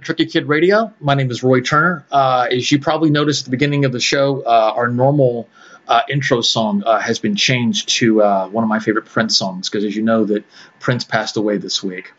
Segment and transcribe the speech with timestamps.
[0.00, 0.92] to Tricky Kid Radio.
[1.00, 2.04] My name is Roy Turner.
[2.10, 5.48] Uh, as you probably noticed at the beginning of the show, uh, our normal
[5.88, 9.68] uh, intro song uh, has been changed to uh, one of my favorite Prince songs
[9.68, 10.44] because, as you know, that
[10.78, 12.12] Prince passed away this week.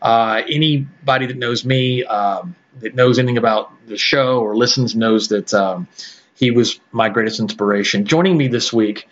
[0.00, 5.28] Uh, anybody that knows me, um, that knows anything about the show or listens, knows
[5.28, 5.88] that um,
[6.34, 8.04] he was my greatest inspiration.
[8.04, 9.08] Joining me this week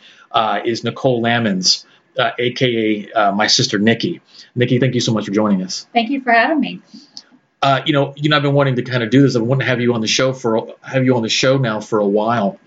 [0.65, 1.85] is Nicole Lammons,
[2.19, 4.21] aka my sister Nikki.
[4.55, 5.87] Nikki, thank you so much for joining us.
[5.93, 6.83] Thank you for having me
[7.67, 9.35] uh, you know, you know, I've been wanting to kind of do this.
[9.35, 11.81] I want to have you on the show for have you on the show now
[11.81, 12.61] for a while.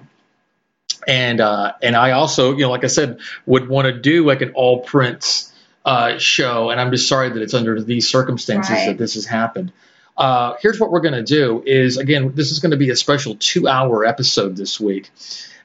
[1.08, 4.42] And uh, and I also, you know, like I said, would want to do like
[4.42, 5.54] an all Prince
[5.86, 6.70] uh, show.
[6.70, 8.88] And I'm just sorry that it's under these circumstances right.
[8.88, 9.72] that this has happened.
[10.18, 12.96] Uh, here's what we're going to do is again, this is going to be a
[12.98, 15.12] special two hour episode this week.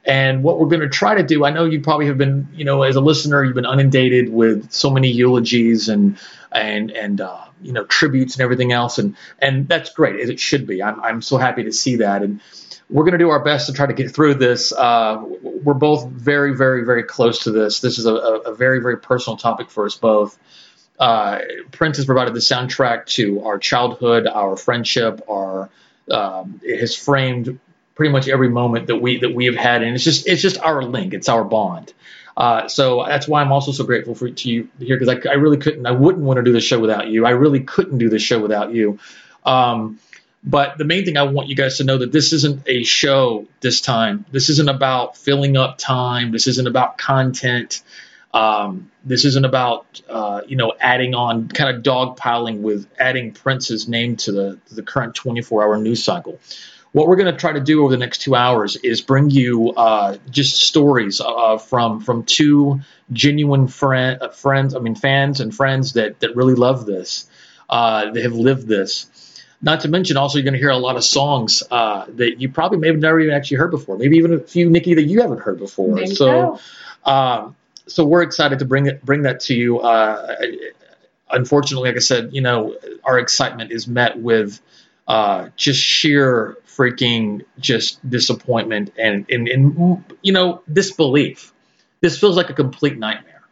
[0.06, 2.64] And what we're going to try to do, I know you probably have been, you
[2.64, 6.18] know, as a listener, you've been inundated with so many eulogies and
[6.52, 10.38] and and uh, you know tributes and everything else, and and that's great as it
[10.38, 10.82] should be.
[10.82, 12.40] I'm I'm so happy to see that, and
[12.90, 14.72] we're going to do our best to try to get through this.
[14.72, 17.80] Uh, we're both very very very close to this.
[17.80, 20.38] This is a, a very very personal topic for us both.
[20.98, 21.40] Uh,
[21.72, 25.70] Prince has provided the soundtrack to our childhood, our friendship, our
[26.10, 27.58] um, it has framed
[27.94, 30.58] pretty much every moment that we that we have had, and it's just it's just
[30.60, 31.92] our link, it's our bond.
[32.36, 35.34] Uh, so that's why I'm also so grateful for to you here because I, I,
[35.34, 37.24] really couldn't, I wouldn't want to do the show without you.
[37.24, 38.98] I really couldn't do the show without you.
[39.44, 40.00] Um,
[40.42, 43.46] but the main thing I want you guys to know that this isn't a show
[43.60, 44.26] this time.
[44.32, 46.32] This isn't about filling up time.
[46.32, 47.82] This isn't about content.
[48.34, 53.86] Um, this isn't about uh, you know adding on kind of dogpiling with adding Prince's
[53.88, 56.40] name to the to the current 24-hour news cycle
[56.94, 59.72] what we're going to try to do over the next two hours is bring you
[59.72, 62.80] uh, just stories uh, from from two
[63.12, 67.28] genuine friend, uh, friends, I mean fans and friends that that really love this,
[67.68, 69.10] uh, that have lived this.
[69.60, 72.48] Not to mention, also you're going to hear a lot of songs uh, that you
[72.48, 73.98] probably may have never even actually heard before.
[73.98, 76.06] Maybe even a few Nikki that you haven't heard before.
[76.06, 76.60] So,
[77.04, 77.56] um,
[77.88, 79.80] so we're excited to bring it bring that to you.
[79.80, 80.36] Uh,
[81.28, 84.60] unfortunately, like I said, you know, our excitement is met with
[85.08, 91.52] uh, just sheer freaking just disappointment and, and, and, you know, disbelief.
[92.00, 93.42] This feels like a complete nightmare.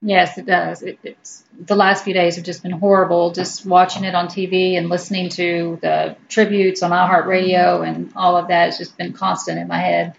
[0.00, 0.82] Yes, it does.
[0.82, 3.30] It, it's the last few days have just been horrible.
[3.30, 8.48] Just watching it on TV and listening to the tributes on iHeartRadio and all of
[8.48, 10.14] that has just been constant in my head.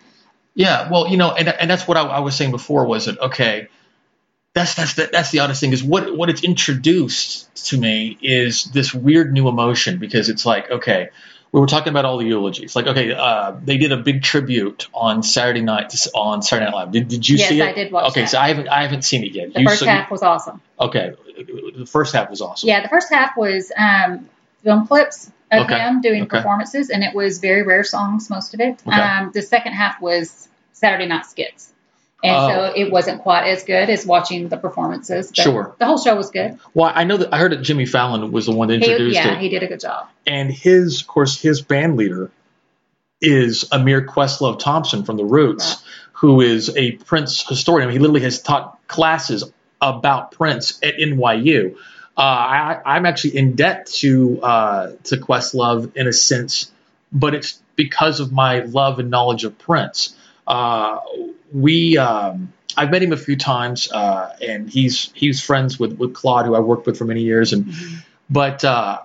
[0.56, 2.86] Yeah, well, you know, and, and that's what I, I was saying before.
[2.86, 3.68] Was it okay?
[4.54, 8.66] that's that's the, that's the oddest thing is what what it's introduced to me is
[8.66, 11.10] this weird new emotion because it's like okay
[11.54, 14.88] we were talking about all the eulogies like okay uh, they did a big tribute
[14.94, 17.58] on Saturday night on Saturday Night Live did, did you yes, see it?
[17.60, 18.10] Yes, I did watch it.
[18.12, 18.30] okay that.
[18.30, 20.62] so I haven't I haven't seen it yet the you, first so half was awesome
[20.80, 24.28] okay the first half was awesome yeah the first half was um,
[24.64, 25.80] film clips of Okay.
[25.80, 26.38] him doing Okay.
[26.38, 29.00] performances and it was very rare songs most of it Okay.
[29.00, 31.70] um, the second half was Saturday night skits
[32.24, 32.48] and Oh.
[32.50, 35.76] so it wasn't quite as good as watching the performances but Sure.
[35.78, 38.46] the whole show was good well I know that I heard that Jimmy Fallon was
[38.46, 41.08] the one that he, introduced yeah it he did a good job and his of
[41.08, 42.32] course his band leader
[43.22, 45.84] is Ahmir Questlove Thompson from the Roots, Right.
[46.14, 47.90] who is a Prince historian.
[47.90, 49.46] he literally has taught classes
[49.82, 51.76] about Prince at NYU.
[52.18, 56.70] Uh, I, I'm actually in debt to uh, to Questlove in a sense,
[57.14, 60.16] but it's because of my love and knowledge of Prince.
[60.46, 61.00] Uh,
[61.54, 66.14] we um, I've met him a few times, uh, and he's he's friends with with
[66.14, 67.74] Claude, who I worked with for many years, and
[68.30, 69.00] but uh,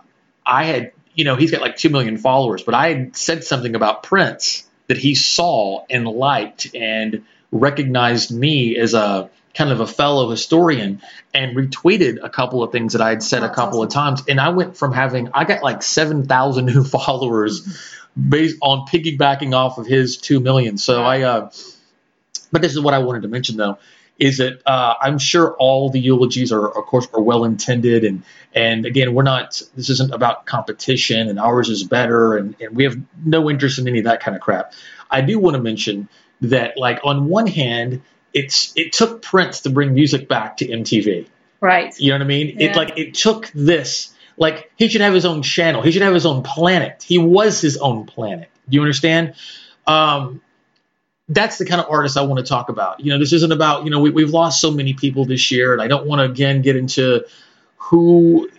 [0.49, 3.75] I had, you know, he's got like 2 million followers, but I had said something
[3.75, 9.87] about Prince that he saw and liked and recognized me as a kind of a
[9.87, 11.03] fellow historian
[11.35, 14.23] and retweeted a couple of things that I had said a That's couple of times.
[14.29, 17.79] And I went from having, I got like 7,000 new followers
[18.17, 20.79] based on piggybacking off of his 2 million.
[20.79, 21.51] So I, uh,
[22.53, 23.79] but this is what I wanted to mention though,
[24.19, 28.23] is that uh, I'm sure all the eulogies are, of course, are well intended, and
[28.55, 29.63] and again, we're not.
[29.77, 33.87] This isn't about competition, and ours is better, and, and we have no interest in
[33.87, 34.73] any of that kind of crap.
[35.11, 36.09] I do want to mention
[36.43, 38.03] that, like, on one hand,
[38.35, 41.27] it's it took Prince to bring music back to MTV.
[41.61, 42.61] right You know what I mean?
[42.61, 44.15] It like it took this.
[44.37, 45.83] Like he should have his own channel.
[45.83, 47.03] He should have his own planet.
[47.03, 48.49] He was his own planet.
[48.69, 49.35] Do you understand?
[49.85, 50.41] Um,
[51.29, 53.01] that's the kind of artist I want to talk about.
[53.01, 55.73] You know, this isn't about you know we, we've lost so many people this year,
[55.73, 57.27] and I don't want to again get into
[57.77, 58.51] who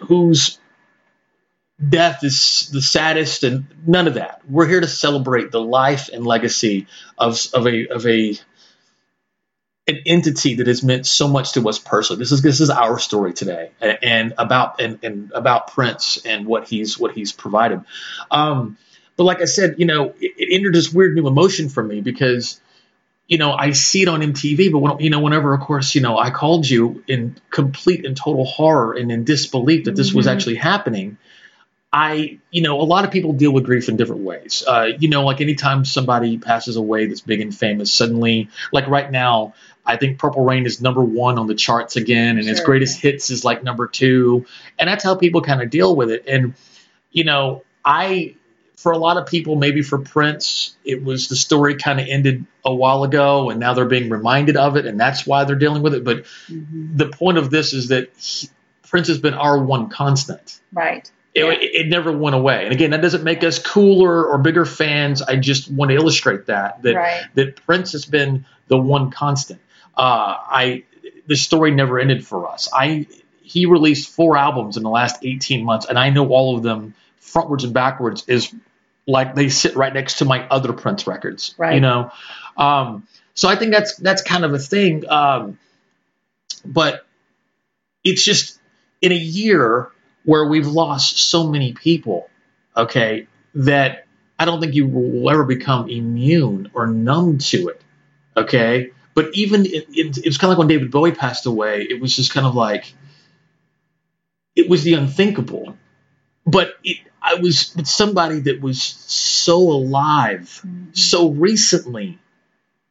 [0.00, 0.58] whose
[1.88, 4.40] death is the saddest and none of that.
[4.48, 6.86] We're here to celebrate the life and legacy
[7.18, 8.34] of of a of a
[9.88, 12.18] an entity that has meant so much to us personally.
[12.18, 16.44] This is this is our story today, and, and about and, and about Prince and
[16.44, 17.82] what he's what he's provided.
[18.30, 18.78] Um,
[19.16, 22.00] but like I said, you know, it, it entered this weird new emotion for me
[22.00, 22.60] because
[23.28, 26.00] you know, I see it on MTV, but when, you know, whenever, of course, you
[26.00, 30.18] know, I called you in complete and total horror and in disbelief that this mm-hmm.
[30.18, 31.18] was actually happening,
[31.92, 34.62] I, you know, a lot of people deal with grief in different ways.
[34.66, 39.10] Uh, you know, like anytime somebody passes away that's big and famous, suddenly, like right
[39.10, 39.54] now,
[39.84, 42.52] I think Purple Rain is number one on the charts again, and sure.
[42.52, 44.46] its greatest hits is like number two,
[44.78, 46.24] and that's how people kind of deal with it.
[46.28, 46.54] And
[47.12, 48.34] you know, I,
[48.76, 52.44] for a lot of people, maybe for Prince, it was the story kind of ended
[52.64, 55.82] a while ago, and now they're being reminded of it, and that's why they're dealing
[55.82, 56.04] with it.
[56.04, 56.96] But mm-hmm.
[56.96, 58.48] the point of this is that he,
[58.86, 60.60] Prince has been our one constant.
[60.72, 61.10] Right.
[61.34, 61.80] It, yeah.
[61.80, 62.64] it, never went away.
[62.64, 65.22] And again, that doesn't make us cooler or bigger fans.
[65.22, 67.24] I just want to illustrate that that right.
[67.34, 69.60] that Prince has been the one constant.
[69.96, 70.84] Uh, I
[71.26, 72.68] the story never ended for us.
[72.72, 73.06] I
[73.42, 76.94] he released four albums in the last 18 months, and I know all of them
[77.26, 78.54] frontwards and backwards is
[79.06, 81.54] like they sit right next to my other Prince records.
[81.58, 81.74] Right.
[81.74, 82.10] You know,
[82.56, 85.08] um, so I think that's that's kind of a thing.
[85.08, 85.58] Um,
[86.64, 87.04] but
[88.02, 88.58] it's just
[89.02, 89.90] in a year
[90.24, 92.28] where we've lost so many people.
[92.76, 94.06] Okay, that
[94.38, 97.80] I don't think you will ever become immune or numb to it.
[98.36, 101.86] Okay, but even it, it, it was kind of like when David Bowie passed away.
[101.88, 102.92] It was just kind of like
[104.54, 105.76] it was the unthinkable.
[106.46, 110.92] But it, I was with somebody that was so alive, mm-hmm.
[110.92, 112.18] so recently.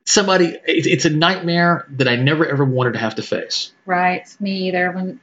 [0.08, 3.72] Somebody, it, it's a nightmare that I never ever wanted to have to face.
[3.86, 4.92] Right, me either.
[4.92, 5.20] When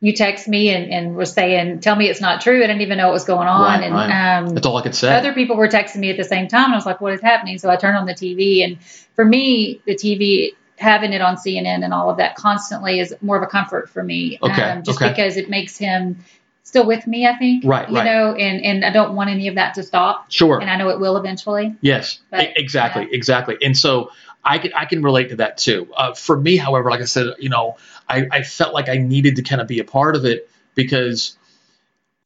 [0.00, 2.58] you text me and, and was saying, tell me it's not true.
[2.62, 3.62] I didn't even know what was going on.
[3.62, 4.38] Right, and right.
[4.38, 5.14] Um, that's all I could say.
[5.14, 6.66] Other people were texting me at the same time.
[6.66, 7.58] And I was like, what is happening?
[7.58, 8.62] So I turned on the TV.
[8.62, 8.82] And
[9.14, 13.36] for me, the TV, having it on CNN and all of that constantly is more
[13.36, 14.38] of a comfort for me.
[14.42, 14.62] Okay.
[14.62, 15.08] Um, just okay.
[15.08, 16.24] because it makes him
[16.66, 17.64] still with me, I think.
[17.64, 18.04] Right, you right.
[18.04, 20.30] know, and, and I don't want any of that to stop.
[20.30, 20.60] Sure.
[20.60, 21.74] And I know it will eventually.
[21.80, 23.56] Yes, but, exactly, exactly.
[23.62, 24.10] And so
[24.44, 25.88] I can I can relate to that too.
[25.96, 27.76] Uh, for me, however, like I said, you know,
[28.08, 31.35] I, I felt like I needed to kind of be a part of it because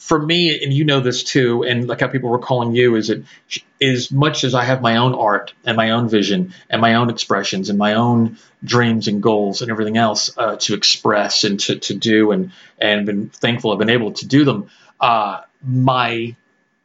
[0.01, 3.11] for me, and you know this too, and like how people were calling you, is
[3.11, 3.23] it
[3.83, 7.11] as much as I have my own art and my own vision and my own
[7.11, 11.79] expressions and my own dreams and goals and everything else uh, to express and to,
[11.79, 14.71] to do and and been thankful I've been able to do them.
[14.99, 16.35] Uh, my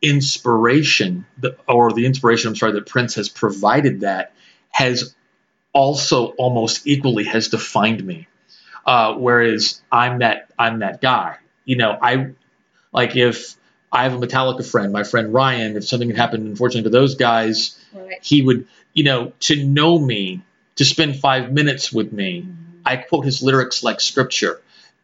[0.01, 1.25] inspiration,
[1.69, 4.33] or the inspiration, I'm sorry, that Prince has provided that
[4.71, 5.15] has
[5.71, 8.27] also almost equally has defined me.
[8.85, 11.37] Uh, whereas I'm that I'm that guy.
[11.63, 12.31] You know, I
[12.95, 13.55] like if
[13.91, 17.15] I have a Metallica friend, my friend Ryan, if something had happened, unfortunately, to those
[17.15, 18.17] guys, right.
[18.23, 20.41] he would, you know, to know me,
[20.77, 22.43] to spend five minutes with me.
[22.43, 22.79] Mm-hmm.
[22.85, 24.61] I quote his lyrics like scripture.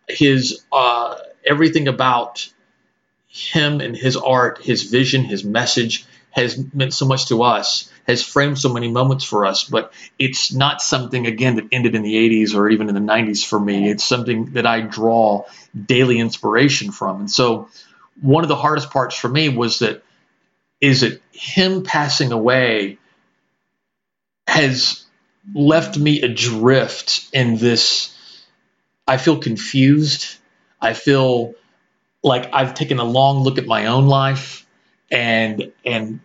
[0.08, 1.16] His uh,
[1.46, 2.50] everything about
[3.28, 8.24] him and his art, his vision, his message has meant so much to us has
[8.24, 12.16] framed so many moments for us, but it's not something, again, that ended in the
[12.16, 13.90] 80s or even in the 90s for me.
[13.90, 15.46] It's something that I draw
[15.86, 17.22] daily inspiration from.
[17.22, 17.70] And so
[18.20, 20.04] one of the hardest parts for me was that
[20.80, 22.98] is that him passing away
[24.48, 25.06] has
[25.54, 28.18] left me adrift in this.
[29.08, 30.38] I feel confused.
[30.82, 31.54] I feel
[32.24, 34.66] like I've taken a long look at my own life
[35.12, 36.20] and and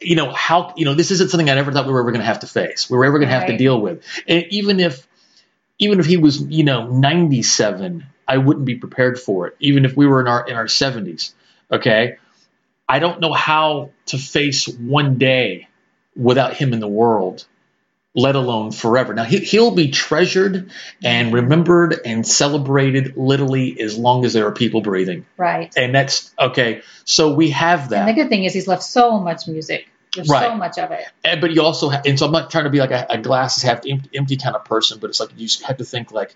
[0.00, 2.20] you know how you know this isn't something I never thought we were ever going
[2.20, 2.88] to have to face.
[2.88, 4.04] We were ever going to have to deal with.
[4.28, 5.06] And even if
[5.78, 9.56] even if he was you know 97, I wouldn't be prepared for it.
[9.60, 11.32] Even if we were in our in our 70s,
[11.72, 12.18] okay.
[12.90, 15.68] I don't know how to face one day
[16.16, 17.46] without him in the world,
[18.14, 19.14] let alone forever.
[19.14, 20.70] Now he, he'll be treasured
[21.04, 25.26] and remembered and celebrated literally as long as there are people breathing.
[25.36, 25.72] Right.
[25.76, 26.82] And that's okay.
[27.04, 28.08] So we have that.
[28.08, 29.88] And the good thing is he's left so much music.
[30.14, 30.48] There's Right.
[30.48, 31.04] so much of it.
[31.22, 33.62] And, but you also, and so I'm not trying to be like a, a glasses
[33.62, 36.34] half empty, empty kind of person, but it's like you just have to think like,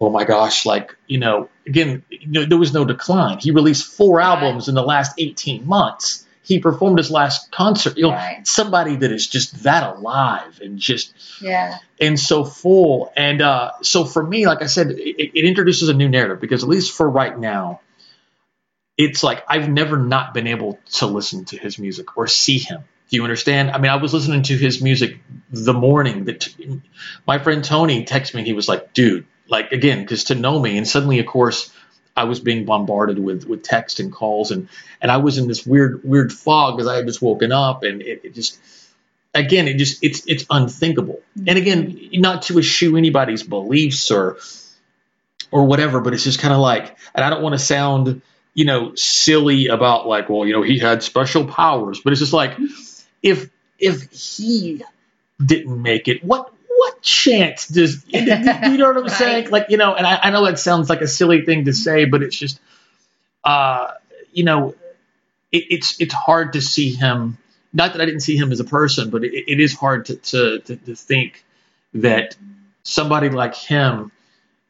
[0.00, 3.38] oh my gosh, like you know, again, you know, there was no decline.
[3.38, 4.26] He released four Right.
[4.26, 6.26] albums in the last 18 months.
[6.48, 7.98] He performed his last concert.
[7.98, 8.46] You know, Right.
[8.46, 11.12] somebody that is just that alive and just
[11.42, 11.76] Yeah.
[12.00, 13.12] and so full.
[13.14, 16.62] And uh, so for me, like I said, it, it introduces a new narrative because
[16.62, 17.80] at least for right now,
[18.96, 22.80] it's like I've never not been able to listen to his music or see him.
[23.10, 23.70] Do you understand?
[23.70, 25.18] I mean, I was listening to his music
[25.50, 26.48] the morning that
[27.26, 28.44] my friend Tony texted me.
[28.44, 31.70] He was like, "Dude, like again, because to know me." And suddenly, of course,
[32.18, 34.68] I was being bombarded with with text and calls, and
[35.00, 38.02] and I was in this weird weird fog because I had just woken up, and
[38.02, 38.58] it, it just
[39.34, 41.20] again, it just it's it's unthinkable.
[41.46, 44.38] And again, not to eschew anybody's beliefs or
[45.52, 48.20] or whatever, but it's just kind of like, and I don't want to sound
[48.52, 52.32] you know silly about like, well, you know, he had special powers, but it's just
[52.32, 52.58] like
[53.22, 53.48] if
[53.78, 54.82] if he
[55.40, 56.57] didn't make it, what what
[57.08, 59.12] chance does you know what I'm Right.
[59.12, 59.50] saying?
[59.50, 62.04] Like you know, and I, I know that sounds like a silly thing to say,
[62.06, 62.60] but it's just
[63.44, 63.92] uh,
[64.32, 64.74] you know,
[65.52, 67.38] it, it's it's hard to see him.
[67.72, 70.16] Not that I didn't see him as a person, but it, it is hard to,
[70.16, 71.44] to, to, to think
[71.94, 72.36] that
[72.82, 74.12] somebody like him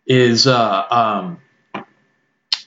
[0.07, 1.41] is uh, um,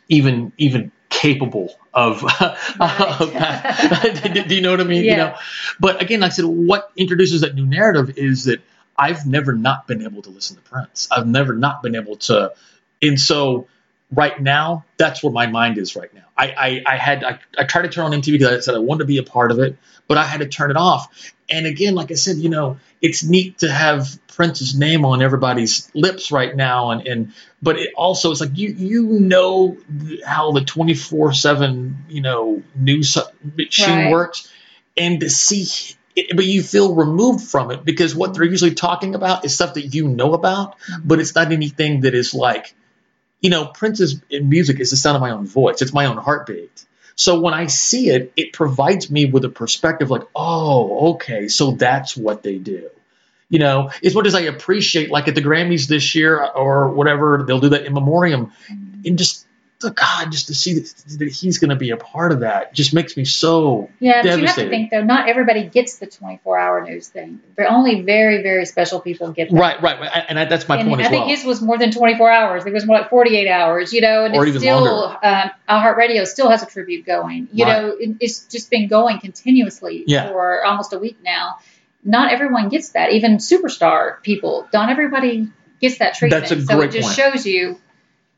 [0.09, 2.23] even even capable of.
[2.79, 3.33] of
[4.23, 5.09] do, do you know what I mean?
[5.09, 5.15] You Yeah.
[5.15, 5.37] know,
[5.79, 8.61] but again, like I said, what introduces that new narrative is that
[9.01, 11.07] I've never not been able to listen to Prince.
[11.11, 12.53] I've never not been able to,
[13.01, 13.67] and so
[14.13, 16.25] right now, that's where my mind is right now.
[16.37, 18.79] I, I, I had I, I tried to turn on MTV because I said I
[18.79, 19.77] wanted to be a part of it,
[20.07, 21.33] but I had to turn it off.
[21.49, 25.89] And again, like I said, you know, it's neat to have Prince's name on everybody's
[25.93, 29.77] lips right now, and and but it also it's like you you know
[30.25, 34.11] how the twenty four seven you know news uh, machine Right.
[34.11, 34.51] works,
[34.97, 35.95] and to see.
[36.15, 39.75] It, but you feel removed from it because what they're usually talking about is stuff
[39.75, 41.07] that you know about, mm-hmm.
[41.07, 42.75] but it's not anything that is like
[43.41, 45.81] you know, Prince's music is the sound of my own voice.
[45.81, 46.85] It's my own heartbeat.
[47.15, 51.71] So when I see it, it provides me with a perspective like, oh, okay, so
[51.71, 52.89] that's what they do.
[53.49, 57.43] You know, as much as I appreciate, like at the Grammys this year or whatever,
[57.45, 59.01] they'll do that in memoriam, mm-hmm.
[59.05, 59.45] and just
[59.85, 62.73] oh God, just to see that, that he's going to be a part of that
[62.73, 66.07] just makes me so Yeah, but you have to think though, not everybody gets the
[66.07, 67.39] 24 hour news thing.
[67.55, 69.55] But only very, very special people get that.
[69.55, 70.25] right, right.
[70.29, 71.35] And I, that's my and point I as think well.
[71.35, 72.65] his was more than 24 hours.
[72.65, 75.17] It was more like 48 hours, you know, and Or it's even still, longer.
[75.23, 77.47] um, iHeartRadio still has a tribute going.
[77.53, 77.81] You Right.
[77.81, 80.29] know, it, it's just been going continuously Yeah.
[80.29, 81.57] for almost a week now.
[82.03, 84.67] Not everyone gets that, even superstar people.
[84.71, 86.41] Don't everybody gets that treatment.
[86.49, 87.33] That's a great so it just point.
[87.33, 87.79] shows you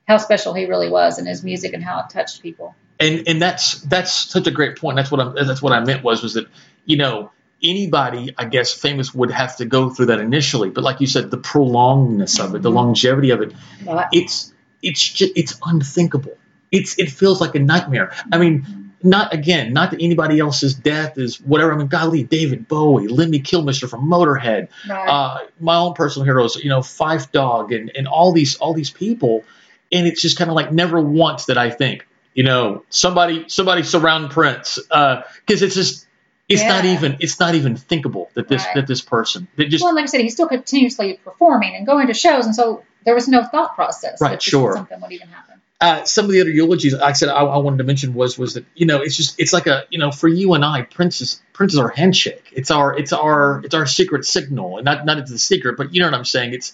[0.07, 2.75] how special he really was and his music and how it touched people.
[2.99, 4.95] and and that's that's such a great point.
[4.97, 6.47] That's what I'm that's what I meant was was that
[6.85, 7.31] you know
[7.61, 11.31] anybody I guess famous would have to go through that initially, but like you said,
[11.31, 12.75] the prolongedness of it, the Mhm.
[12.75, 13.53] longevity of it,
[13.85, 16.37] But it's it's just it's unthinkable.
[16.71, 18.11] It's it feels like a nightmare.
[18.31, 21.73] I mean, not again, not that anybody else's death is whatever.
[21.73, 25.07] I mean, golly, David Bowie, Lemmy Kilmister from Motorhead, right.
[25.07, 28.89] uh, my own personal heroes, you know, Phife Dawg and, and all these all these
[28.89, 29.43] people,
[29.93, 33.83] and it's just kind of like never once that I think, you know, somebody somebody
[33.83, 36.07] surround Prince because it's just
[36.49, 38.75] it's not even it's not even thinkable that this Right.
[38.75, 42.07] that this person that just well, like I said, he's still continuously performing and going
[42.07, 44.19] to shows, and so there was no thought process.
[44.19, 44.73] Right, that sure.
[44.73, 45.61] Something would even happen.
[45.81, 48.53] uh, some of the other eulogies I said I, I wanted to mention was was
[48.55, 51.21] that you know it's just it's like a you know for you and I Prince
[51.21, 55.05] is Prince is our handshake it's our it's our it's our secret signal and not
[55.05, 56.73] not it's a secret but you know what I'm saying it's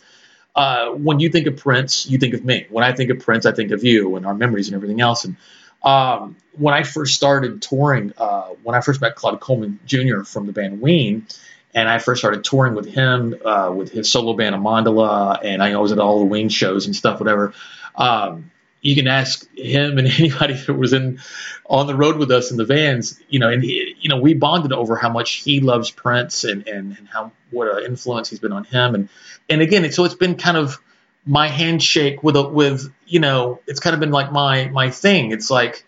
[0.55, 3.45] uh, when you think of Prince you think of me when I think of Prince
[3.45, 5.37] I think of you and our memories and everything else and
[5.81, 10.23] um, when I first started touring uh, when I first met Claude Coleman Jr.
[10.23, 11.25] from the band Ween
[11.73, 15.77] and I first started touring with him uh, with his solo band Amandala and I
[15.77, 17.53] was at all the Ween shows and stuff whatever
[17.95, 21.19] um, you can ask him and anybody that was in
[21.65, 24.33] on the road with us in the vans, you know, and he, you know, we
[24.33, 28.39] bonded over how much he loves Prince and and, and how what an influence he's
[28.39, 29.09] been on him, and
[29.49, 30.81] and again, so it's been kind of
[31.25, 35.31] my handshake with a with you know, it's kind of been like my my thing.
[35.31, 35.85] It's like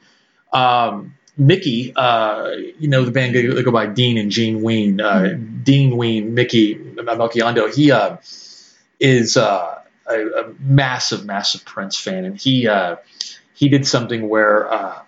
[0.51, 4.99] um, Mickey, uh, you know, the band go, they go by Dean and Gene Ween,
[4.99, 7.73] uh, Dean Ween, Mickey Melchiondo.
[7.73, 8.17] He uh,
[8.99, 9.37] is.
[9.37, 9.80] Uh,
[10.11, 12.97] a, a massive, massive Prince fan, and he uh,
[13.53, 14.99] he did something where uh,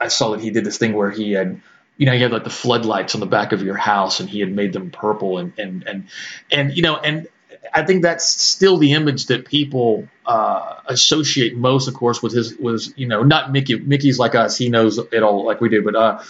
[0.00, 1.60] I saw that he did this thing where he had,
[1.96, 4.40] you know, he had like the floodlights on the back of your house, and he
[4.40, 6.08] had made them purple, and and and
[6.50, 7.28] and you know, and
[7.72, 12.56] I think that's still the image that people uh, associate most, of course, with his
[12.56, 13.78] was you know not Mickey.
[13.78, 16.22] Mickey's like us; he knows it all like we do, but uh,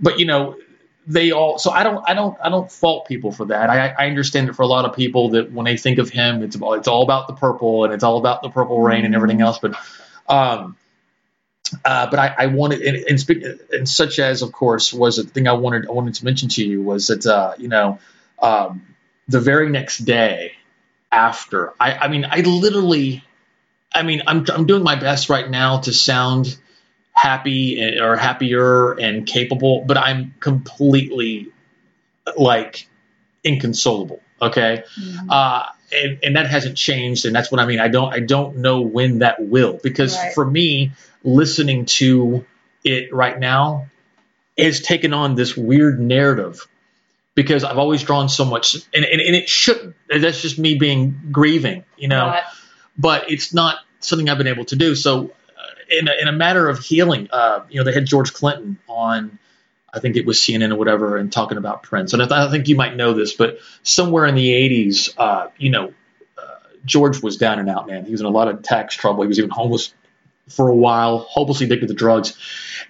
[0.00, 0.56] but you know
[1.06, 3.70] they all so I don't I don't I don't fault people for that.
[3.70, 6.42] I, I understand it for a lot of people that when they think of him,
[6.42, 9.40] it's it's all about the purple and it's all about the purple rain and everything
[9.40, 9.58] else.
[9.58, 9.74] But
[10.28, 10.76] um,
[11.84, 15.24] uh, but I, I wanted and, and, speak, and such as of course was the
[15.24, 17.98] thing I wanted I wanted to mention to you was that uh, you know
[18.40, 18.82] um,
[19.28, 20.52] the very next day
[21.10, 23.24] after I I mean I literally
[23.92, 26.56] I mean I'm I'm doing my best right now to sound
[27.12, 31.48] happy or happier and capable, but I'm completely
[32.36, 32.88] like
[33.44, 34.20] inconsolable.
[34.40, 34.82] Okay.
[34.98, 35.26] Mhm.
[35.28, 37.26] Uh, and, and that hasn't changed.
[37.26, 37.78] And that's what I mean.
[37.78, 40.32] I don't, I don't know when that will, because Right.
[40.34, 40.92] for me,
[41.22, 42.44] listening to
[42.84, 43.86] it right now
[44.58, 46.66] has taken on this weird narrative
[47.34, 49.94] because I've always drawn so much, and, and, and it should.
[50.08, 52.26] That's just me being grieving, you know.
[52.26, 52.42] Right.
[52.98, 54.94] But it's not something I've been able to do.
[54.94, 55.30] So,
[55.98, 59.38] in a, in a matter of healing, uh, you know, they had George Clinton on.
[59.94, 62.14] I think it was CNN or whatever, and talking about Prince.
[62.14, 65.48] And I, th- I think you might know this, but somewhere in the 80s, uh,
[65.58, 65.92] you know,
[66.38, 66.54] uh,
[66.86, 68.06] George was down and out, man.
[68.06, 69.22] He was in a lot of tax trouble.
[69.22, 69.92] He was even homeless
[70.48, 72.36] for a while, hopelessly addicted to drugs.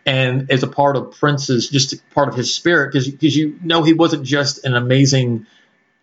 [0.07, 3.95] And as a part of Prince's, just part of his spirit, because you know he
[3.95, 5.47] wasn't just an amazing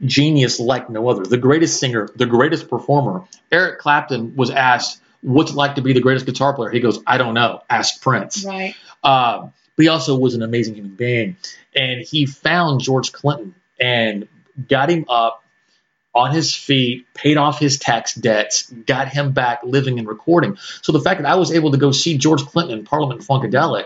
[0.05, 3.25] genius like no other, the greatest singer, the greatest performer.
[3.51, 6.99] Eric Clapton was asked, "What's it like to be the greatest guitar player?" He goes,
[7.05, 7.61] "I don't know.
[7.69, 8.75] Ask Prince." Right.
[9.03, 11.37] Uh, but he also was an amazing human being,
[11.75, 14.27] and he found George Clinton and
[14.67, 15.43] got him up
[16.13, 20.57] on his feet, paid off his tax debts, got him back living and recording.
[20.81, 23.85] So the fact that I was able to go see George Clinton in Parliament Funkadelic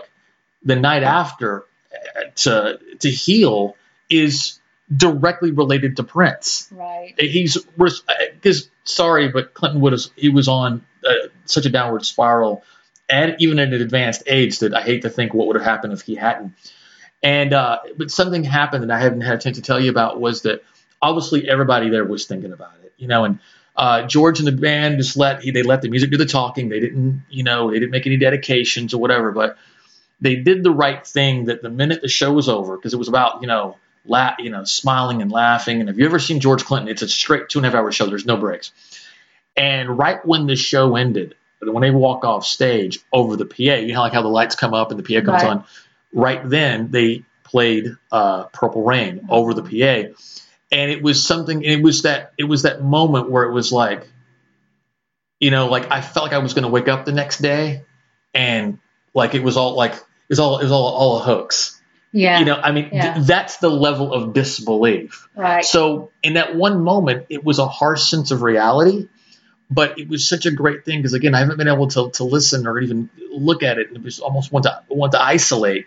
[0.62, 3.76] the night after uh, to to heal
[4.08, 4.58] is
[4.94, 6.68] directly related to Prince.
[6.72, 7.14] Right.
[7.18, 11.12] He's because sorry, but Clinton was he was on uh,
[11.46, 12.62] such a downward spiral,
[13.08, 15.92] and even at an advanced age that I hate to think what would have happened
[15.92, 16.54] if he hadn't.
[17.22, 20.20] And uh, but something happened that I haven't had a chance to tell you about
[20.20, 20.62] was that
[21.00, 23.38] obviously everybody there was thinking about it, you know, and
[23.76, 26.68] uh, George and the band just let he, they let the music do the talking.
[26.68, 29.56] They didn't, you know, they didn't make any dedications or whatever, but
[30.20, 31.46] they did the right thing.
[31.46, 34.50] That the minute the show was over, because it was about you know, la- you
[34.50, 35.80] know, smiling and laughing.
[35.80, 36.88] And have you ever seen George Clinton?
[36.88, 38.06] It's a straight two and a half hour show.
[38.06, 38.72] There's no breaks.
[39.56, 43.94] And right when the show ended, when they walk off stage over the PA, you
[43.94, 45.50] know, like how the lights come up and the PA comes Right.
[45.50, 45.64] on.
[46.12, 50.12] Right then, they played uh, "Purple Rain" over the PA
[50.72, 54.08] and it was something it was that it was that moment where it was like
[55.38, 57.84] you know like i felt like i was going to wake up the next day
[58.32, 58.78] and
[59.14, 61.80] like it was all like it was all it was all all a hoax
[62.16, 62.38] Yeah.
[62.38, 65.28] you know i mean th- that's the level of disbelief.
[65.34, 65.64] Right.
[65.64, 69.08] so in that one moment it was a harsh sense of reality
[69.68, 72.24] but it was such a great thing because again i haven't been able to, to
[72.24, 75.86] listen or even look at it it was almost want to want to isolate.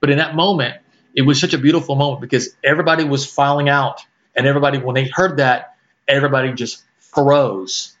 [0.00, 0.76] But in that moment
[1.14, 4.00] it was such a beautiful moment because everybody was filing out
[4.34, 5.76] and everybody when they heard that
[6.08, 7.96] everybody just froze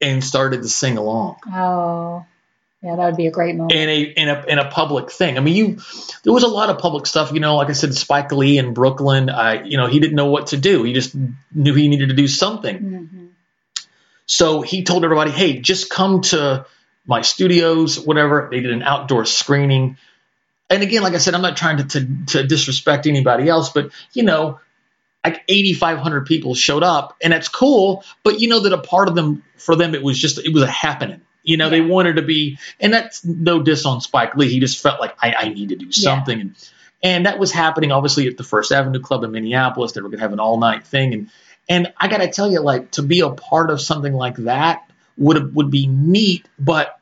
[0.00, 1.36] and started to sing along.
[1.46, 2.24] Oh,
[2.82, 3.72] yeah, that would be a great moment.
[3.72, 5.36] in a in a in a public thing.
[5.36, 5.78] I mean, you
[6.24, 7.32] there was a lot of public stuff.
[7.32, 9.28] You know, like I said, Spike Lee in Brooklyn.
[9.28, 10.82] I you know he didn't know what to do.
[10.82, 11.14] He just
[11.52, 12.76] knew he needed to do something.
[12.78, 13.26] hmm
[14.26, 16.64] So he told everybody, hey, just come to
[17.06, 18.48] my studios, whatever.
[18.50, 19.96] They did an outdoor screening.
[20.70, 23.90] And again, like I said, I'm not trying to, to, to disrespect anybody else, but
[24.12, 24.60] you know,
[25.24, 28.04] like 8,500 people showed up, and that's cool.
[28.22, 30.62] But you know that a part of them, for them, it was just it was
[30.62, 31.22] a happening.
[31.42, 34.48] You know, they wanted to be, and that's no diss on Spike Lee.
[34.48, 36.54] He just felt like I, I need to do something, and
[37.02, 39.92] and that was happening obviously at the First Avenue Club in Minneapolis.
[39.92, 41.30] They were gonna have an all night thing, and
[41.68, 45.54] and I gotta tell you, like to be a part of something like that would
[45.54, 46.98] would be neat, but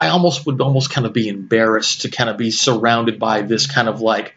[0.00, 3.66] I almost would almost kind of be embarrassed to kind of be surrounded by this
[3.66, 4.36] kind of like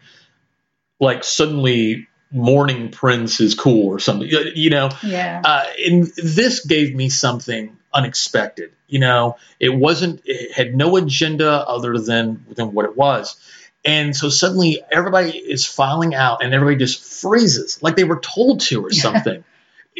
[0.98, 4.90] like suddenly mourning Prince is cool or something, you you know.
[5.02, 5.42] Yeah.
[5.44, 8.72] Uh, and this gave me something unexpected.
[8.88, 13.36] You know, it wasn't, it had no agenda other than than what it was.
[13.84, 18.60] And so suddenly everybody is filing out and everybody just freezes like they were told
[18.62, 19.44] to or something.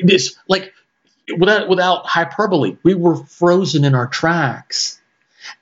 [0.02, 0.72] this like
[1.37, 4.98] without without hyperbole, we were frozen in our tracks.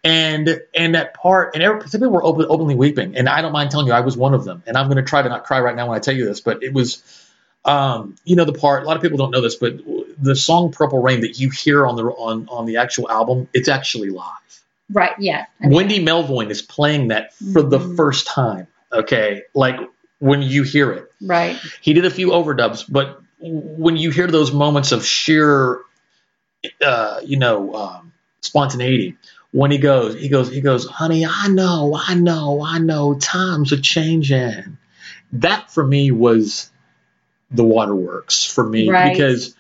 [0.05, 3.53] And and that part and every, some people were open, openly weeping, and I don't
[3.53, 4.63] mind telling you, I was one of them.
[4.67, 6.43] And I'm going to try to not cry right now when I tell you this,
[6.43, 7.03] but it was,
[7.65, 8.83] um, you know, the part.
[8.83, 9.81] A lot of people don't know this, but
[10.21, 13.69] the song "Purple Rain" that you hear on the on on the actual album, it's
[13.69, 14.27] actually live.
[14.93, 15.13] right.
[15.21, 15.47] Yeah.
[15.63, 17.97] Wendy Melvoin is playing that for the Mhm.
[17.97, 18.67] first time.
[18.93, 19.79] Okay, like
[20.19, 21.57] when you hear it, Right.
[21.81, 25.79] he did a few overdubs, but when you hear those moments of sheer,
[26.85, 29.17] uh, you know, um, spontaneity,
[29.53, 33.73] when he goes, he goes, he goes, honey, I know, I know, I know, times
[33.73, 34.77] are changing.
[35.35, 36.69] That for me was
[37.53, 39.13] the waterworks for me Right.
[39.13, 39.55] because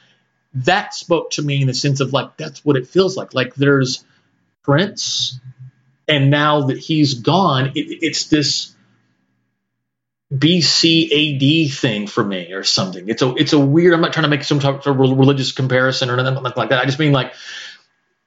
[0.54, 3.34] that spoke to me in the sense of like that's what it feels like.
[3.34, 4.04] Like there's
[4.62, 5.38] Prince,
[6.08, 8.74] and now that he's gone, it, it's this
[10.32, 13.08] BCAD thing for me or something.
[13.08, 13.94] It's a it's a weird.
[13.94, 16.80] I'm not trying to make some type of religious comparison or nothing like that.
[16.80, 17.34] I just mean like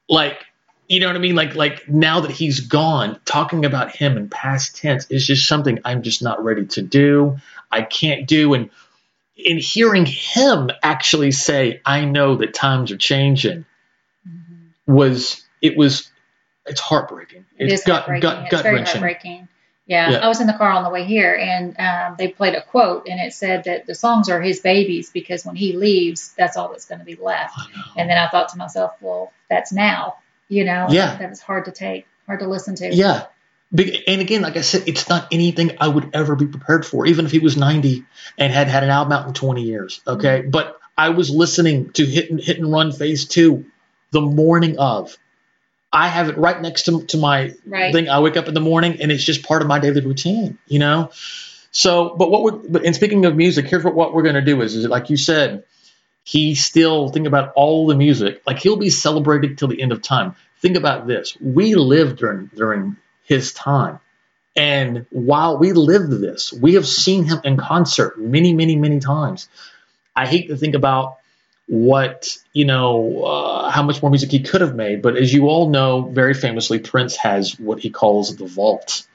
[0.10, 0.46] like
[0.88, 1.36] you know what I mean.
[1.36, 5.80] Like like now that he's gone, talking about him in past tense is just something
[5.86, 7.38] I'm just not ready to do.
[7.72, 8.70] I can't do and
[9.36, 13.66] in hearing him actually say, "I know that times are changing,"
[14.88, 16.10] was it was
[16.66, 17.46] it's heartbreaking.
[17.58, 18.22] It It's gut heartbreaking.
[18.22, 19.02] gut it's gut very wrenching.
[19.02, 19.48] heartbreaking.
[19.86, 20.18] Yeah, Yeah.
[20.20, 23.06] I was in the car on the way here, and um, they played a quote,
[23.10, 26.70] and it said that the songs are his babies because when he leaves, that's all
[26.70, 27.60] that's going to be left.
[27.98, 30.16] And then I thought to myself, well, that's now,
[30.48, 31.18] you know, Yeah.
[31.18, 32.96] that was hard to take, hard to listen to.
[32.96, 33.26] Yeah.
[33.76, 37.26] And again, like I said, it's not anything I would ever be prepared for, even
[37.26, 38.06] if he was 90
[38.38, 40.02] and had had an album out in 20 years.
[40.06, 40.42] Okay.
[40.42, 40.52] Mm-hmm.
[40.52, 43.66] But I was listening to Hit and, Hit and Run Phase 2
[44.12, 45.18] the morning of.
[45.92, 47.94] I have it right next to, to my Right.
[47.94, 48.10] thing.
[48.10, 50.80] I wake up in the morning and it's just part of my daily routine, you
[50.80, 51.12] know?
[51.72, 54.42] So, but what we're, but, and speaking of music, here's what, what we're going to
[54.42, 55.64] do is, is like you said,
[56.24, 60.02] he still think about all the music like he'll be celebrated till the end of
[60.02, 64.00] time think about this we lived during during his time
[64.56, 69.48] and while we lived this we have seen him in concert many many many times
[70.16, 71.18] i hate to think about
[71.68, 75.48] what you know uh, how much more music he could have made but as you
[75.48, 79.08] all know very famously prince has what he calls the vault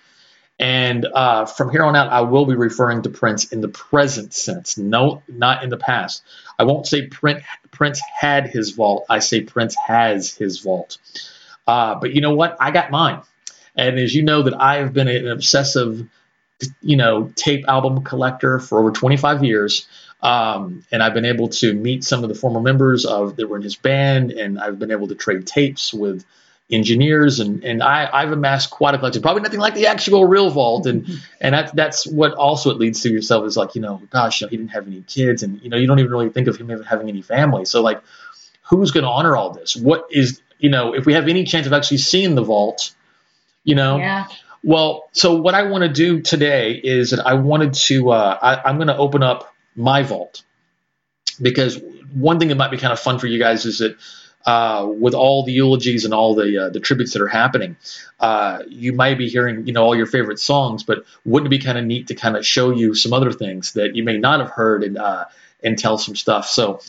[0.58, 4.34] and uh, from here on out, I will be referring to Prince in the present
[4.34, 6.22] sense, no, not in the past.
[6.58, 9.06] I won't say Prince, Prince had his vault.
[9.08, 10.98] I say Prince has his vault.
[11.66, 12.56] Uh, but you know what?
[12.58, 13.22] I got mine.
[13.78, 16.06] And as you know, that I have been an obsessive,
[16.82, 19.86] you know, tape album collector for over 25 years.
[20.20, 23.56] Um, and I've been able to meet some of the former members of that were
[23.56, 26.24] in his band, and I've been able to trade tapes with
[26.70, 29.22] engineers and and I, I've amassed quite a collection.
[29.22, 31.08] Probably nothing like the actual real vault, and
[31.40, 34.46] and that that's what also it leads to yourself is like you know, gosh, you
[34.46, 36.56] know, he didn't have any kids, and you know, you don't even really think of
[36.56, 37.64] him having any family.
[37.64, 38.02] So like,
[38.62, 39.76] who's going to honor all this?
[39.76, 42.92] What is you know, if we have any chance of actually seeing the vault,
[43.64, 44.26] you know, Yeah.
[44.62, 48.68] well, so what I want to do today is that I wanted to, uh, I,
[48.68, 50.42] I'm going to open up my vault
[51.40, 51.80] because
[52.12, 53.96] one thing that might be kind of fun for you guys is that
[54.46, 57.76] uh, with all the eulogies and all the uh, the tributes that are happening,
[58.18, 61.62] uh, you might be hearing you know all your favorite songs, but wouldn't it be
[61.62, 64.40] kind of neat to kind of show you some other things that you may not
[64.40, 65.26] have heard and uh,
[65.62, 66.48] and tell some stuff.
[66.48, 66.80] So.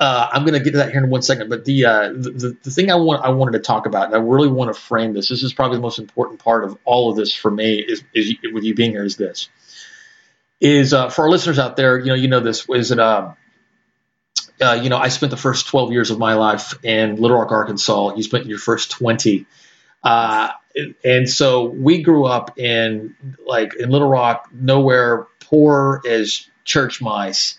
[0.00, 2.56] Uh, I'm going to get to that here in one second, but the, uh, the
[2.62, 5.12] the thing I want I wanted to talk about, and I really want to frame
[5.12, 5.28] this.
[5.28, 8.34] This is probably the most important part of all of this for me is, is
[8.52, 9.04] with you being here.
[9.04, 9.48] Is this
[10.60, 11.98] is uh, for our listeners out there?
[11.98, 13.34] You know, you know this is that uh,
[14.60, 17.52] uh, you know I spent the first 12 years of my life in Little Rock,
[17.52, 18.14] Arkansas.
[18.16, 19.46] You spent your first 20,
[20.02, 20.50] uh,
[21.04, 23.14] and so we grew up in
[23.46, 27.58] like in Little Rock, nowhere poor as church mice,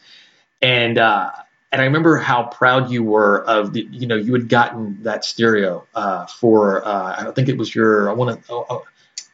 [0.61, 1.31] and uh,
[1.75, 5.25] and I remember how proud you were of the, you know, you had gotten that
[5.25, 8.83] stereo uh, for, uh, I think it was your, I want to, oh, oh,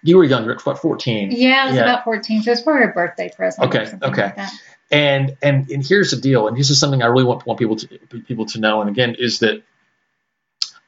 [0.02, 1.30] you were younger, about 14.
[1.34, 1.84] Yeah, I was Yeah.
[1.84, 3.68] about 14, so it's for a birthday present.
[3.68, 4.34] Okay, okay.
[4.36, 4.50] Like.
[4.90, 6.48] And, and, and here's the deal.
[6.48, 7.88] And this is something I really want, want people to,
[8.26, 8.82] people to know.
[8.82, 9.62] And again, is that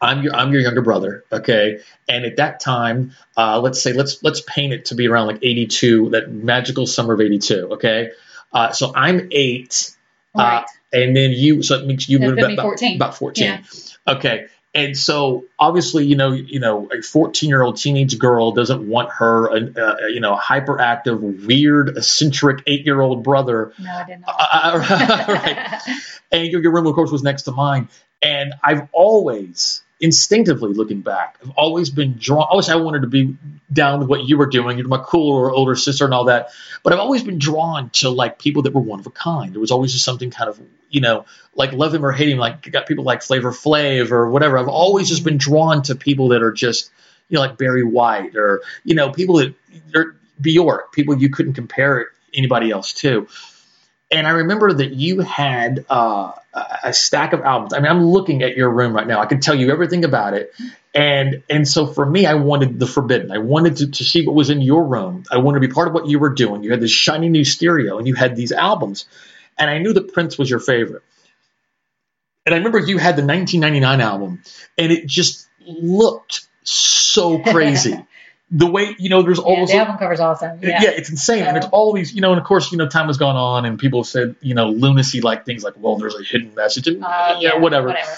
[0.02, 1.24] I'm your, I'm your younger brother.
[1.32, 1.82] Okay.
[2.10, 5.38] And at that time, uh, let's say, let's, let's paint it to be around like
[5.44, 7.74] 82, that magical summer of 82.
[7.74, 8.10] Okay.
[8.52, 9.96] Uh, so I'm eight.
[10.36, 10.64] Right.
[10.64, 12.96] Uh, and then you, so it makes you would have be been 14.
[12.96, 13.44] about 14.
[13.44, 13.64] Yeah.
[14.08, 14.48] Okay.
[14.76, 19.12] And so obviously, you know, you know, a 14 year old teenage girl doesn't want
[19.12, 23.74] her, uh, uh, you know, hyperactive, weird, eccentric eight year old brother.
[23.78, 24.36] No, I did not.
[24.38, 25.82] Uh, right.
[26.32, 27.90] And your, your room, of course, was next to mine.
[28.20, 32.46] And I've always, instinctively looking back, I've always been drawn.
[32.50, 33.38] Obviously, I wanted to be
[33.72, 34.78] down with what you were doing.
[34.78, 36.50] You're my cooler older sister and all that.
[36.84, 39.54] But I've always been drawn to like people that were one of a kind.
[39.54, 42.38] There was always just something kind of, you know, like love him or hate him.
[42.38, 44.58] Like got people like Flavor Flav or whatever.
[44.58, 46.92] I've always just been drawn to people that are just,
[47.30, 49.56] you know, like Barry White or you know, people that
[49.94, 53.30] they're Bjork, people you couldn't compare anybody else to.
[54.12, 57.74] And I remember that you had uh, a stack of albums.
[57.74, 59.20] I mean, I'm looking at your room right now.
[59.20, 60.54] I can tell you everything about it.
[60.94, 63.32] And and so for me, I wanted the forbidden.
[63.32, 65.24] I wanted to, to see what was in your room.
[65.32, 66.64] I wanted to be part of what you were doing.
[66.64, 69.08] You had this shiny new stereo, and you had these albums.
[69.58, 71.04] And I knew that Prince was your favorite.
[72.46, 74.44] And I remember you had the 1999 album,
[74.78, 78.06] and it just looked so crazy.
[78.56, 80.60] the way you know, there's yeah, almost the album cover's awesome.
[80.62, 80.80] yeah.
[80.84, 80.90] Yeah.
[80.92, 81.44] it's insane.
[81.44, 81.72] And it's Yeah.
[81.72, 84.02] all these, you know, and of course, you know, time has gone on and people
[84.04, 87.38] have said, you know, lunacy like things like, well, there's a hidden message and Uh,
[87.40, 87.88] yeah, whatever.
[87.88, 88.12] Whatever.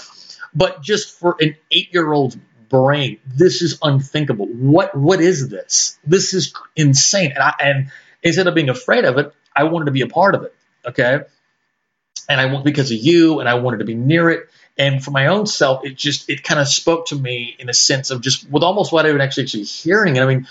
[0.53, 2.37] But just for an eight year old's
[2.69, 4.47] brain, this is unthinkable.
[4.47, 5.97] What what is this?
[6.05, 7.31] This is insane.
[7.31, 10.35] And I and instead of being afraid of it, I wanted to be a part
[10.35, 10.53] of it.
[10.85, 11.21] Okay.
[12.27, 14.49] And I want because of you and I wanted to be near it.
[14.77, 17.73] And for my own self, it just it kind of spoke to me in a
[17.73, 20.17] sense of just with almost what I was actually actually hearing.
[20.17, 20.47] And I mean,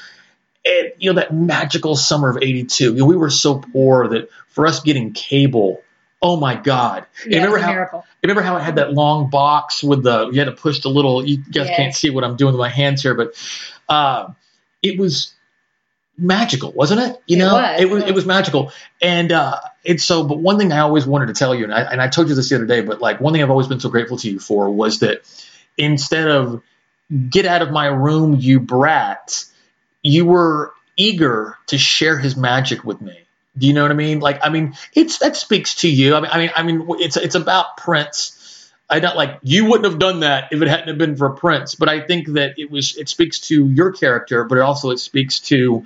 [0.64, 2.84] it, you know, that magical summer of '82.
[2.84, 5.82] You know, we were so poor that for us getting cable,
[6.22, 7.04] oh my God!
[7.26, 8.04] Yeah, remember how miracle.
[8.22, 11.22] remember how it had that long box with the you had to push the little.
[11.22, 11.76] You guys Yes.
[11.76, 13.34] can't see what I'm doing with my hands here, but
[13.90, 14.32] uh,
[14.82, 15.34] it was
[16.16, 17.22] magical, wasn't it?
[17.26, 17.80] You It know, was.
[17.80, 18.72] it was it was magical.
[19.02, 20.24] And uh, it's so.
[20.24, 22.34] But one thing I always wanted to tell you, and I and I told you
[22.34, 24.38] this the other day, but like one thing I've always been so grateful to you
[24.38, 25.22] for was that
[25.76, 26.62] instead of
[27.30, 29.44] get out of my room, you brat,
[30.02, 33.18] you were eager to share his magic with me.
[33.56, 34.20] Do you know what I mean?
[34.20, 36.14] Like, I mean, it's that speaks to you.
[36.14, 38.40] I mean, I mean, I mean, it's it's about Prince.
[38.94, 41.74] I don't like you wouldn't have done that if it hadn't have been for Prince.
[41.74, 44.98] But I think that it was it speaks to your character, but it also it
[44.98, 45.84] speaks to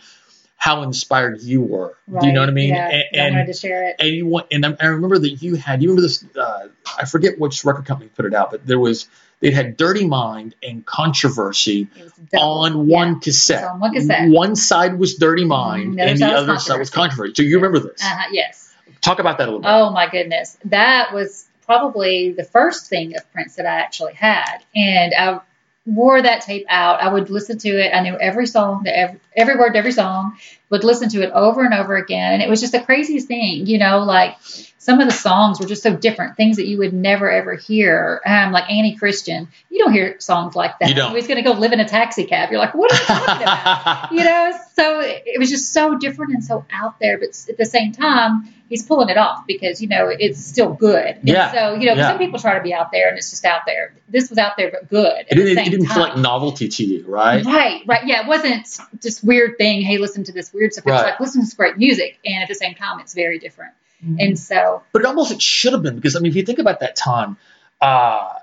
[0.57, 1.97] how inspired you were.
[2.21, 2.71] Do you know what I mean?
[2.71, 3.97] Yeah, And- I wanted and to share it.
[4.01, 6.69] and you want and I, remember that you had you remember this uh,
[6.99, 9.09] I forget which record company put it out, but there was
[9.41, 12.97] they had Dirty Mind and Controversy It on Yeah.
[12.97, 13.65] one cassette.
[13.65, 14.29] On one cassette.
[14.31, 16.93] One side was Dirty Mind Mhm, and the other side was Controversy.
[16.93, 17.35] Controversy.
[17.37, 18.03] So you remember this?
[18.03, 18.75] Uh-huh, yes.
[19.01, 19.71] Talk about that a little bit.
[19.71, 20.59] Oh my goodness.
[20.65, 24.61] That was probably the first thing of Prince that I actually had.
[24.75, 25.41] And I
[25.85, 27.03] wore that tape out.
[27.03, 27.95] I would listen to it.
[27.95, 30.39] I knew every song, every, every word, every song,
[30.71, 32.33] would listen to it over and over again.
[32.33, 34.39] And it was just the craziest thing, you know, like
[34.79, 38.21] some of the songs were just so different, things that you would never ever hear.
[38.25, 39.49] Um, like Annie Christian.
[39.71, 40.89] You don't hear songs like that.
[40.89, 41.15] You don't.
[41.15, 42.51] He's going to go live in a taxi cab.
[42.51, 44.13] You're like, what are you talking about?
[44.13, 47.65] you know, so it was just so different and so out there, but at the
[47.65, 51.07] same time, he's pulling it off because you know it's still good.
[51.07, 52.11] And Yeah, So you know, yeah.
[52.11, 53.95] some people try to be out there and it's just out there.
[54.09, 55.27] This was out there but good.
[55.29, 57.45] It didn't, it didn't feel like novelty to you, right?
[57.45, 58.07] Right, right.
[58.07, 58.69] Yeah, it wasn't
[59.01, 59.83] just weird thing.
[59.83, 60.87] Hey, listen to this weird stuff.
[60.87, 63.39] It was like listen to this great music, and at the same time, it's very
[63.39, 63.73] different.
[64.05, 64.17] Mm-hmm.
[64.21, 66.59] And so, but it almost it should have been because I mean, if you think
[66.59, 67.37] about that time,
[67.81, 68.35] uh,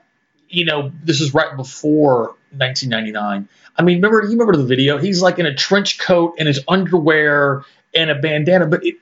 [0.50, 3.48] you know, this is right before 1999.
[3.78, 4.98] I mean, remember you remember the video?
[4.98, 7.63] He's like in a trench coat and his underwear
[7.94, 8.96] and a bandana, but it,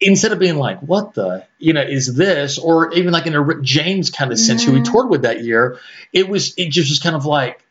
[0.00, 3.40] instead of being like, "What the," you know, is this, or even like in a
[3.40, 4.90] Rick James kind of sense, who he Mhm.
[4.90, 5.78] toured with that year,
[6.12, 7.64] it was it just was kind of like.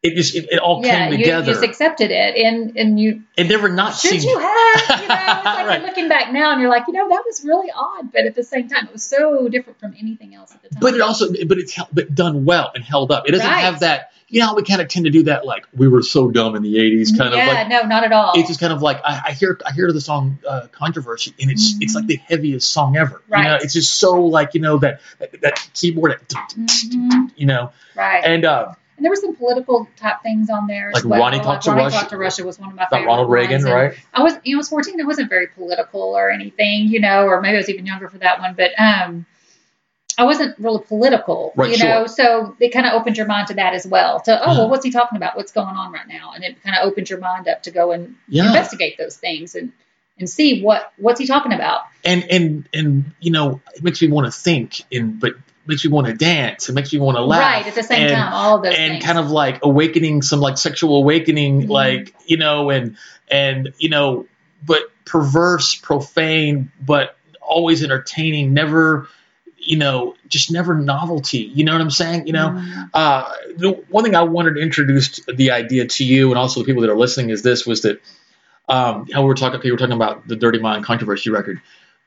[0.00, 1.46] It just it, it all yeah, came together.
[1.46, 5.14] you just accepted it, and and you it never not should you have, you know,
[5.16, 5.80] it's like Right.
[5.80, 8.36] you're looking back now, and you're like, you know, that was really odd, but at
[8.36, 10.78] the same time, it was so different from anything else at the time.
[10.80, 13.28] but it also but it's held, but done well and held up.
[13.28, 13.64] It doesn't Right.
[13.64, 14.12] have that.
[14.28, 15.44] You know, we kind of tend to do that.
[15.46, 18.12] Like we were so dumb in the '80s, kind yeah, of like no, not at
[18.12, 18.34] all.
[18.36, 21.50] it's just kind of like I, I hear I hear the song uh, "Controversy" and
[21.50, 23.20] it's it's like the heaviest song ever.
[23.30, 23.62] You know, Right.
[23.62, 27.32] it's just so like you know that that, that keyboard, that Mhm.
[27.36, 28.22] you know, right.
[28.24, 30.90] and uh, And there were some political type things on there.
[30.92, 31.20] Like well.
[31.20, 31.96] Ronnie Talks to Ronnie Russia.
[31.98, 33.62] Talked to Russia was one of my favorite Ronald Reagan.
[33.62, 33.96] Right?
[34.12, 35.00] I was, you know, I was 14.
[35.00, 38.18] I wasn't very political or anything, you know, or maybe I was even younger for
[38.18, 39.24] that one, but um,
[40.18, 42.08] I wasn't really political, Right, you know.
[42.08, 44.18] So it kind of opened your mind to that as well.
[44.22, 45.36] To oh, well, what's he talking about?
[45.36, 46.32] What's going on right now?
[46.34, 48.48] And it kind of opened your mind up to go and Yeah.
[48.48, 49.72] investigate those things and
[50.18, 51.82] and see what what's he talking about.
[52.04, 55.34] and and and you know, it makes me want to think, and but
[55.68, 56.68] makes me want to dance.
[56.68, 57.40] It makes me want to laugh.
[57.40, 59.04] right at the same and, time, all of those and things.
[59.04, 61.68] kind of like awakening some like sexual awakening Mhm.
[61.68, 62.96] like you know and
[63.28, 64.26] and you know
[64.66, 69.08] but perverse profane but always entertaining never
[69.56, 72.90] you know just never novelty you know what i'm saying you know Mhm.
[72.94, 76.66] uh, the one thing I wanted to introduce the idea to you and also the
[76.66, 78.00] people that are listening is this was that
[78.68, 81.60] um, how we were talking we were talking about the Dirty Mind controversy record.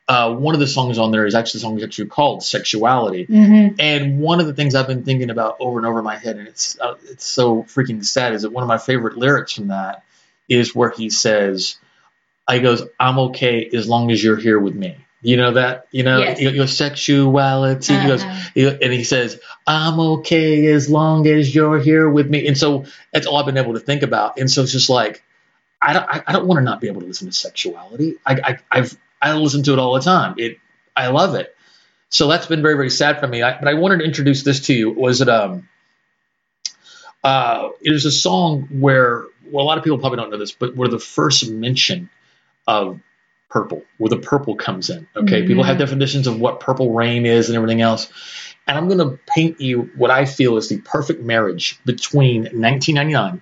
[0.07, 3.27] Uh, one of the songs on there is actually the song is actually called Sexuality.
[3.27, 3.75] Mhm.
[3.79, 6.35] And one of the things I've been thinking about over and over in my head,
[6.37, 9.67] and it's uh, it's so freaking sad, is that one of my favorite lyrics from
[9.67, 10.03] that
[10.49, 11.77] is where he says,
[12.47, 16.01] "I goes, I'm okay as long as you're here with me." You know that, you
[16.03, 16.41] know, Yes.
[16.41, 17.93] your, your sexuality.
[17.93, 18.49] He goes, Uh-huh.
[18.55, 22.85] he- and he says, "I'm okay as long as you're here with me." And so
[23.13, 24.39] that's all I've been able to think about.
[24.39, 25.23] And so it's just like,
[25.81, 28.15] I don't, I, I don't want to not be able to listen to sexuality.
[28.25, 30.35] I, I, I've, I listen to it all the time.
[30.37, 30.57] It,
[30.95, 31.55] I love it.
[32.09, 33.41] So that's been very, very sad for me.
[33.41, 34.91] I, but I wanted to introduce this to you.
[34.91, 35.69] Was it um,
[37.23, 40.51] uh, it was a song where, well, a lot of people probably don't know this,
[40.51, 42.09] but where the first mention
[42.67, 42.99] of
[43.49, 45.07] purple, where the purple comes in.
[45.15, 45.47] Okay, Mhm.
[45.47, 48.09] people have definitions of what purple rain is and everything else.
[48.67, 53.41] And I'm going to paint you what I feel is the perfect marriage between 1999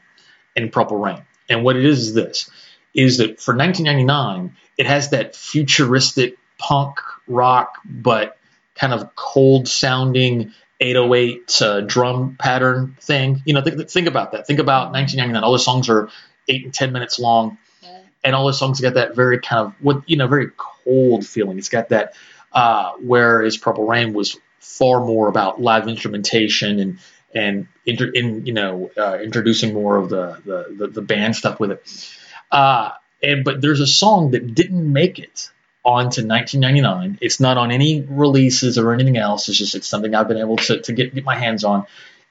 [0.55, 1.21] and Purple Rain.
[1.47, 2.49] And what it is is this:
[2.93, 8.37] is that for 1999, it has that futuristic punk rock, but
[8.73, 13.43] kind of cold sounding 808 uh, drum pattern thing.
[13.45, 14.47] You know, think, think about that.
[14.47, 15.43] Think about 1999.
[15.43, 16.09] All the songs are
[16.47, 17.59] eight and 10 minutes long
[18.23, 21.57] and all the songs got that very kind of what you know very cold feeling.
[21.57, 22.15] It's got that
[22.51, 26.99] uh, whereas Purple Rain was far more about live instrumentation and
[27.33, 31.59] and inter, in you know uh, introducing more of the, the the the band stuff
[31.59, 32.13] with it.
[32.51, 35.51] Uh, and but there's a song that didn't make it
[35.83, 37.17] onto 1999.
[37.21, 39.49] It's not on any releases or anything else.
[39.49, 41.85] It's just it's something I've been able to to get get my hands on,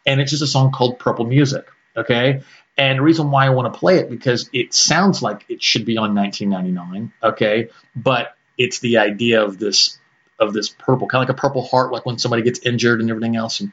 [0.07, 1.67] and it's just a song called Purple Music.
[1.97, 2.43] Okay.
[2.77, 5.85] And the reason why I want to play it because it sounds like it should
[5.85, 7.13] be on 1999.
[7.23, 7.71] Okay.
[7.97, 9.99] But it's the idea of this
[10.39, 13.11] of this purple, kind of like a purple heart, like when somebody gets injured and
[13.11, 13.73] everything else, and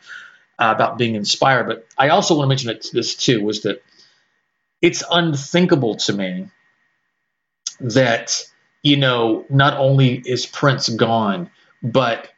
[0.57, 1.67] uh, about being inspired.
[1.67, 3.83] But I also want to mention this too was that
[4.81, 6.49] it's unthinkable to me
[7.79, 8.43] that
[8.81, 11.49] you know not only is Prince gone,
[11.81, 12.29] but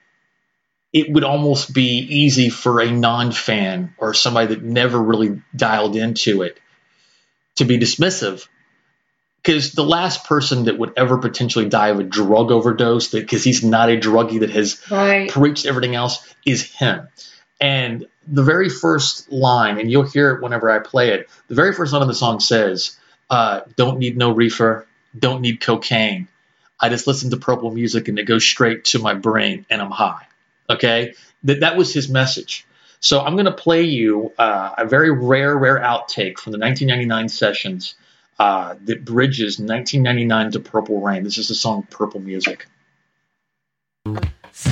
[0.93, 6.41] it would almost be easy for a non-fan or somebody that never really dialed into
[6.41, 6.59] it
[7.55, 8.47] to be dismissive.
[9.43, 13.63] Because the last person that would ever potentially die of a drug overdose because he's
[13.63, 15.29] not a druggie that has right.
[15.29, 17.07] preached everything else is him.
[17.61, 21.73] And the very first line and you'll hear it whenever i play it the very
[21.73, 22.97] first line of the song says
[23.29, 24.87] uh, don't need no reefer
[25.19, 26.27] don't need cocaine
[26.79, 29.91] i just listen to purple music and it goes straight to my brain and i'm
[29.91, 30.27] high
[30.69, 32.65] Okay, that that was his message.
[32.99, 37.29] So I'm going to play you uh, a very rare, rare outtake from the 1999
[37.29, 37.95] sessions
[38.39, 41.23] uh, that bridges 1999 to Purple Rain.
[41.23, 42.67] This is the song Purple Music.
[44.51, 44.71] So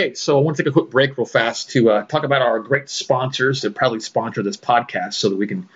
[0.00, 2.40] Okay, so I want to take a quick break real fast to uh, talk about
[2.40, 5.68] our great sponsors that probably sponsor this podcast so that we can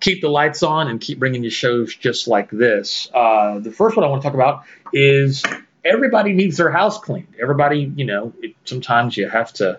[0.00, 3.10] keep the lights on and keep bringing you shows just like this.
[3.12, 4.64] Uh, the first one I want to talk about
[4.94, 5.42] is
[5.84, 7.34] everybody needs their house cleaned.
[7.38, 9.78] Everybody, you know, it, sometimes you have to,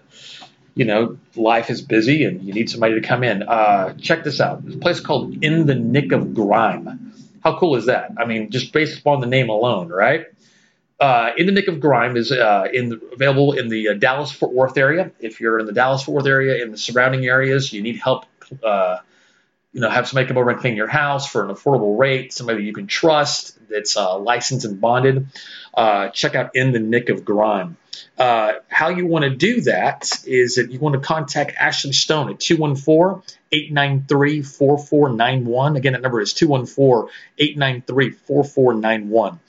[0.75, 3.41] you know, life is busy and you need somebody to come in.
[3.41, 4.61] Uh, check this out.
[4.61, 7.13] There's a place called In the Nick of Grime.
[7.43, 8.11] How cool is that?
[8.15, 10.27] I mean, just based upon the name alone, right?
[10.99, 14.31] Uh, in the Nick of Grime is uh, in the, available in the uh, Dallas
[14.31, 15.11] Fort Worth area.
[15.19, 18.25] If you're in the Dallas Fort Worth area, in the surrounding areas, you need help
[18.63, 18.97] uh,
[19.73, 22.63] you know, have somebody come over and clean your house for an affordable rate, somebody
[22.63, 25.27] you can trust that's uh, licensed and bonded,
[25.75, 27.77] uh, check out In the Nick of Grime.
[28.17, 32.39] How you want to do that is that you want to contact Ashley Stone at
[32.39, 33.21] 214
[33.51, 35.75] 893 4491.
[35.75, 39.39] Again, that number is 214 893 4491.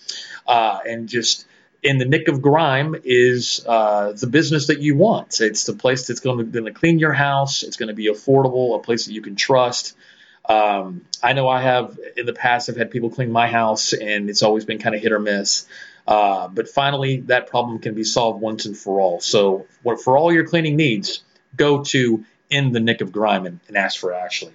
[0.49, 1.47] Uh, and just
[1.83, 5.41] in the nick of grime is uh, the business that you want.
[5.41, 7.63] It's the place that's going to, clean your house.
[7.63, 9.97] It's going to be affordable, a place that you can trust.
[10.49, 12.71] Um, I know I have in the past.
[12.71, 15.67] I've had people clean my house, and it's always been kind of hit or miss.
[16.07, 19.21] Uh, but finally, that problem can be solved once and for all.
[19.21, 19.67] So,
[20.03, 21.23] for all your cleaning needs,
[21.55, 24.55] go to in the nick of grime and, and ask for Ashley.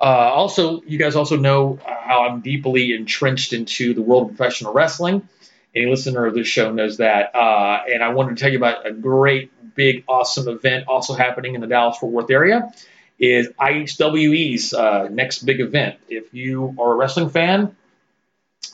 [0.00, 4.72] Uh, also, you guys also know how I'm deeply entrenched into the world of professional
[4.72, 5.28] wrestling.
[5.74, 7.34] Any listener of this show knows that.
[7.34, 11.54] Uh, and I wanted to tell you about a great, big, awesome event also happening
[11.54, 12.72] in the Dallas Fort Worth area
[13.18, 15.96] is IHWE's uh, next big event.
[16.08, 17.76] If you are a wrestling fan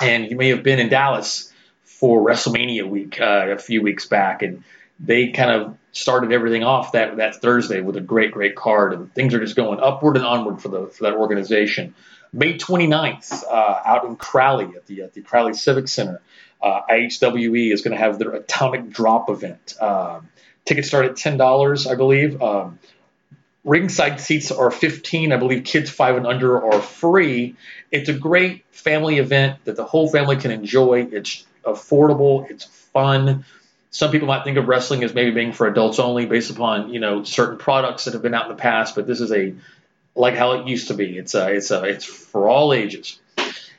[0.00, 1.52] and you may have been in Dallas
[1.84, 4.64] for WrestleMania week uh, a few weeks back, and
[5.00, 9.12] they kind of started everything off that that Thursday with a great, great card, and
[9.14, 11.94] things are just going upward and onward for the for that organization.
[12.32, 16.20] May 29th, uh, out in Crowley at the at the Crowley Civic Center,
[16.60, 19.80] uh, IHWE is going to have their Atomic Drop event.
[19.80, 20.28] Um,
[20.64, 22.42] tickets start at ten dollars, I believe.
[22.42, 22.78] Um,
[23.64, 25.32] Ringside seats are 15.
[25.32, 27.56] I believe kids five and under are free.
[27.90, 31.08] It's a great family event that the whole family can enjoy.
[31.10, 32.50] It's affordable.
[32.50, 33.46] It's fun.
[33.94, 36.98] Some people might think of wrestling as maybe being for adults only based upon, you
[36.98, 39.54] know, certain products that have been out in the past, but this is a
[40.16, 41.16] like how it used to be.
[41.16, 43.20] It's a, it's a, it's for all ages.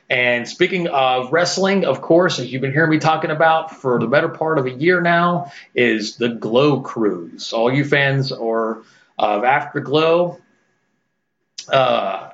[0.08, 4.06] And speaking of wrestling, of course, as you've been hearing me talking about for the
[4.06, 7.52] better part of a year now, is the Glow Cruise.
[7.52, 8.78] All you fans are
[9.18, 10.40] of Afterglow.
[11.68, 12.30] Uh,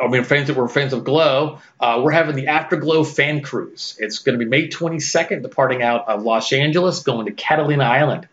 [0.00, 3.96] I mean, fans that were fans of Glow, uh, we're having the Afterglow fan cruise.
[3.98, 8.28] It's going to be May 22nd, departing out of Los Angeles, going to Catalina Island.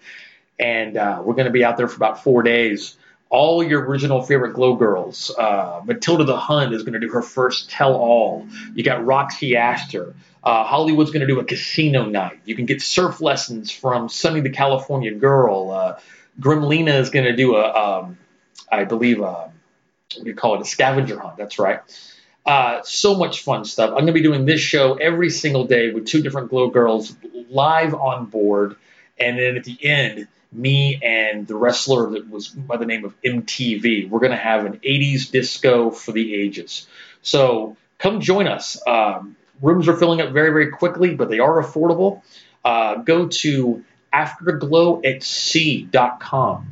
[0.60, 2.96] And uh, we're going to be out there for about four days.
[3.30, 5.32] All your original favorite Glow girls.
[5.36, 8.48] Uh, Matilda the Hun is going to do her first tell all.
[8.74, 10.14] You got Roxy Astor.
[10.44, 12.40] Uh, Hollywood's going to do a casino night.
[12.46, 15.72] You can get surf lessons from Sunny the California Girl.
[15.72, 16.00] Uh,
[16.40, 18.18] Grimlina is going to do a, um,
[18.72, 19.61] I believe, a, do
[20.24, 21.38] you call it, a scavenger hunt.
[21.38, 21.82] That's right.
[22.46, 23.90] Uh, so much fun stuff.
[23.90, 27.16] I'm going to be doing this show every single day with two different Glow Girls
[27.50, 28.76] live on board.
[29.20, 33.20] And then at the end, me and the wrestler that was by the name of
[33.22, 36.88] MTV, we're going to have an 80s disco for the ages.
[37.22, 38.82] So come join us.
[38.86, 42.22] Um, rooms are filling up very, very quickly, but they are affordable.
[42.66, 46.68] Uh, go to afterglow@sea.com,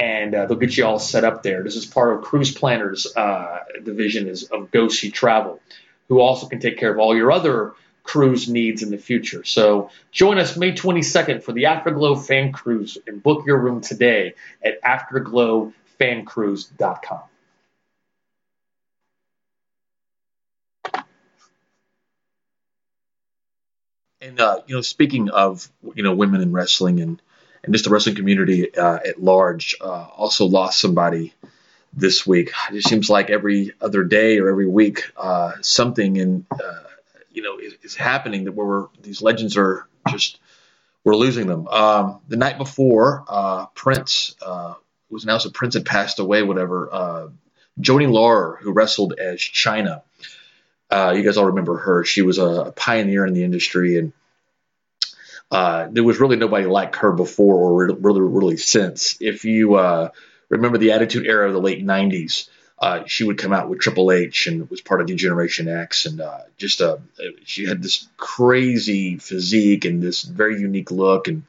[0.00, 1.62] and uh, they'll get you all set up there.
[1.62, 5.60] This is part of Cruise Planners uh, division is of Go Sea Travel,
[6.08, 9.44] who also can take care of all your other cruise needs in the future.
[9.44, 14.32] So join us May 22nd for the Afterglow Fan Cruise and book your room today
[14.64, 17.20] at afterglowfancruise.com.
[24.22, 27.20] And uh, you know, speaking of you know women in wrestling and
[27.62, 31.34] and just the wrestling community uh, at large, uh, also lost somebody
[31.92, 32.52] this week.
[32.70, 36.84] It just seems like every other day or every week, uh, something in uh,
[37.30, 40.38] you know is, is, happening that where these legends are just
[41.04, 41.66] we're losing them.
[41.68, 44.36] Um, the night before, uh, Prince
[45.10, 46.42] was announced that Prince had passed away.
[46.42, 47.32] Whatever.
[47.80, 50.02] Joanie Laurer, who wrestled as Chyna.
[50.90, 52.04] Uh, you guys all remember her.
[52.04, 54.12] She was a, pioneer in the industry, and
[55.50, 59.16] uh, there was really nobody like her before or really, really since.
[59.20, 60.10] If you uh,
[60.48, 62.48] remember the Attitude Era of the late '90s,
[62.78, 66.06] uh, she would come out with Triple H and was part of the Generation X,
[66.06, 66.98] and uh, just uh,
[67.44, 71.42] she had this crazy physique and this very unique look, and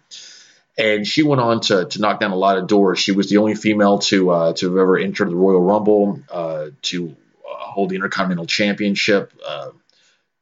[0.80, 2.98] and she went on to, to knock down a lot of doors.
[2.98, 6.22] She was the only female to to have ever entered the Royal Rumble,
[6.82, 9.32] to hold the Intercontinental Championship.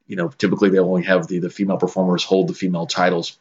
[0.07, 3.37] You know, typically they only have the, the female performers hold the female titles.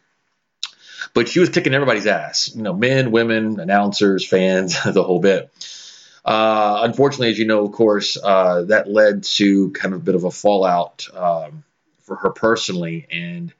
[1.14, 2.54] But she was kicking everybody's ass.
[2.54, 5.50] You know, men, women, announcers, fans, the whole bit.
[6.24, 10.14] Uh, unfortunately, as you know, of course, uh, that led to kind of a bit
[10.14, 11.64] of a fallout um,
[12.02, 13.52] for her personally, and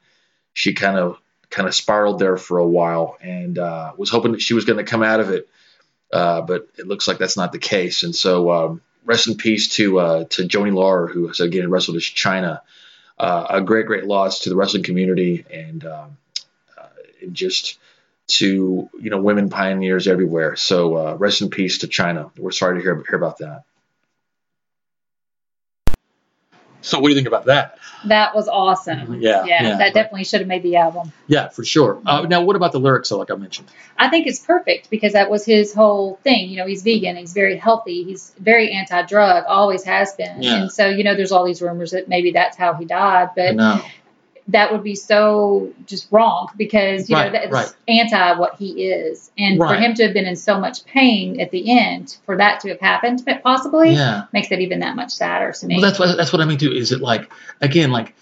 [0.53, 1.19] she kind of
[1.49, 4.77] kind of spiraled there for a while, and uh, was hoping that she was going
[4.77, 5.49] to come out of it,
[6.13, 8.03] uh, but it looks like that's not the case.
[8.03, 11.97] And so, um, rest in peace to uh, to Joanie Laurer, who has again wrestled
[11.97, 12.61] as Chyna.
[13.17, 16.17] Uh, a great, great loss to the wrestling community, and um,
[17.31, 17.77] just
[18.27, 20.55] to you know women pioneers everywhere.
[20.55, 22.31] So uh, rest in peace to Chyna.
[22.37, 23.63] We're sorry to hear hear about that.
[26.81, 27.77] So what do you think about that?
[28.05, 29.21] That was awesome.
[29.21, 29.77] Yeah, yeah, yeah.
[29.79, 31.11] that definitely should have made the album.
[31.27, 32.01] Yeah, for sure.
[32.05, 33.09] Uh, now, what about the lyrics?
[33.09, 33.67] So, like I mentioned,
[33.97, 36.49] I think it's perfect because that was his whole thing.
[36.49, 40.41] You know, he's vegan, he's very healthy, he's very anti-drug, always has been.
[40.41, 40.61] Yeah.
[40.61, 43.33] And so, you know, there's all these rumors that maybe that's how he died, I
[43.35, 43.81] but know.
[44.49, 47.73] That would be so just wrong because you Right, know that's right.
[47.87, 51.51] anti what he is, and for him to have been in so much pain at
[51.51, 54.23] the end, for that to have happened, possibly Yeah.
[54.33, 55.75] makes it even that much sadder to me.
[55.75, 56.71] Well, that's what that's what I mean too.
[56.71, 57.31] Is it like
[57.61, 58.15] again, like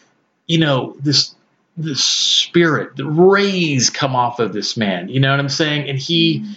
[0.48, 1.34] you know this
[1.78, 5.10] the spirit, the rays come off of this man.
[5.10, 5.88] You know what I'm saying?
[5.90, 6.54] And he mm-hmm.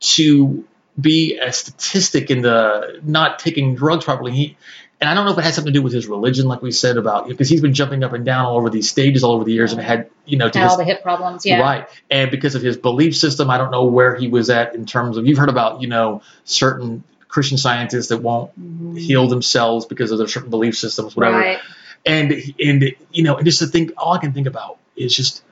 [0.00, 0.64] to
[1.00, 4.32] be a statistic in the not taking drugs properly.
[4.32, 4.56] He
[5.00, 6.70] and I don't know if it has something to do with his religion, like we
[6.70, 9.44] said about because he's been jumping up and down all over these stages all over
[9.44, 11.60] the years and had you know his all the hip problems, yeah.
[11.60, 11.86] Right.
[12.10, 15.16] And because of his belief system, I don't know where he was at in terms
[15.16, 18.98] of, you've heard about, you know, certain Christian scientists that won't Mhm.
[18.98, 21.38] heal themselves because of their certain belief systems, whatever.
[21.38, 21.58] Right.
[22.06, 25.42] And, and, you know, and just to think, all I can think about is just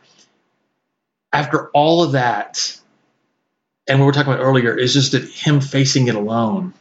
[1.33, 2.79] after all of that,
[3.87, 6.73] and we were talking about earlier, is just that him facing it alone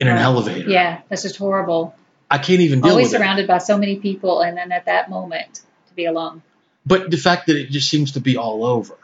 [0.00, 0.68] in an elevator.
[0.68, 1.94] Yeah, that's just horrible.
[2.30, 3.16] I can't even deal Always with it.
[3.16, 6.42] Always surrounded by so many people, and then at that moment to be alone.
[6.86, 8.96] But the fact that it just seems to be all over.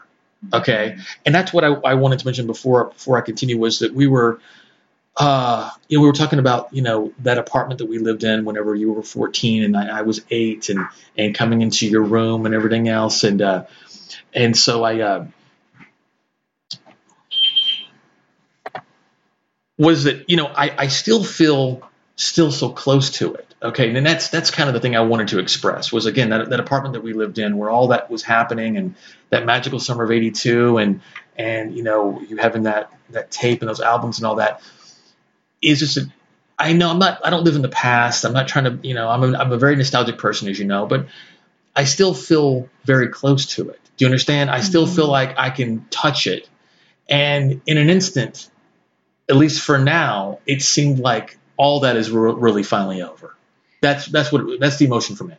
[0.53, 0.97] Okay.
[1.25, 4.07] And that's what I, I wanted to mention before before I continue was that we
[4.07, 4.39] were
[5.17, 8.45] uh you know we were talking about you know that apartment that we lived in
[8.45, 10.87] whenever you were 14 and I, I was 8 and
[11.17, 13.65] and coming into your room and everything else and uh
[14.33, 15.25] and so I uh
[19.81, 23.95] was that you know I I still feel still so close to it okay?
[23.95, 26.59] And that's that's kind of the thing I wanted to express was again that that
[26.59, 28.95] apartment that we lived in where all that was happening and
[29.29, 31.01] that magical summer of 82 and
[31.37, 34.61] and you know you having that that tape and those albums and all that
[35.61, 36.11] is just a,
[36.59, 38.25] I know I'm not I don't live in the past.
[38.25, 40.65] I'm not trying to you know I'm a, I'm a very nostalgic person as you
[40.65, 41.07] know but
[41.75, 43.79] I still feel very close to it.
[43.97, 44.51] Do you understand?
[44.51, 44.95] I still Mhm.
[44.95, 46.49] feel like I can touch it.
[47.09, 48.50] And in an instant
[49.31, 53.35] at least for now it seemed like all that is re- really finally over
[53.81, 55.35] that's that's what that's the emotion for me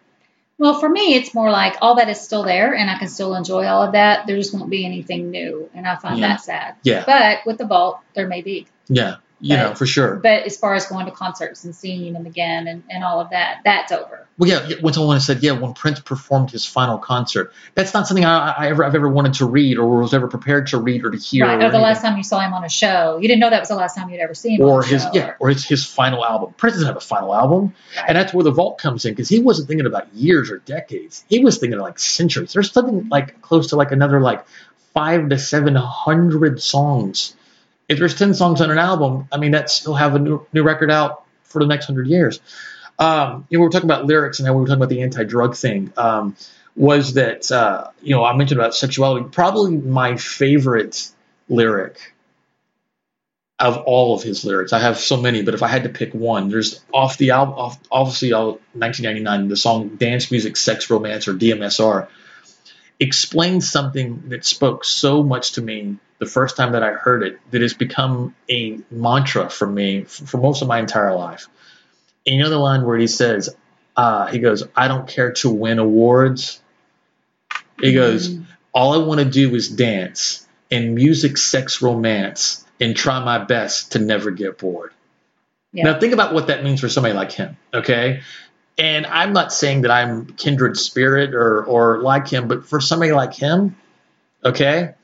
[0.58, 3.34] Well, for me, it's more like all that is still there, and I can still
[3.34, 4.26] enjoy all of that.
[4.28, 6.28] There just won't be anything new, and I find Yeah.
[6.28, 6.74] that sad.
[6.84, 8.66] yeah But with the vault, there may be.
[8.88, 12.12] yeah you But- know for sure But as far as going to concerts and seeing
[12.14, 14.20] them again and, and all of that, that's over.
[14.38, 18.24] Well, yeah, when someone said, yeah, when Prince performed his final concert, that's not something
[18.24, 21.10] I, I ever, I've ever wanted to read or was ever prepared to read or
[21.10, 21.44] to hear.
[21.44, 21.52] right.
[21.52, 21.80] or Or the anything.
[21.82, 23.94] last time you saw him on a show, you didn't know that was the last
[23.94, 26.54] time you'd ever seen him or his yeah, or his, his final album.
[26.56, 28.04] Prince doesn't have a final album, Right.
[28.08, 31.24] and that's where the vault comes in because he wasn't thinking about years or decades.
[31.28, 32.52] He was thinking like centuries.
[32.54, 34.44] There's something like close to like another like
[34.94, 37.34] five to seven hundred songs.
[37.92, 40.62] If there's ten songs on an album, I mean that's still have a new, new
[40.62, 42.40] record out for the next hundred years.
[42.98, 45.02] Um, you know, we were talking about lyrics and how we were talking about the
[45.02, 45.92] anti-drug thing.
[45.96, 46.36] Um,
[46.74, 49.26] was that uh, you know I mentioned about sexuality?
[49.30, 51.10] Probably my favorite
[51.48, 52.14] lyric
[53.58, 54.72] of all of his lyrics.
[54.72, 57.54] I have so many, but if I had to pick one, there's off the album,
[57.54, 62.08] off, obviously, all 1999, the song "Dance Music, Sex, Romance" or DMSR
[63.02, 67.40] explains something that spoke so much to me the first time that I heard it
[67.50, 71.48] that has become a mantra for me for most of my entire life.
[72.26, 73.54] And you know the line where he says,
[73.96, 76.60] uh, he goes, "I don't care to win awards."
[77.80, 78.44] He goes, Mhm.
[78.72, 83.92] all I want to do is dance and music, sex, romance, and try my best
[83.92, 84.92] to never get bored.
[85.72, 85.84] Yeah.
[85.84, 88.22] Now, think about what that means for somebody like him, okay?
[88.82, 93.12] And I'm not saying that I'm kindred spirit or, or like him, but for somebody
[93.12, 93.76] like him,
[94.44, 94.94] okay,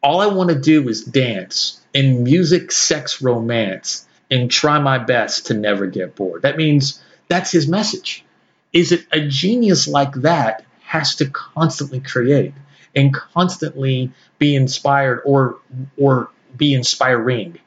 [0.00, 5.46] all I want to do is dance in music, sex, romance, and try my best
[5.46, 6.42] to never get bored.
[6.42, 8.24] That means that's his message.
[8.72, 12.54] Is it a genius like that has to constantly create
[12.94, 15.58] and constantly be inspired or
[15.96, 17.54] or be inspiring?
[17.54, 17.58] Do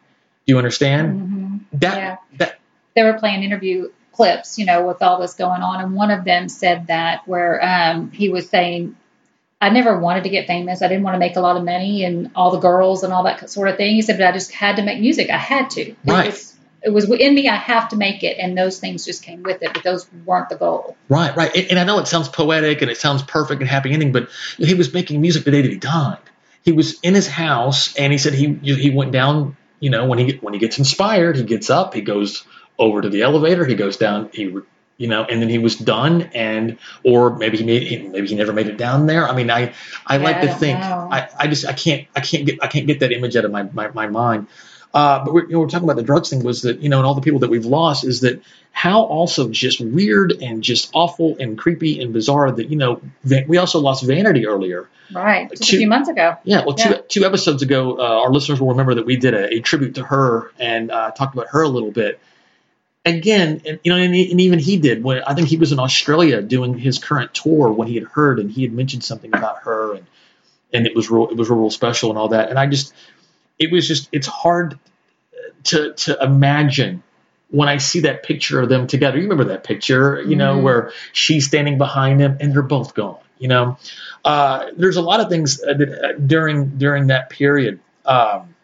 [0.46, 1.20] you understand?
[1.74, 1.80] Mhm.
[1.82, 2.16] That Yeah.
[2.38, 2.60] that
[2.96, 6.26] they were playing interview clips, you know, with all this going on, and one of
[6.26, 8.98] them said that where um, he was saying
[9.60, 10.82] I never wanted to get famous.
[10.82, 13.24] I didn't want to make a lot of money and all the girls and all
[13.24, 13.96] that sort of thing.
[13.96, 15.30] He said, but I just had to make music.
[15.30, 15.96] I had to.
[16.06, 16.28] Right.
[16.28, 17.50] It was, it was in me.
[17.50, 19.74] I have to make it, and those things just came with it.
[19.74, 20.96] But those weren't the goal.
[21.10, 21.56] Right, right.
[21.56, 24.30] And, and I know it sounds poetic and it sounds perfect and happy ending, but
[24.58, 26.20] he was making music the day that he died.
[26.64, 29.58] He was in his house, and he said he he went down.
[29.80, 32.44] You know, when he when he gets inspired, he gets up, he goes
[32.80, 34.56] over to the elevator, he goes down, he
[35.00, 38.52] you know, and then he was done, and or maybe he made maybe he never
[38.54, 39.28] made it down there.
[39.28, 39.74] I mean, I
[40.06, 41.08] I Yeah, like to think know.
[41.12, 43.52] I, I just I can't I can't get I can't get that image out of
[43.52, 44.48] my my, my mind.
[44.94, 46.98] Uh, but we're, you know, we're talking about the drugs thing was that you know,
[46.98, 50.90] and all the people that we've lost is that how also just weird and just
[50.94, 53.02] awful and creepy and bizarre that you know
[53.48, 54.90] we also lost Vanity earlier.
[55.14, 55.50] Right.
[55.52, 56.38] Just Two- a few months ago.
[56.44, 56.98] Yeah, well, two Yeah.
[57.08, 60.04] two episodes ago, uh, our listeners will remember that we did a, a tribute to
[60.04, 62.20] her and uh, talked about her a little bit.
[63.08, 65.04] Again, and, you know, and, and even he did.
[65.04, 68.40] When I think he was in Australia doing his current tour when he had heard
[68.40, 70.06] and he had mentioned something about her and
[70.74, 72.50] and it was real, it was real, real special and all that.
[72.50, 72.94] And I just,
[73.58, 74.78] it was just, it's hard
[75.66, 77.04] to to imagine
[77.50, 79.16] when I see that picture of them together.
[79.18, 80.64] You remember that picture, you know, Mhm.
[80.64, 83.20] where she's standing behind him and they're both gone.
[83.40, 83.78] You know,
[84.26, 87.80] uh, there's a lot of things uh, that, uh, during during that period.
[88.06, 88.56] Um,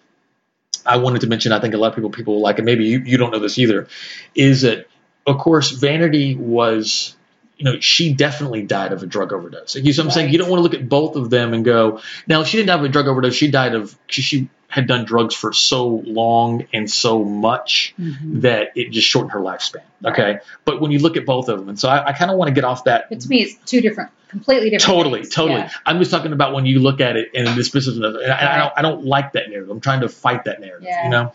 [0.86, 1.52] I wanted to mention.
[1.52, 3.58] I think a lot of people people like, and maybe you, you don't know this
[3.58, 3.88] either,
[4.36, 4.88] is that
[5.26, 7.16] of course Vanity was.
[7.56, 9.76] You know, she definitely died of a drug overdose.
[9.76, 10.34] You know what I'm saying?
[10.34, 12.68] You don't want to look at both of them and go, now if she didn't
[12.68, 13.36] die of a drug overdose.
[13.36, 18.42] She died of she, she had done drugs for so long and so much Mhm.
[18.42, 19.82] that it just shortened her lifespan.
[20.04, 22.38] Okay, but when you look at both of them, and so I, I kind of
[22.38, 24.96] want to get off that But to me, it's two different, completely different.
[24.98, 25.34] Totally, things.
[25.36, 25.60] totally.
[25.60, 25.70] Yeah.
[25.86, 28.58] I'm just talking about when you look at it and this business, and I, I
[28.58, 29.70] don't, I don't like that narrative.
[29.70, 31.04] I'm trying to fight that narrative, Yeah.
[31.04, 31.34] you know.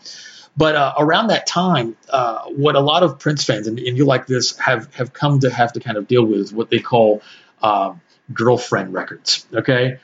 [0.57, 4.03] But uh, around that time, uh, what a lot of Prince fans and, and you
[4.03, 6.79] like this have have come to have to kind of deal with is what they
[6.79, 7.21] call
[7.63, 8.01] um,
[8.33, 9.45] girlfriend records.
[9.53, 9.99] Okay,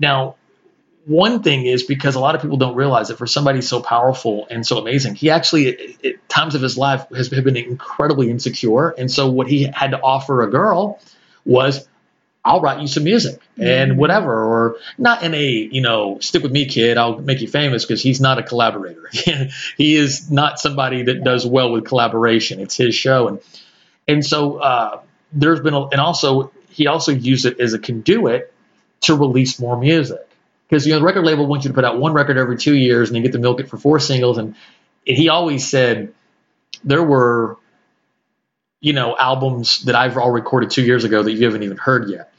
[0.00, 0.34] now
[1.10, 4.46] one thing is because a lot of people don't realize that for somebody so powerful
[4.48, 9.10] and so amazing, he actually at, times of his life has been incredibly insecure, and
[9.10, 11.00] so what he had to offer a girl
[11.44, 11.88] was
[12.44, 13.96] I'll write you some music and Mhm.
[13.96, 17.84] whatever, or not in a, you know, stick with me, kid, I'll make you famous
[17.84, 19.10] because he's not a collaborator.
[19.76, 22.60] he is not somebody that does well with collaboration.
[22.60, 23.28] It's his show.
[23.28, 23.40] And,
[24.08, 25.00] and so, uh,
[25.32, 28.50] there's been, a, and also, he also used it as a conduit
[29.02, 30.26] to release more music.
[30.70, 32.76] Because, you know, the record label wants you to put out one record every two
[32.76, 34.38] years and then get to milk it for four singles.
[34.38, 34.54] And,
[35.04, 36.12] he always said
[36.84, 37.56] there were,
[38.80, 42.10] you know, albums that I've all recorded two years ago that you haven't even heard
[42.10, 42.32] yet.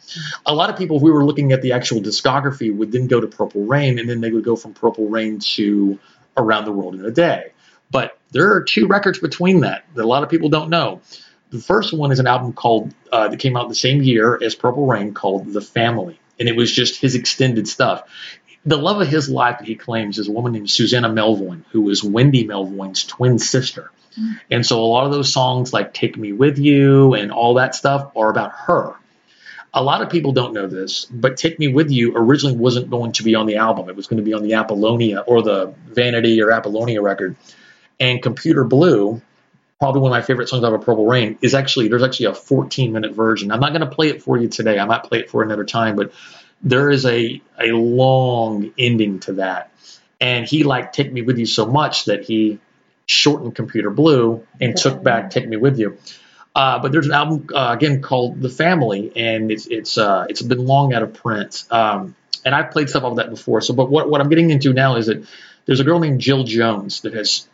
[0.46, 3.20] A lot of people, if we were looking at the actual discography, would then go
[3.20, 6.00] to Purple Rain, and then they would go from Purple Rain to
[6.38, 7.52] Around the World in a Day.
[7.90, 11.02] But there are two records between that that a lot of people don't know.
[11.50, 14.56] The first one is an album called uh, that came out the same year as
[14.56, 18.04] Purple Rain called The Family, and it was just his extended stuff.
[18.66, 21.82] The love of his life that he claims is a woman named Susanna Melvoin, who
[21.82, 23.92] was Wendy Melvoin's twin sister.
[24.20, 24.32] Mm-hmm.
[24.50, 27.76] And so a lot of those songs like Take Me With You and all that
[27.76, 28.96] stuff are about her.
[29.72, 33.12] A lot of people don't know this, but Take Me With You originally wasn't going
[33.14, 33.88] to be on the album.
[33.88, 37.36] It was going to be on the Apollonia or the Vanity or Apollonia record.
[38.00, 39.22] And Computer Blue,
[39.82, 42.36] probably one of my favorite songs off of Purple Rain, is actually there's actually a
[42.36, 43.52] 14 minute version.
[43.52, 44.78] I'm not going to play it for you today.
[44.78, 46.14] I might play it for another time, but
[46.62, 49.72] there is a a long ending to that.
[50.20, 52.60] And he liked Take Me With You so much that he
[53.08, 55.98] shortened Computer Blue and took back Take Me With You.
[56.54, 60.44] Uh, but there's an album uh, again called The Family, and it's it's uh, it's
[60.44, 61.64] been long out of print.
[61.72, 62.16] Um,
[62.46, 63.62] and I've played stuff off of that before.
[63.62, 65.26] So, but what what I'm getting into now is that
[65.66, 67.48] there's a girl named Jill Jones that has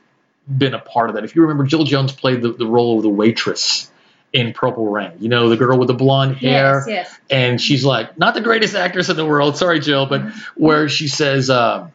[0.48, 1.24] been a part of that.
[1.26, 3.92] If you remember, Jill Jones played the, the role of the waitress
[4.34, 5.14] in Purple Rain.
[5.20, 7.20] You know, the girl with the blonde hair Yes, yes.
[7.30, 10.22] and she's like not the greatest actress in the world sorry jill but
[10.56, 11.92] where she says um,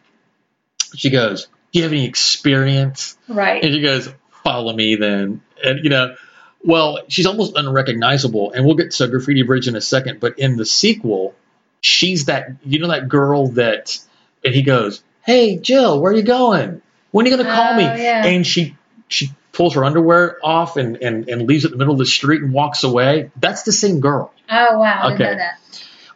[0.95, 3.63] she goes do you have any experience Right.
[3.63, 4.09] and she goes
[4.45, 6.17] follow me then and you know
[6.65, 10.57] well she's almost unrecognizable and we'll get to graffiti bridge in a second but in
[10.57, 11.35] the sequel
[11.81, 13.99] she's that you know that girl that
[14.45, 16.82] and he goes hey jill where are you going
[17.13, 18.27] when are you going to call Oh, me yeah.
[18.27, 18.77] and she
[19.09, 22.07] she pulls her underwear off and, and and leaves it in the middle of the
[22.07, 25.31] street and walks away that's the same girl Oh wow, I didn't Okay.
[25.33, 25.59] know that.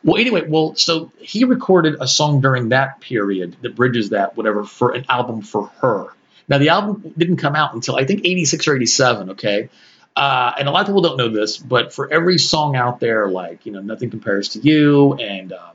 [0.04, 4.64] well, anyway, well, so he recorded a song during that period that bridges that, whatever,
[4.64, 6.08] for an album for her.
[6.48, 9.68] Now, the album didn't come out until I think 86 or 87, okay?
[10.14, 13.28] Uh, and a lot of people don't know this, but for every song out there,
[13.28, 15.74] like, you know, Nothing Compares to You and um,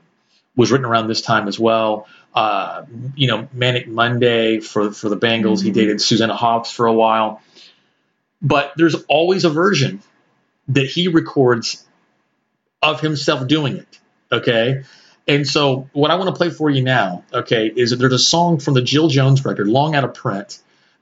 [0.56, 2.06] was written around this time as well.
[2.34, 5.60] Uh, you know, Manic Monday for, for the Bangles.
[5.60, 5.74] He Mhm.
[5.74, 7.42] dated Susanna Hoffs for a while.
[8.40, 10.00] But there's always a version
[10.68, 11.84] that he records
[12.80, 13.98] of himself doing it.
[14.30, 14.82] Okay.
[15.28, 18.18] And so, what I want to play for you now, okay, is that there's a
[18.18, 20.58] song from the Jill Jones record, long out of print.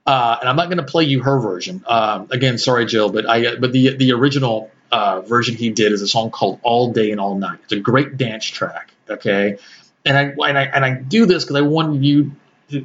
[0.07, 1.83] Uh, and I'm not going to play you her version.
[1.87, 6.03] Um, again, sorry, Jill, but I but the the original uh, version he did is
[6.03, 8.91] a song called "All Day and All Night." It's a great dance track.
[9.09, 9.57] Okay,
[10.05, 12.33] and I and I and I do this because I want you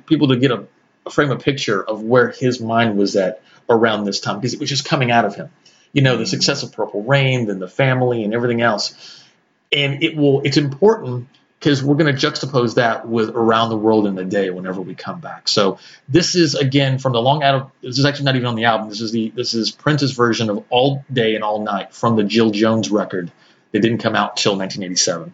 [0.05, 0.66] people to get a,
[1.05, 4.59] a frame of picture of where his mind was at around this time because it
[4.59, 5.49] was just coming out of him.
[5.93, 9.24] You know, the success of Purple Rain, then the family, and everything else.
[9.72, 10.41] And it will.
[10.41, 11.28] It's important
[11.59, 14.93] because we're going to juxtapose that with around the world in a day whenever we
[14.93, 15.47] come back.
[15.47, 18.55] So this is again from the long out of this is actually not even on
[18.55, 18.89] the album.
[18.89, 22.24] This is the this is Prince's version of All Day and All Night from the
[22.24, 23.32] Jill Jones record.
[23.72, 25.34] It didn't come out till 1987.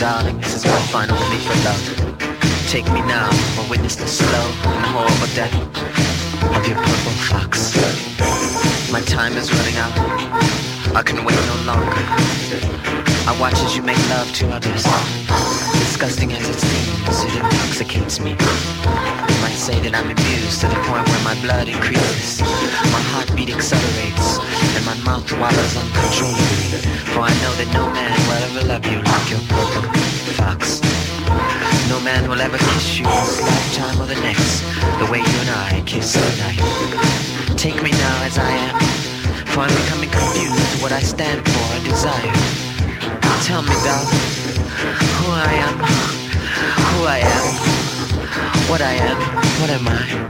[0.00, 2.68] Darling, this is my final plea for love.
[2.68, 3.28] Take me now,
[3.58, 5.52] or witness the slow and horrible death
[6.56, 7.76] of your purple fox.
[8.90, 9.92] My time is running out.
[10.96, 12.00] I can wait no longer.
[13.28, 14.84] I watch as you make love to others.
[15.80, 19.29] Disgusting as it seems, it intoxicates me.
[19.40, 22.40] Might say that I'm abused to the point where my blood increases.
[22.92, 24.38] My heartbeat accelerates,
[24.76, 26.80] and my mouth waters uncontrollably.
[27.12, 29.88] For I know that no man will ever love you like your purple
[30.36, 30.80] fox.
[31.88, 34.62] No man will ever kiss you this lifetime or the next,
[35.00, 36.60] the way you and I kiss tonight.
[37.56, 38.76] Take me now as I am,
[39.52, 42.32] for I'm becoming confused what I stand for, I desire.
[43.44, 44.24] Tell me, darling,
[45.16, 45.76] who I am,
[46.92, 47.69] who I am,
[48.68, 49.18] what I am,
[49.60, 50.20] what am I?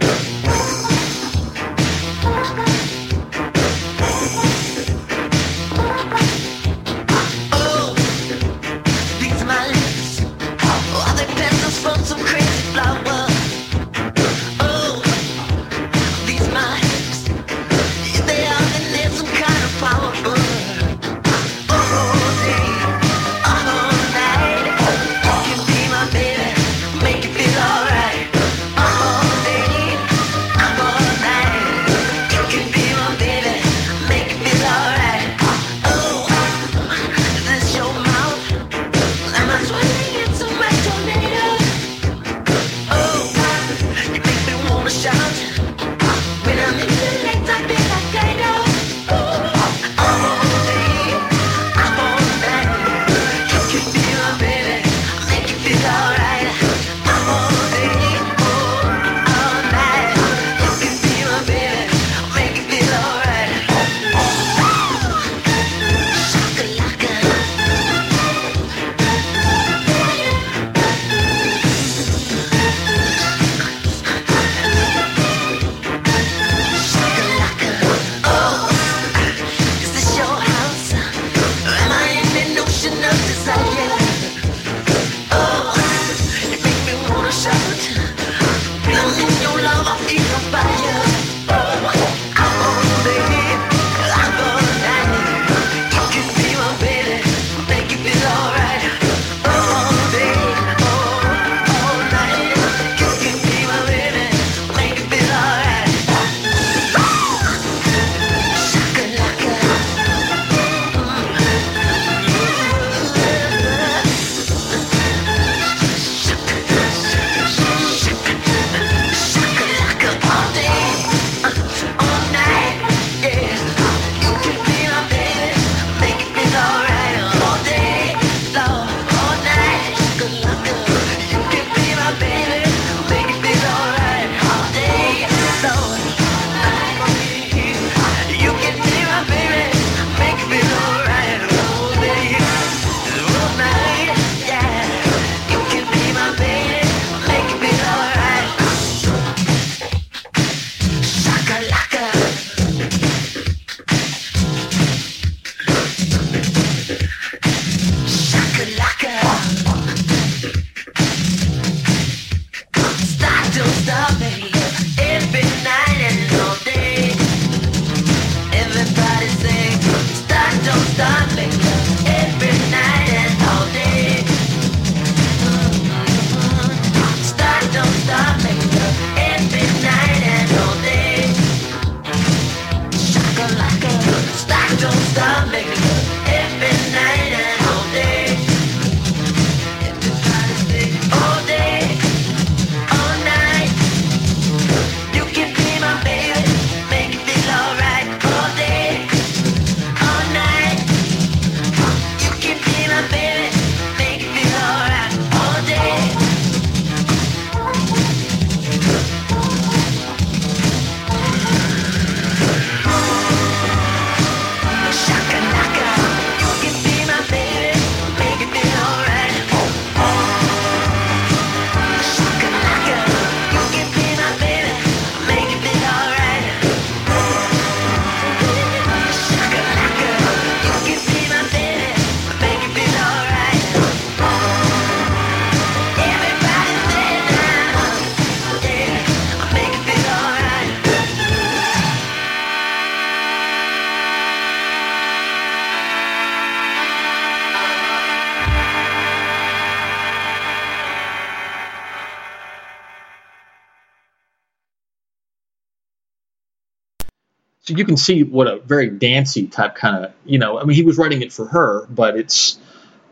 [257.71, 260.59] So you can see what a very dancey type kind of you know.
[260.59, 262.59] I mean, he was writing it for her, but it's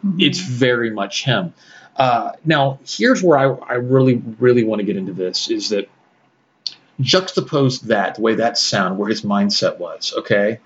[0.04, 0.22] Mhm.
[0.22, 1.54] it's very much him.
[1.96, 5.88] Uh, now, here's where I, I really, really want to get into this is that
[7.00, 10.14] juxtapose that the way that sound, where his mindset was.
[10.18, 10.60] Okay,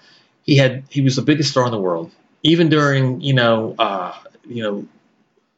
[0.44, 2.10] he had he was the biggest star in the world,
[2.42, 4.14] even during you know uh,
[4.46, 4.86] you know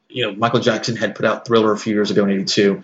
[0.09, 2.83] you know Michael Jackson had put out Thriller a few years ago in '82,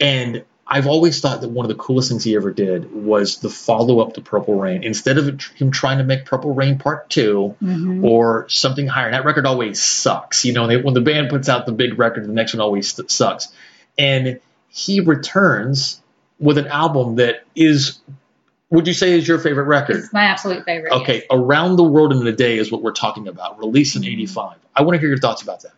[0.00, 3.48] and I've always thought that one of the coolest things he ever did was the
[3.48, 4.82] follow up to Purple Rain.
[4.82, 8.02] Instead of him trying to make Purple Rain Part Two, Mhm.
[8.02, 9.12] or something higher.
[9.12, 10.44] That record always sucks.
[10.44, 12.88] You know, they, when the band puts out the big record, the next one always
[12.92, 13.48] st- sucks.
[13.96, 16.02] And he returns
[16.40, 18.00] with an album that is,
[18.68, 19.96] would you say, is your favorite record?
[19.96, 20.92] It's my absolute favorite.
[20.92, 24.12] Okay, Around the World in a Day is what we're talking about, released in Mhm.
[24.12, 24.56] '85.
[24.74, 25.72] I want to hear your thoughts about that.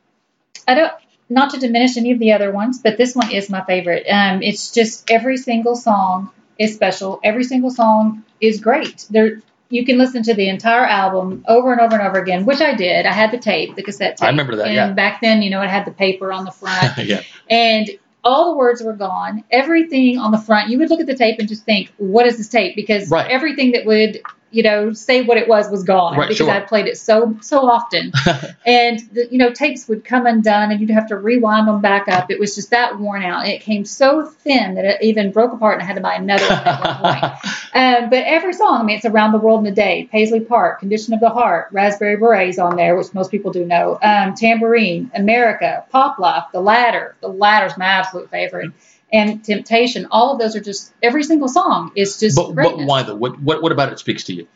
[0.66, 0.92] I don't
[1.28, 4.06] not to diminish any of the other ones, but this one is my favorite.
[4.08, 7.20] Um, it's just every single song is special.
[7.22, 9.06] Every single song is great.
[9.10, 12.60] There, you can listen to the entire album over and over and over again, which
[12.60, 13.04] I did.
[13.04, 14.26] I had the tape, the cassette tape.
[14.26, 14.92] I remember that, And yeah.
[14.92, 17.90] back then, you know, it had the paper on the front, yeah, and
[18.24, 19.44] all the words were gone.
[19.50, 22.38] Everything on the front, you would look at the tape and just think, "What is
[22.38, 23.30] this tape?" Because Right.
[23.30, 24.20] everything that would
[24.50, 26.50] you know say what it was was gone Right, because sure.
[26.50, 28.12] I played it so so often.
[28.66, 32.06] And the, you know tapes would come undone and you'd have to rewind them back
[32.08, 32.30] up.
[32.30, 33.46] It was just that worn out.
[33.46, 36.44] It came so thin that it even broke apart and I had to buy another
[36.46, 37.32] one at one point.
[37.74, 40.80] Um, but every song i mean it's around the world in a day paisley park
[40.80, 43.98] condition of the heart raspberry berets on there which most people do know.
[44.02, 47.14] Um, tambourine america pop life the ladder.
[47.20, 48.72] The ladder's my absolute favorite
[49.12, 53.02] and temptation all of those are just every single song is just but, but why
[53.02, 53.14] though?
[53.14, 54.46] What, what what about it speaks to you?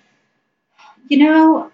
[1.08, 1.70] you know,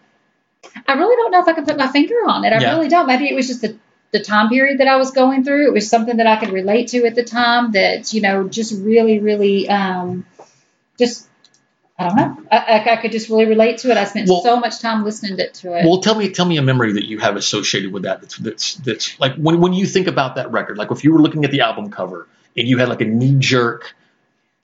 [0.87, 2.53] I really don't know if I can put my finger on it.
[2.53, 2.75] I Yeah.
[2.75, 3.07] really don't.
[3.07, 3.77] Maybe it was just the,
[4.11, 5.69] the time period that I was going through.
[5.69, 8.75] It was something that I could relate to at the time that, you know, just
[8.83, 10.27] really, really, um,
[10.99, 11.29] just,
[11.99, 12.43] I don't know.
[12.51, 13.97] I, I, could just really relate to it.
[13.97, 15.85] I spent Well- so much time listening to, to it.
[15.85, 18.21] Well, tell me, tell me a memory that you have associated with that.
[18.23, 20.79] That's that's, that's like when when you think about that record.
[20.79, 22.27] Like if you were looking at the album cover
[22.59, 23.95] and you had like a knee jerk.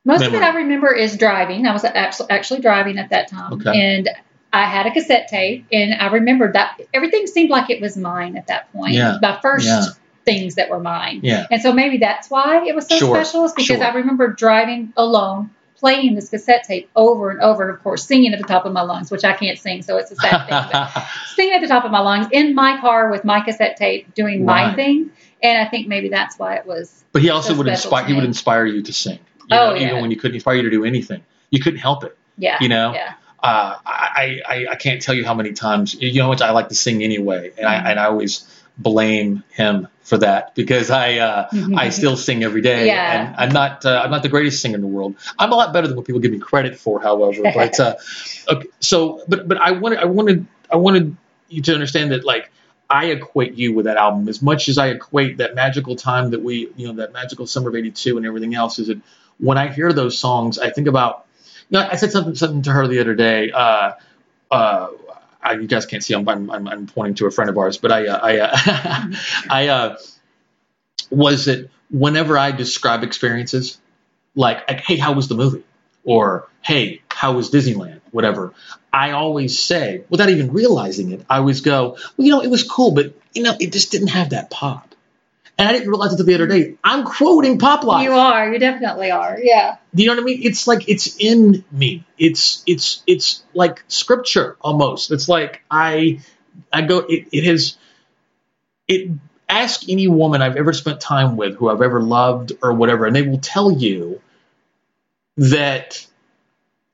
[0.05, 0.43] Most of it.
[0.43, 1.67] I remember is driving.
[1.67, 3.55] I was actually, driving at that time.
[3.55, 3.73] Okay.
[3.73, 4.11] And
[4.53, 8.37] I had a cassette tape, and I remembered that everything seemed like it was mine
[8.37, 8.93] at that point.
[8.93, 9.19] Yeah.
[9.23, 9.85] My first Yeah.
[10.25, 11.21] things that were mine.
[11.23, 11.47] Yeah.
[11.51, 13.85] And so maybe that's why it was so Sure, special, is because sure.
[13.85, 15.51] I remember driving alone,
[15.85, 18.73] playing this cassette tape over and over, and of course singing at the top of
[18.73, 20.69] my lungs, which I can't sing, so it's a sad thing.
[20.73, 24.15] But singing at the top of my lungs in my car with my cassette tape,
[24.15, 25.11] doing my thing.
[25.43, 27.05] And I think maybe that's why it was.
[27.13, 28.07] but he also So would inspire.
[28.07, 29.19] He would inspire you to sing.
[29.51, 29.89] You Oh, know, yeah.
[29.89, 32.17] even when you couldn't inspire you to do anything, you couldn't help it.
[32.39, 32.57] Yeah.
[32.63, 32.95] You know?
[32.95, 33.13] Yeah.
[33.43, 36.75] Uh, I, I I can't tell you how many times you know I like to
[36.75, 37.87] sing anyway, and I Mhm.
[37.91, 42.87] and I always blame him for that because I uh, I still sing every day,
[42.87, 43.27] Yeah.
[43.27, 45.15] and I'm not uh, I'm not the greatest singer in the world.
[45.39, 47.43] I'm a lot better than what people give me credit for, however.
[47.55, 47.95] But uh,
[48.49, 51.17] okay, so but but I wanted I wanted I wanted
[51.49, 52.51] you to understand that like
[52.91, 56.43] I equate you with that album as much as I equate that magical time that
[56.43, 58.79] we you know that magical summer of '82 and everything else.
[58.79, 59.01] Is that
[59.39, 61.27] when I hear those songs, I think about
[61.71, 63.51] you know I said something something to her the other day.
[63.53, 63.93] Uh,
[64.51, 64.89] uh,
[65.45, 67.93] I, you guys can't see I'm, I'm, I'm, pointing to a friend of ours, but
[67.93, 69.13] I uh, I uh,
[69.51, 69.97] I uh,
[71.11, 73.79] was that whenever I describe experiences
[74.35, 75.65] like, like hey how was the movie?
[76.05, 78.01] Or hey how was Disneyland?
[78.11, 78.55] Whatever.
[78.93, 82.63] I always say without even realizing it I always go well you know it was
[82.63, 84.94] cool but you know it just didn't have that pop
[85.59, 88.53] and I didn't realize it until the other day I'm quoting Pop Life You are.
[88.53, 89.39] You definitely are.
[89.41, 89.77] Yeah.
[89.95, 90.41] do you know what I mean?
[90.43, 92.05] It's like it's in me.
[92.19, 95.11] It's it's it's like scripture almost.
[95.11, 96.21] It's like I
[96.73, 97.77] I go it, it has
[98.89, 99.11] it
[99.49, 103.15] ask any woman I've ever spent time with who I've ever loved or whatever, and
[103.15, 104.21] they will tell you
[105.37, 106.07] that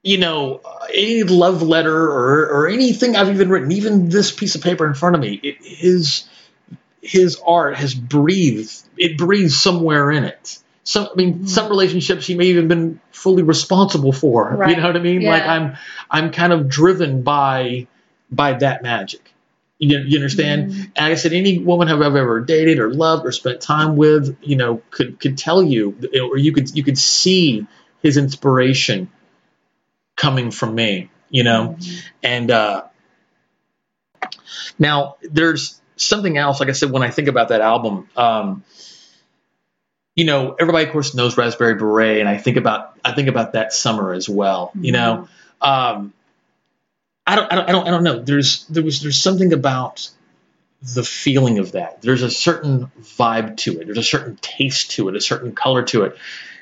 [0.03, 0.61] you know
[0.95, 4.95] any love letter or or anything I've even written, even this piece of paper in
[4.95, 6.25] front of me, it his
[7.03, 8.73] his art has breathed.
[8.97, 10.59] It breathes somewhere in it.
[10.85, 11.49] So I mean, Mhm.
[11.49, 14.57] some relationships he may even been fully responsible for.
[14.69, 15.21] You know what I mean?
[15.23, 15.31] Yeah.
[15.31, 15.77] Like I'm
[16.11, 17.87] I'm kind of driven by
[18.31, 19.33] by that magic.
[19.79, 20.73] You, you understand?
[20.73, 20.91] Mhm.
[20.97, 24.57] And I said, any woman I've ever dated or loved or spent time with, you
[24.57, 25.97] know, could could tell you,
[26.31, 27.67] or you could you could see
[28.03, 29.09] his inspiration
[30.17, 31.11] coming from me.
[31.31, 32.03] You know, Mhm.
[32.23, 32.83] and uh,
[34.79, 36.61] now there's something else.
[36.61, 38.65] Like I said, when I think about that album, um,
[40.17, 43.53] you know, everybody of course knows Raspberry Beret, and I think about I think about
[43.53, 44.73] that summer as well.
[44.79, 45.29] You know,
[45.61, 46.13] um,
[47.27, 48.19] I don't I don't I don't I don't know.
[48.21, 50.11] There's there was there's something about
[50.83, 52.03] the feeling of that.
[52.03, 53.85] There's a certain vibe to it.
[53.87, 55.17] There's a certain taste to it.
[55.17, 56.17] A certain color to it.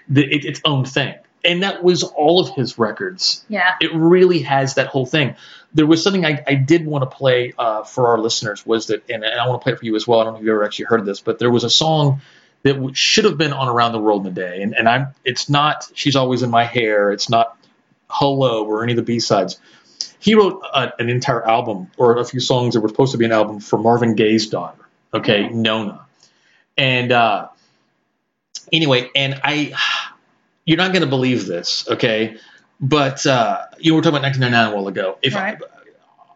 [0.08, 1.14] The, it its own thing.
[1.44, 3.44] And that was all of his records.
[3.48, 3.76] Yeah.
[3.80, 5.36] It really has that whole thing.
[5.74, 9.08] There was something I, I did want to play uh, for our listeners was that,
[9.10, 10.20] and, and I want to play it for you as well.
[10.20, 12.20] I don't know if you've ever actually heard this, but there was a song
[12.62, 15.08] that w- should have been on Around the World in a Day, and, and I'm
[15.24, 17.56] it's not She's Always in My Hair, it's not
[18.08, 19.60] Hello or any of the B sides.
[20.18, 23.26] He wrote a, an entire album or a few songs that were supposed to be
[23.26, 24.78] an album for Marvin Gaye's daughter,
[25.12, 26.06] okay, Nona,
[26.76, 27.48] and uh,
[28.72, 29.74] anyway, and I,
[30.68, 32.36] you're not going to believe this, okay,
[32.80, 35.18] but uh, you were talking about 1999 a while ago.
[35.22, 35.58] If Right.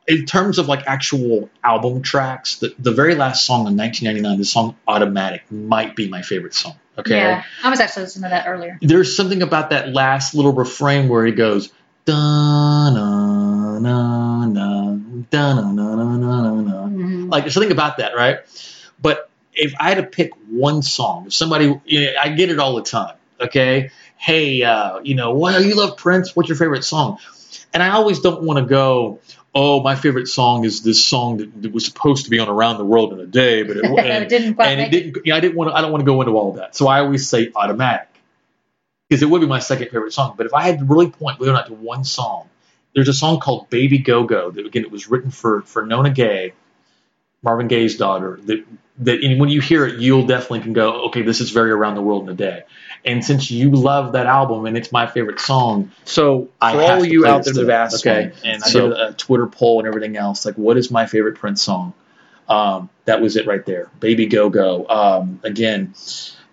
[0.09, 4.45] in terms of like actual album tracks, the, the very last song in 1999, the
[4.45, 6.75] song "Automatic," might be my favorite song.
[6.99, 7.45] Okay, Yeah.
[7.63, 8.79] I was actually listening to that earlier.
[8.83, 11.71] there's something about that last little refrain where he goes
[12.05, 14.97] da na na na
[15.31, 16.87] da na na na na na na.
[16.89, 17.31] Mhm.
[17.31, 18.39] Like there's something about that, right?
[19.01, 22.59] But if I had to pick one song, if somebody, you know, I get it
[22.59, 23.15] all the time.
[23.41, 23.91] Okay,
[24.23, 26.37] hey, uh, you know, well, you love Prince.
[26.37, 27.19] What's your favorite song?
[27.75, 29.19] And I always don't want to go.
[29.53, 32.79] Oh, my favorite song is this song that, that was supposed to be on Around
[32.79, 35.27] the World in a Day, but it, and, It didn't quite and it didn't.
[35.27, 35.75] Yeah, I didn't want to.
[35.75, 36.77] I don't want to go into all of that.
[36.77, 38.09] So I always say automatic
[39.09, 40.35] because it would be my second favorite song.
[40.37, 42.49] But if I had to really point, or not, to one song,
[42.95, 46.11] there's a song called "Baby Go Go" that again it was written for for Nona
[46.11, 46.53] Gaye,
[47.43, 48.39] Marvin Gaye's daughter.
[48.45, 48.65] That
[48.99, 51.97] that and when you hear it, you'll definitely can go, okay, this is very around
[51.97, 52.63] the world in a day.
[53.05, 56.99] And since you love that album and it's my favorite song, So I for have
[56.99, 58.99] all to you play out there that have asked okay, me, and I so- did
[58.99, 60.47] a Twitter poll and everything else.
[60.47, 61.95] Like, what is my favorite Prince song?
[62.49, 63.91] Um, that was it right there.
[63.99, 64.87] Baby Go Go.
[64.89, 65.95] Um, again,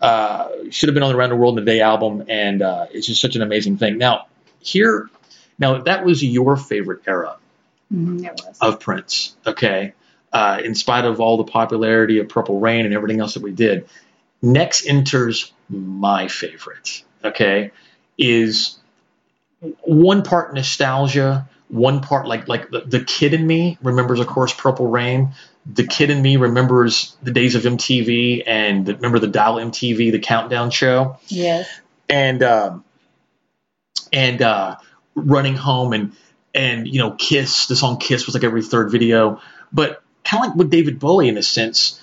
[0.01, 2.85] uh, should have been on the Around the World in a Day album, and uh,
[2.91, 3.97] it's just such an amazing thing.
[3.97, 4.27] Now,
[4.59, 5.09] here,
[5.59, 7.35] now that was your favorite era
[7.93, 8.29] Mhm,
[8.61, 9.93] of Prince, okay?
[10.31, 13.51] Uh, in spite of all the popularity of Purple Rain and everything else that we
[13.51, 13.89] did,
[14.41, 17.71] next enters my favorite, okay?
[18.17, 18.77] Is
[19.81, 24.53] one part nostalgia, one part like like the, the kid in me remembers, of course,
[24.53, 25.33] Purple Rain.
[25.65, 30.11] The kid in me remembers the days of MTV and the, remember the Dial MTV,
[30.11, 31.69] the countdown show Yes.
[32.09, 32.83] and um,
[34.11, 34.77] and uh,
[35.15, 36.13] running home and
[36.55, 37.67] and you know Kiss.
[37.67, 39.41] The song Kiss was like every third video,
[39.71, 42.01] but kind of like with David Bowie in a sense.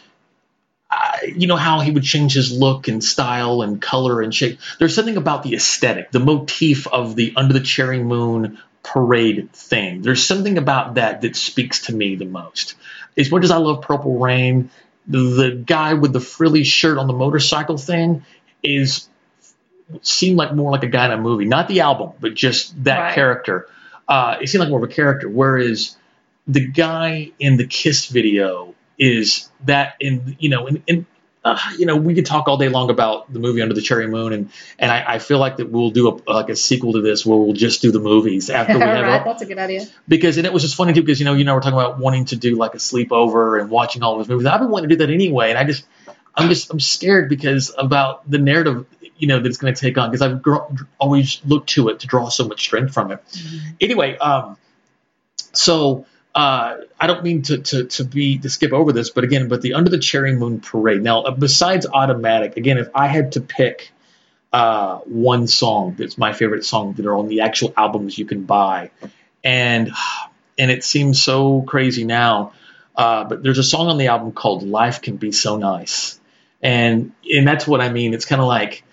[0.90, 4.60] I, you know how he would change his look and style and color and shape.
[4.78, 10.02] There's something about the aesthetic, the motif of the under the cherry moon parade thing.
[10.02, 12.76] There's something about that that speaks to me the most.
[13.16, 14.70] As much as I love Purple Rain,
[15.08, 18.24] the, the guy with the frilly shirt on the motorcycle thing
[18.62, 19.08] is
[20.02, 22.98] seemed like more like a guy in a movie, not the album, but just that
[22.98, 23.14] Right.
[23.14, 23.68] character.
[24.08, 25.28] Uh, it seemed like more of a character.
[25.28, 25.96] Whereas
[26.46, 31.06] the guy in the Kiss video is that in you know in, in
[31.46, 34.08] uh, you know we could talk all day long about the movie Under the Cherry
[34.08, 34.50] Moon, and
[34.80, 37.38] and I, I feel like that we'll do a like a sequel to this where
[37.38, 39.24] we'll just do the movies after we have right.
[39.24, 39.86] That's a good idea.
[40.08, 42.00] because and it was just funny too because you know you know we're talking about
[42.00, 44.46] wanting to do like a sleepover and watching all those movies.
[44.46, 45.86] I've been wanting to do that anyway, and I just
[46.34, 48.86] I'm just I'm scared because about the narrative
[49.16, 50.56] you know that it's going to take on because I've gr-
[50.98, 53.22] always looked to it to draw so much strength from it.
[53.80, 54.56] Anyway, um,
[55.52, 56.06] so.
[56.36, 59.62] Uh, I don't mean to, to, to be to skip over this, but again, but
[59.62, 61.02] the Under the Cherry Moon Parade.
[61.02, 63.90] Now, uh, besides Automatic, again, if I had to pick
[64.52, 68.42] uh, one song that's my favorite song that are on the actual albums you can
[68.42, 68.90] buy,
[69.42, 69.90] and
[70.58, 72.52] and it seems so crazy now,
[72.94, 76.20] uh, but there's a song on the album called "Life Can Be So Nice,"
[76.60, 78.12] and and that's what I mean.
[78.12, 78.84] It's kind of like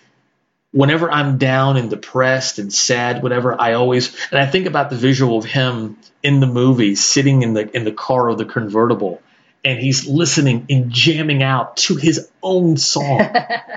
[0.73, 4.97] whenever I'm down and depressed and sad, whatever, I always and I think about the
[4.97, 9.21] visual of him in the movie sitting in the in the car of the convertible
[9.63, 13.21] and he's listening and jamming out to his own song.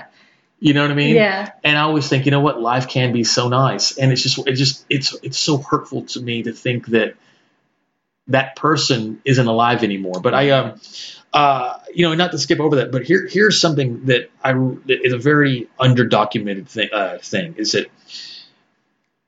[0.59, 1.15] you know what I mean?
[1.15, 1.51] yeah.
[1.63, 4.45] And I always think, you know what, life can be so nice, and it's just,
[4.47, 7.15] it's just, it's, it's so hurtful to me to think that
[8.27, 10.19] that person isn't alive anymore.
[10.21, 10.81] But I, um,
[11.37, 15.05] uh, you know, not to skip over that, but here, here's something that I that
[15.05, 16.89] is a very underdocumented thing.
[16.91, 17.91] Uh, thing is that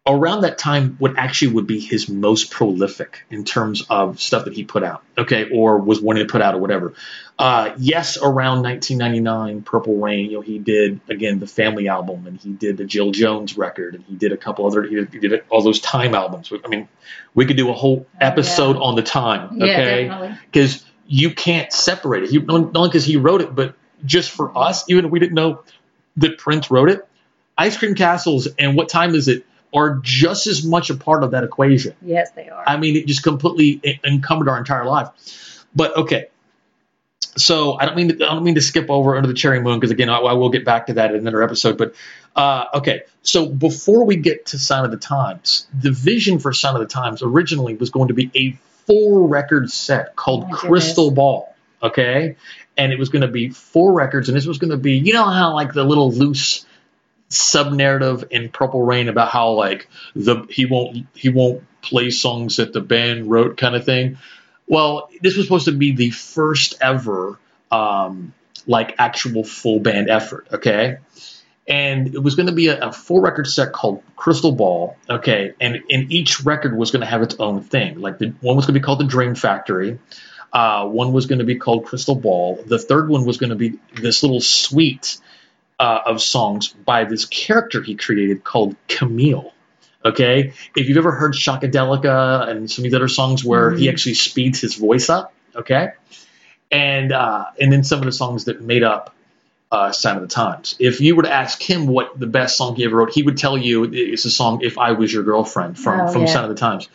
[0.07, 4.56] around that time, what actually would be his most prolific in terms of stuff that
[4.56, 6.95] he put out, okay, or was wanting to put out or whatever.
[7.38, 12.40] Uh, yes, around 1999, Purple Rain, you know, he did again the Family album, and
[12.40, 15.19] he did the Jill Jones record, and he did a couple other, he did, he
[15.19, 16.52] did all those Time albums.
[16.65, 16.88] I mean,
[17.36, 18.81] we could do a whole episode yeah.
[18.81, 20.07] on the Time, okay?
[20.07, 20.38] definitely.
[20.52, 22.30] Because you can't separate it.
[22.30, 23.73] He, not only because he wrote it, but
[24.06, 25.64] just for us, even if we didn't know
[26.18, 27.06] that Prince wrote it,
[27.57, 31.31] Ice Cream Castles and What Time Is It are just as much a part of
[31.31, 31.95] that equation.
[32.02, 32.64] Yes, they are.
[32.65, 35.65] I mean, it just completely encumbered our entire life.
[35.76, 36.27] But okay,
[37.38, 39.80] so I don't mean to, I don't mean to skip over Under the Cherry Moon
[39.80, 41.77] because again I, I will get back to that in another episode.
[41.77, 41.95] But
[42.36, 46.76] uh, okay, so before we get to Sign of the Times, the vision for Sign
[46.76, 48.57] of the Times originally was going to be a
[48.89, 51.15] four record set called Oh Crystal goodness.
[51.15, 51.55] Ball.
[51.81, 52.35] Okay,
[52.75, 55.13] and it was going to be four records, and this was going to be you
[55.13, 56.65] know how like the little loose
[57.29, 62.57] sub narrative in Purple Rain about how like the he won't he won't play songs
[62.57, 64.17] that the band wrote kind of thing.
[64.67, 67.39] Well, this was supposed to be the first ever
[67.71, 68.33] um,
[68.67, 70.97] like actual full band effort, okay?
[71.69, 75.53] And it was going to be a, a four record set called Crystal Ball, okay?
[75.61, 77.99] And and each record was going to have its own thing.
[78.01, 79.99] Like the one was going to be called the Dream Factory.
[80.51, 82.63] Uh, one was going to be called Crystal Ball.
[82.65, 85.19] The third one was going to be this little suite
[85.77, 89.53] uh, of songs by this character he created called Camille.
[90.03, 93.91] Okay, if you've ever heard Shockadelica and some of these other songs where he Mhm.
[93.91, 95.89] actually speeds his voice up, okay,
[96.71, 99.13] and uh, and then some of the songs that made up
[99.71, 100.75] uh, Sign of the Times.
[100.79, 103.37] If you were to ask him what the best song he ever wrote, he would
[103.37, 106.33] tell you it's the song "If I Was Your Girlfriend" from Oh, from yeah.
[106.33, 106.87] Sign of the Times.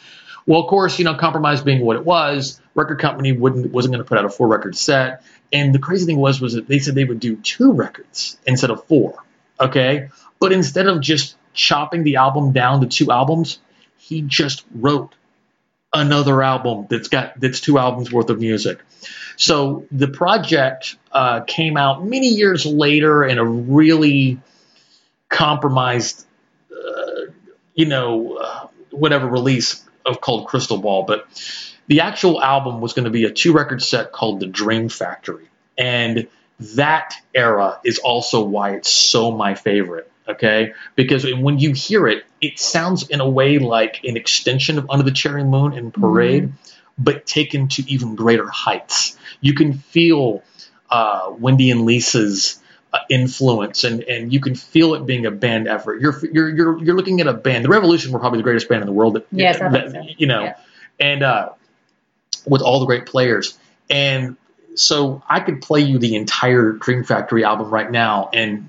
[0.47, 4.05] Well, of course, you know, compromise being what it was, record company wouldn't wasn't going
[4.05, 5.23] to put out a four record set.
[5.53, 8.71] And the crazy thing was, was that they said they would do two records instead
[8.71, 9.23] of four.
[9.61, 10.09] Okay,
[10.41, 13.61] but instead of just chopping the album down to two albums,
[13.97, 15.15] he just wrote
[15.95, 18.81] another album that's got that's two albums worth of music.
[19.37, 24.41] So the project uh, came out many years later in a really
[25.29, 26.27] compromised,
[26.71, 27.33] uh,
[27.75, 31.05] you know, uh, whatever release of called Crystal Ball.
[31.05, 31.27] But
[31.87, 35.49] the actual album was going to be a two record set called The Dream Factory,
[35.79, 36.29] and
[36.61, 40.11] that era is also why it's so my favorite.
[40.27, 44.89] Okay, because when you hear it, it sounds in a way like an extension of
[44.89, 46.53] Under the Cherry Moon and Parade,
[46.99, 49.19] but taken to even greater heights.
[49.43, 50.43] You can feel
[50.91, 52.59] uh, Wendy and Lisa's
[52.95, 56.01] uh, influence, and, and you can feel it being a band effort.
[56.01, 57.65] You're you're you're you're looking at a band.
[57.65, 59.17] The Revolution were probably the greatest band in the world.
[59.17, 60.03] That, Yes, that- so.
[60.17, 60.57] you know, Yeah.
[61.01, 61.51] and uh,
[62.47, 63.59] with all the great players.
[63.91, 64.37] And
[64.75, 68.69] so I could play you the entire Dream Factory album right now and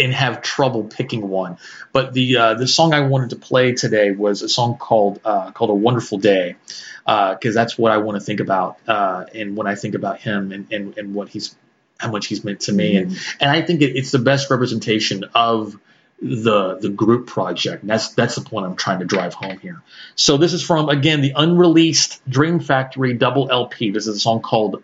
[0.00, 1.58] and have trouble picking one.
[1.92, 5.52] But the uh, the song I wanted to play today was a song called uh,
[5.52, 6.56] called A Wonderful Day
[7.04, 10.52] because that's what I want to think about uh, and when I think about him
[10.52, 11.54] and, and, and what he's
[11.98, 15.24] how much he's meant to me and and I think it, it's the best representation
[15.34, 15.76] of
[16.20, 17.82] the the group project.
[17.82, 19.82] And that's that's the point I'm trying to drive home here.
[20.16, 23.90] So this is from again the unreleased Dream Factory double LP.
[23.90, 24.82] This is a song called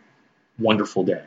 [0.58, 1.22] Wonderful Day.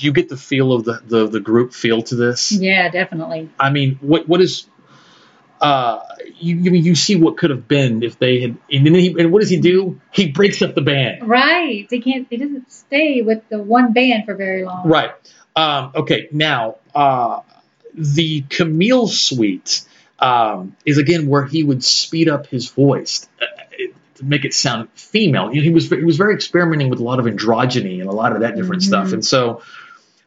[0.00, 2.52] Did you get the feel of the, the the group feel to this?
[2.52, 3.50] Yeah, definitely.
[3.58, 4.66] I mean, what what is
[5.60, 6.00] uh
[6.38, 9.30] you you, you see what could have been if they had and then he and
[9.30, 10.00] what does he do?
[10.10, 11.28] He breaks up the band.
[11.28, 11.86] Right.
[11.90, 12.28] They can't.
[12.30, 14.88] They doesn't stay with the one band for very long.
[14.88, 15.10] Right.
[15.54, 16.28] Um, okay.
[16.32, 17.40] Now, uh,
[17.92, 19.82] the Camille suite
[20.18, 23.44] um, is again where he would speed up his voice uh,
[24.14, 25.52] to make it sound female.
[25.52, 28.12] You know, he was he was very experimenting with a lot of androgyny and a
[28.12, 28.86] lot of that different Mhm.
[28.86, 29.12] stuff.
[29.12, 29.60] And so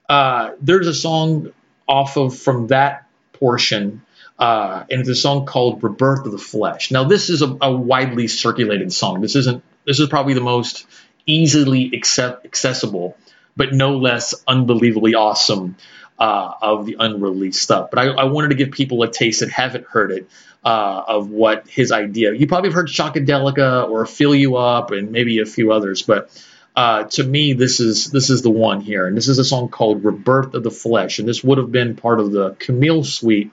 [0.09, 1.51] uh, there's a song
[1.87, 4.01] off of from that portion.
[4.39, 7.71] Uh, and it's a song called "Rebirth of the Flesh." Now, this is a, a
[7.71, 9.21] widely circulated song.
[9.21, 9.63] This isn't.
[9.85, 10.87] This is probably the most
[11.25, 13.15] easily accept, accessible,
[13.55, 15.75] but no less unbelievably awesome
[16.17, 17.89] uh, of the unreleased stuff.
[17.91, 20.29] But I, I wanted to give people a taste that haven't heard it
[20.63, 22.33] uh, of what his idea.
[22.33, 26.29] You probably have heard Shockadelica or Fill You Up and maybe a few others, but
[26.75, 29.69] uh, to me, this is this is the one here, and this is a song
[29.69, 33.51] called "Rebirth of the Flesh," and this would have been part of the Camille Suite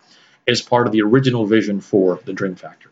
[0.48, 2.89] as part of the original vision for the Dream Factory.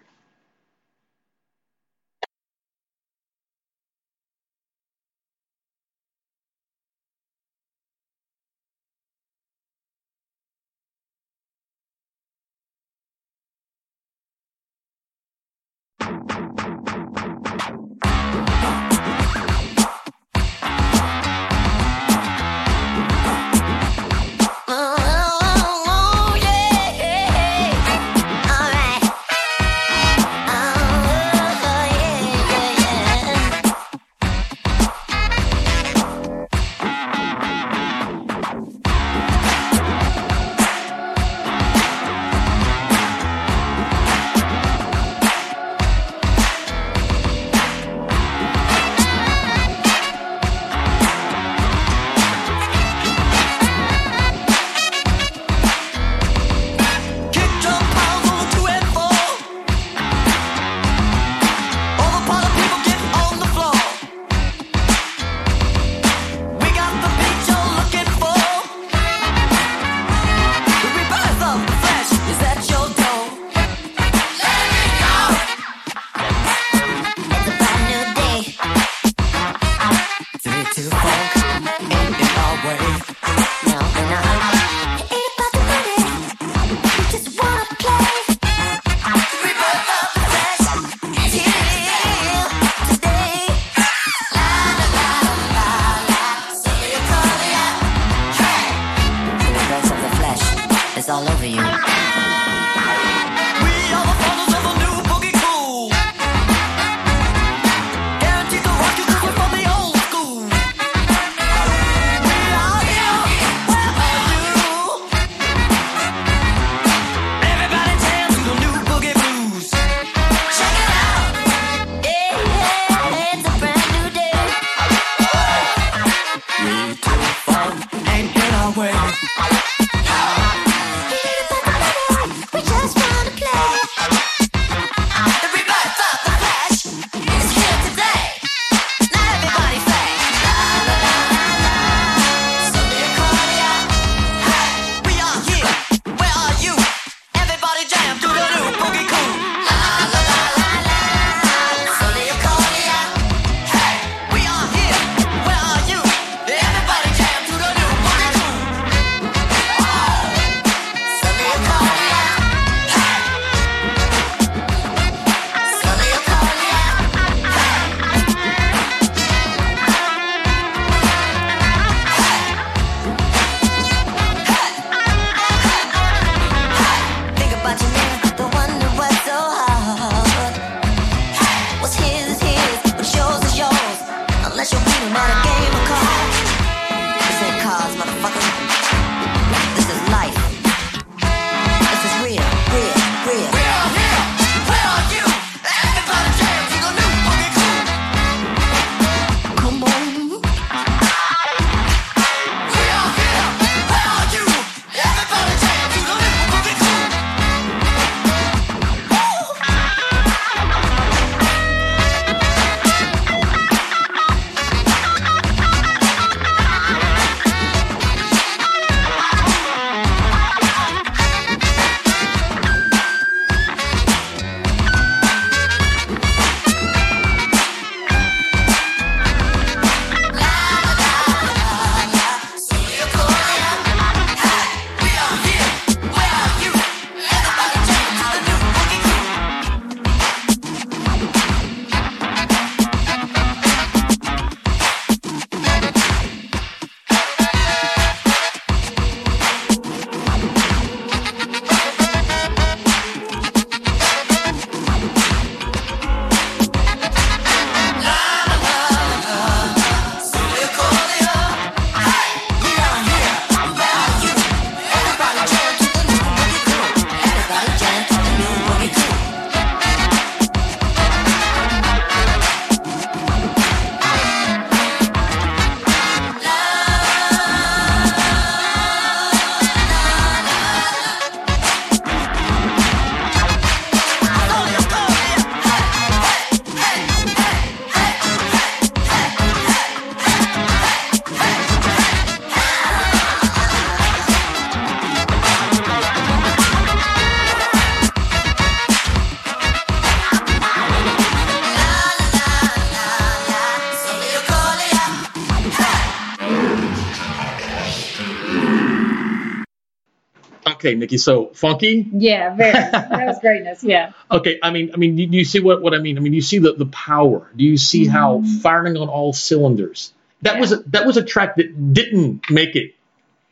[310.88, 311.18] Okay, Nikki.
[311.18, 312.06] So funky.
[312.12, 312.72] Yeah, very.
[312.72, 313.84] that was greatness.
[313.84, 314.12] Yeah.
[314.30, 316.18] Okay, I mean, I mean, do you see what, what I mean?
[316.18, 317.50] I mean, you see the, the power?
[317.56, 318.58] Do you see how mm-hmm.
[318.58, 320.12] firing on all cylinders?
[320.42, 320.60] That Yeah.
[320.60, 322.94] was a, that was a track that didn't make it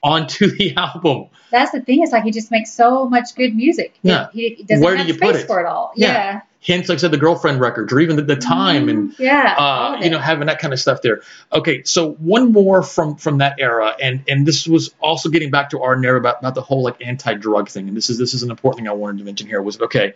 [0.03, 1.27] onto the album.
[1.51, 2.03] That's the thing.
[2.03, 3.95] It's like he just makes so much good music.
[4.03, 4.29] Yeah.
[4.33, 5.47] He, he doesn't Where do you space put it?
[5.47, 5.93] for it all.
[5.97, 6.09] Yeah.
[6.09, 6.41] Yeah.
[6.67, 9.55] Hence, like I said, the girlfriend records, or even the, the time and yeah.
[9.57, 11.23] uh, you know having that kind of stuff there.
[11.53, 15.71] Okay, so one more from from that era, and and this was also getting back
[15.71, 18.43] to our narrative about, about the whole like anti-drug thing, and this is this is
[18.43, 20.15] an important thing I wanted to mention here was okay,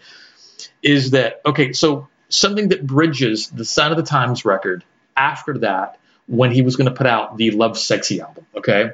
[0.82, 1.72] is that okay?
[1.72, 4.82] So something that bridges the Sign of the Times record
[5.16, 8.46] after that when he was going to put out the Lovesexy album.
[8.56, 8.90] Okay,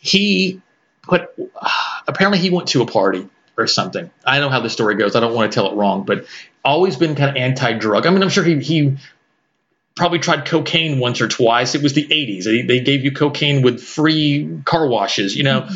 [0.00, 0.60] he
[1.02, 1.28] put
[2.08, 4.10] apparently he went to a party or something.
[4.26, 5.14] I know how the story goes.
[5.14, 6.26] I don't want to tell it wrong, but
[6.64, 8.06] always been kind of anti-drug.
[8.06, 8.96] I mean, I'm sure he he
[9.96, 11.74] probably tried cocaine once or twice.
[11.74, 12.44] It was the 80s.
[12.44, 15.68] They, they gave you cocaine with free car washes, you know.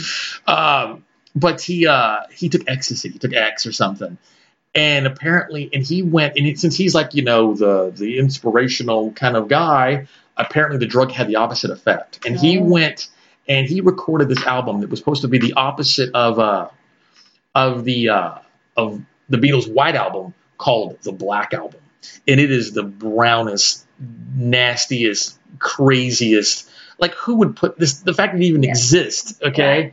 [0.46, 1.04] um,
[1.36, 3.10] but he uh, he took ecstasy.
[3.10, 4.16] He took X or something.
[4.76, 9.12] And apparently, and he went, and it, since he's like, you know, the the inspirational
[9.12, 10.06] kind of guy,
[10.36, 12.24] apparently the drug had the opposite effect.
[12.26, 12.62] And he Oh.
[12.64, 13.08] went
[13.48, 16.68] and he recorded this album that was supposed to be the opposite of uh,
[17.54, 18.38] of the uh,
[18.76, 21.80] of the Beatles' White album called the Black Album,
[22.26, 23.86] and it is the brownest,
[24.36, 26.68] nastiest, craziest.
[26.98, 28.00] Like who would put this?
[28.00, 28.70] The fact that it even Yeah.
[28.70, 29.92] exists, okay.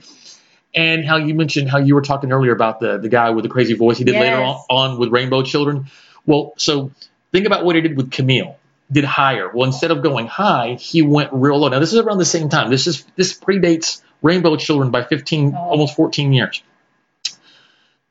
[0.74, 3.50] And how you mentioned how you were talking earlier about the the guy with the
[3.50, 5.88] crazy voice he did later on, on with Rainbow Children.
[6.26, 6.92] Well, so
[7.34, 8.56] think about what he did with Camille.
[8.92, 9.50] Did higher.
[9.54, 11.70] Well, instead of going high, he went real low.
[11.70, 12.70] Now this is around the same time.
[12.70, 15.58] This is this predates Rainbow Children by 15, Oh.
[15.58, 16.62] almost 14 years.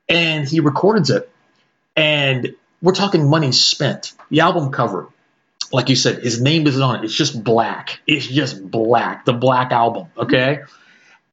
[0.09, 1.31] And he records it,
[1.95, 4.13] and we're talking money spent.
[4.31, 5.09] The album cover,
[5.73, 7.05] like you said, his name isn't on it.
[7.05, 8.01] It's just black.
[8.07, 9.25] It's just black.
[9.25, 10.09] The black album.
[10.17, 10.61] Okay.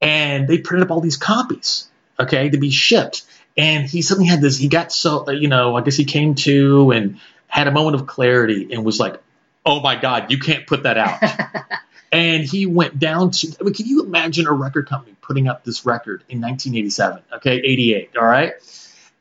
[0.00, 1.88] And they printed up all these copies.
[2.20, 3.22] Okay, to be shipped.
[3.56, 4.56] And he suddenly had this.
[4.58, 5.74] He got so you know.
[5.74, 7.18] I guess he came to and
[7.48, 9.20] had a moment of clarity and was like,
[9.68, 11.22] "Oh my God, you can't put that out."
[12.12, 13.56] and he went down to.
[13.60, 17.22] I mean, can you imagine a record company putting up this record in 1987?
[17.34, 18.16] Okay, 88.
[18.16, 18.54] All right.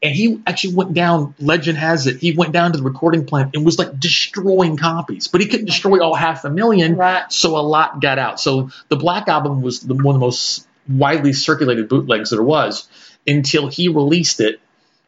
[0.01, 1.33] And he actually went down.
[1.39, 2.17] Legend has it.
[2.17, 5.65] He went down to the recording plant and was like destroying copies, but he couldn't
[5.65, 6.95] destroy all half a million.
[6.95, 7.31] Right.
[7.31, 8.39] So a lot got out.
[8.39, 12.87] So the Black Album was the, one of the most widely circulated bootlegs there was
[13.25, 14.61] until he released it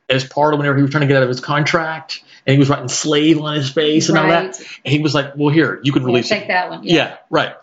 [0.10, 2.58] as part of whenever he was trying to get out of his contract and he
[2.60, 4.58] was writing slave on his face and all that.
[4.84, 6.48] And he was like, well, here, you can Yeah, release take it.
[6.48, 6.82] that one.
[6.84, 7.18] Yeah.
[7.30, 7.54] right.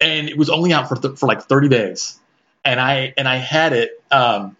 [0.00, 2.18] And it was only out for, th- for like 30 days.
[2.64, 4.56] And I, and I had it, um,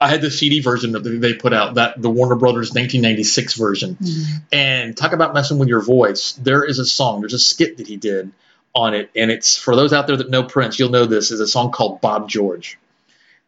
[0.00, 3.96] I had the CD version that they put out, that the Warner Brothers 1996 version.
[4.00, 4.36] Mm-hmm.
[4.50, 6.32] And talk about messing with your voice.
[6.32, 8.32] There is a song, there's a skit that he did
[8.74, 11.40] on it, and it's for those out there that know Prince, you'll know this is
[11.40, 12.78] a song called Bob George.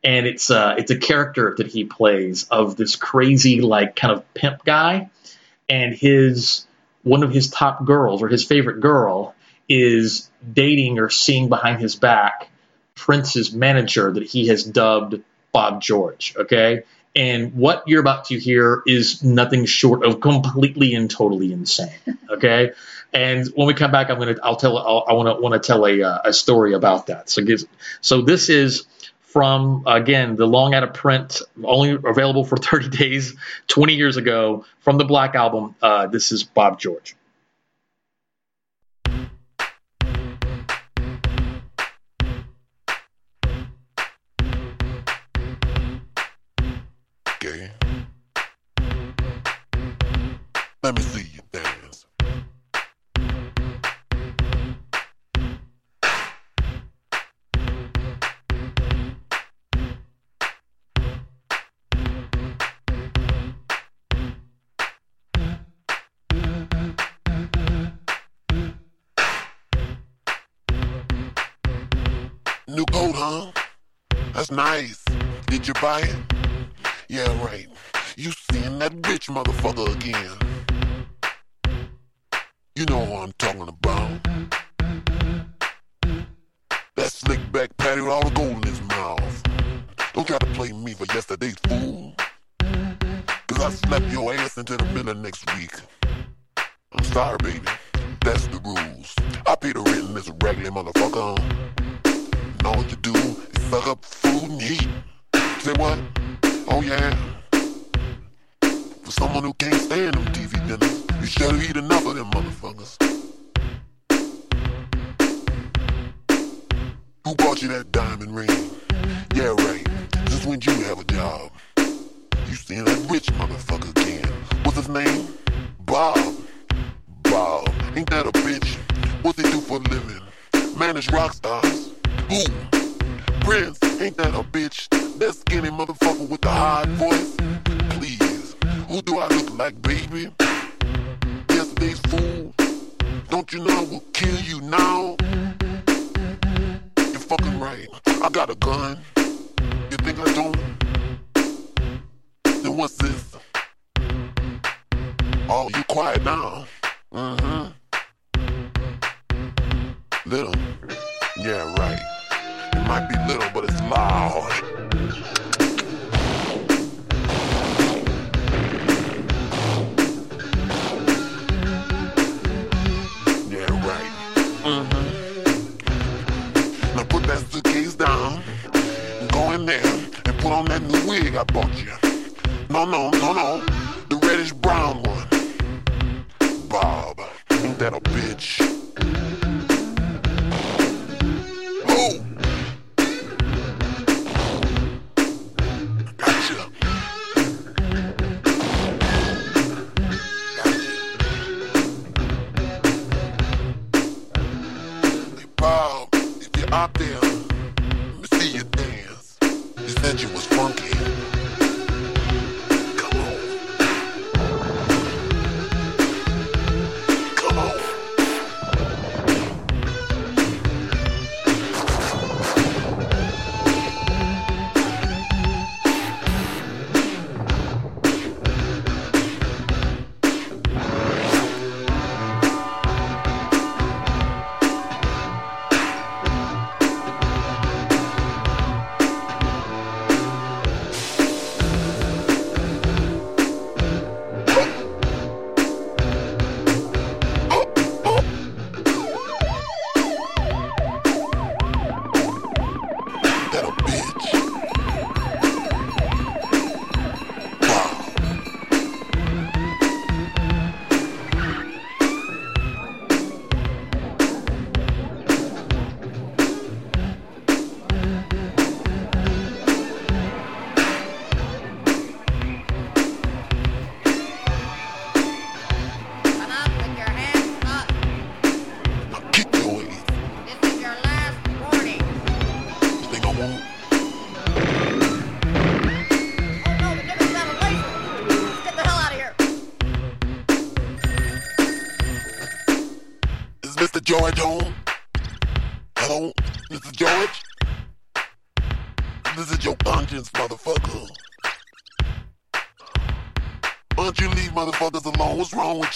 [0.02, 4.34] And it's uh it's a character that he plays of this crazy like kind of
[4.34, 5.10] pimp guy,
[5.68, 6.66] and his
[7.02, 9.34] one of his top girls or his favorite girl
[9.68, 12.50] is dating or seeing behind his back
[12.94, 15.22] Prince's manager that he has dubbed
[15.52, 16.34] Bob George.
[16.36, 16.82] Okay.
[17.16, 21.90] And what you're about to hear is nothing short of completely and totally insane.
[22.30, 22.72] Okay.
[23.12, 25.66] and when we come back, I'm to, I'll tell, I'll, I want to, want to
[25.66, 27.28] tell a, uh, a story about that.
[27.28, 27.42] So,
[28.00, 28.84] so this is
[29.32, 33.34] from, again, the long out of print, only available for 30 days,
[33.68, 35.74] 20 years ago from the Black Album.
[35.80, 37.14] Uh, this is Bob George.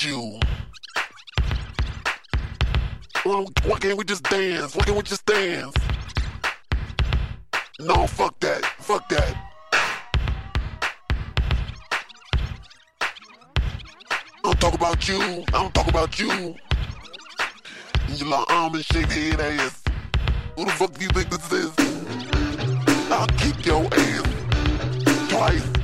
[0.05, 0.39] You?
[3.23, 4.77] Why, why can't we just dance?
[4.77, 5.75] Why can't we just dance?
[7.81, 8.65] No, fuck that.
[8.79, 9.37] Fuck that.
[13.73, 15.21] I don't talk about you.
[15.21, 16.55] I don't talk about you.
[18.09, 19.83] Your little almond shaped head ass.
[20.57, 21.73] Who the fuck do you think this is?
[23.11, 25.84] I'll kick your ass twice.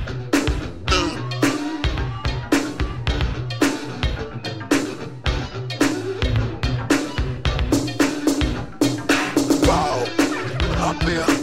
[11.03, 11.40] Out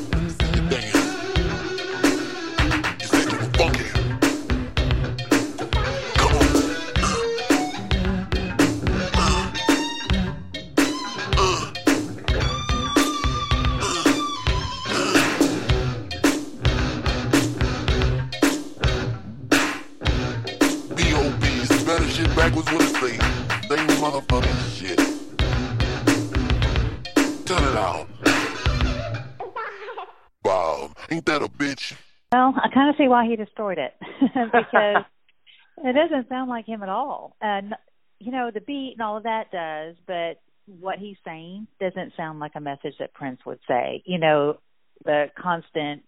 [33.09, 33.94] see why he destroyed it
[34.35, 35.05] because
[35.85, 37.36] it doesn't sound like him at all.
[37.40, 37.74] And
[38.18, 40.40] you know, the beat and all of that does, but
[40.80, 44.02] what he's saying doesn't sound like a message that Prince would say.
[44.05, 44.59] You know,
[45.05, 46.02] the constant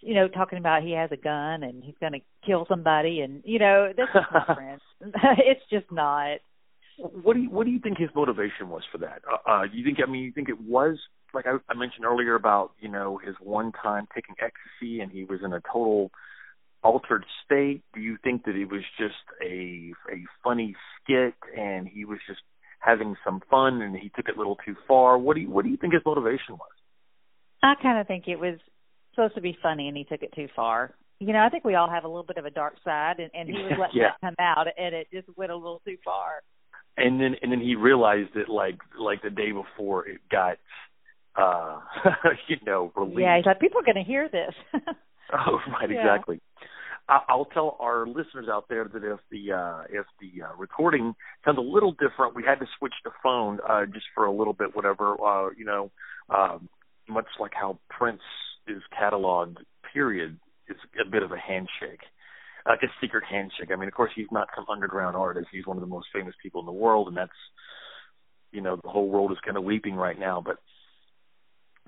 [0.00, 3.42] you know, talking about he has a gun and he's going to kill somebody, and
[3.44, 4.82] you know, that's just not Prince.
[5.00, 6.38] it's just not.
[6.98, 9.22] What do you what do you think his motivation was for that?
[9.28, 10.98] Uh, uh you think I mean you think it was
[11.34, 15.24] like I, I mentioned earlier about you know his one time taking ecstasy and he
[15.24, 16.10] was in a total
[16.82, 17.82] altered state.
[17.94, 22.40] Do you think that it was just a a funny skit and he was just
[22.80, 25.18] having some fun and he took it a little too far?
[25.18, 26.70] What do you what do you think his motivation was?
[27.62, 28.58] I kind of think it was
[29.14, 30.94] supposed to be funny, and he took it too far.
[31.20, 33.30] You know, I think we all have a little bit of a dark side, and,
[33.32, 34.10] and he was letting Yeah.
[34.20, 36.42] that come out, and it just went a little too far.
[36.98, 40.58] and then and then he realized it like like the day before it got
[41.36, 41.80] uh
[42.48, 43.20] you know released.
[43.20, 44.54] Yeah, he's like, people are going to hear this.
[45.32, 46.00] Oh, right, Yeah.
[46.00, 46.40] exactly.
[47.08, 51.14] I- I'll tell our listeners out there that if the uh, if the uh, recording
[51.44, 54.52] sounds a little different, we had to switch the phone uh, just for a little
[54.52, 55.16] bit, whatever.
[55.20, 55.90] Uh, you know,
[56.34, 56.68] um,
[57.08, 58.22] much like how Prince
[58.68, 59.56] is cataloged.
[59.92, 60.38] Period.
[60.68, 62.00] It's a bit of a handshake,
[62.66, 63.70] like a secret handshake.
[63.72, 65.48] I mean, of course, he's not some underground artist.
[65.52, 67.32] He's one of the most famous people in the world, and that's
[68.52, 70.42] you know the whole world is kind of weeping right now.
[70.44, 70.56] But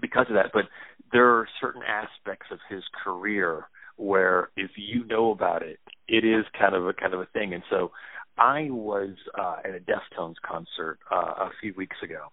[0.00, 0.64] because of that, but
[1.12, 5.78] there are certain aspects of his career where if you know about it,
[6.08, 7.54] it is kind of a kind of a thing.
[7.54, 7.92] And so
[8.38, 12.26] I was uh, at a Deftones concert uh, a few weeks ago,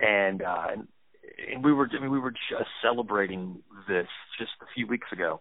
[0.00, 0.66] and uh,
[1.52, 4.08] and, we were I mean we were just celebrating this
[4.38, 5.40] just a few weeks ago.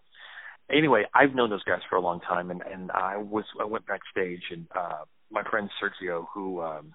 [0.72, 3.88] Anyway, I've known those guys for a long time, and and I was I went
[3.88, 6.94] backstage, and uh, my friend Sergio, who um,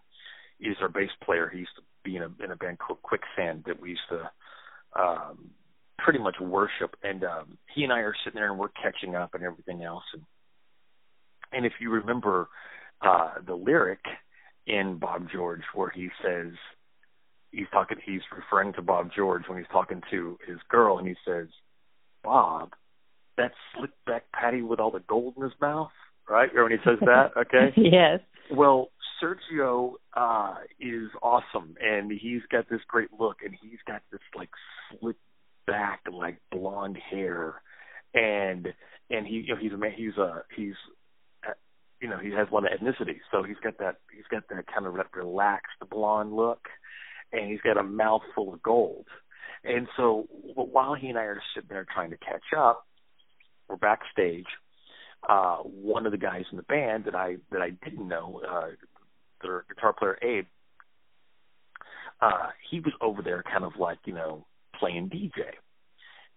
[0.60, 3.64] is our bass player, he used to be in a in a band called Quicksand
[3.66, 4.30] that we used to
[4.98, 5.50] um,
[5.98, 6.96] pretty much worship.
[7.02, 10.04] And um, he and I are sitting there and we're catching up and everything else.
[10.12, 10.22] And
[11.52, 12.48] and if you remember
[13.00, 14.00] uh, the lyric
[14.66, 16.52] in Bob George where he says
[17.52, 21.14] he's talking, he's referring to Bob George when he's talking to his girl, and he
[21.26, 21.46] says,
[22.22, 22.70] "Bob,
[23.36, 25.92] that slick back Patty with all the gold in his mouth."
[26.28, 27.72] Right, or when he says that, okay.
[27.76, 28.20] yes.
[28.50, 28.90] Well,
[29.22, 34.50] Sergio uh is awesome and he's got this great look and he's got this like
[35.00, 35.16] slick
[35.66, 37.62] back like blonde hair
[38.12, 38.68] and
[39.10, 40.74] and he you know he's a man he's a he's
[41.48, 41.52] uh,
[42.00, 44.94] you know he has one ethnicity so he's got that he's got that kind of
[45.14, 46.68] relaxed blonde look
[47.34, 49.06] and he's got a mouth full of gold.
[49.64, 52.86] And so while he and I are sitting there trying to catch up
[53.68, 54.46] we're backstage
[55.28, 58.68] uh one of the guys in the band that I that I didn't know uh
[59.44, 60.46] their guitar player Abe,
[62.20, 64.46] uh, he was over there kind of like, you know,
[64.78, 65.42] playing DJ.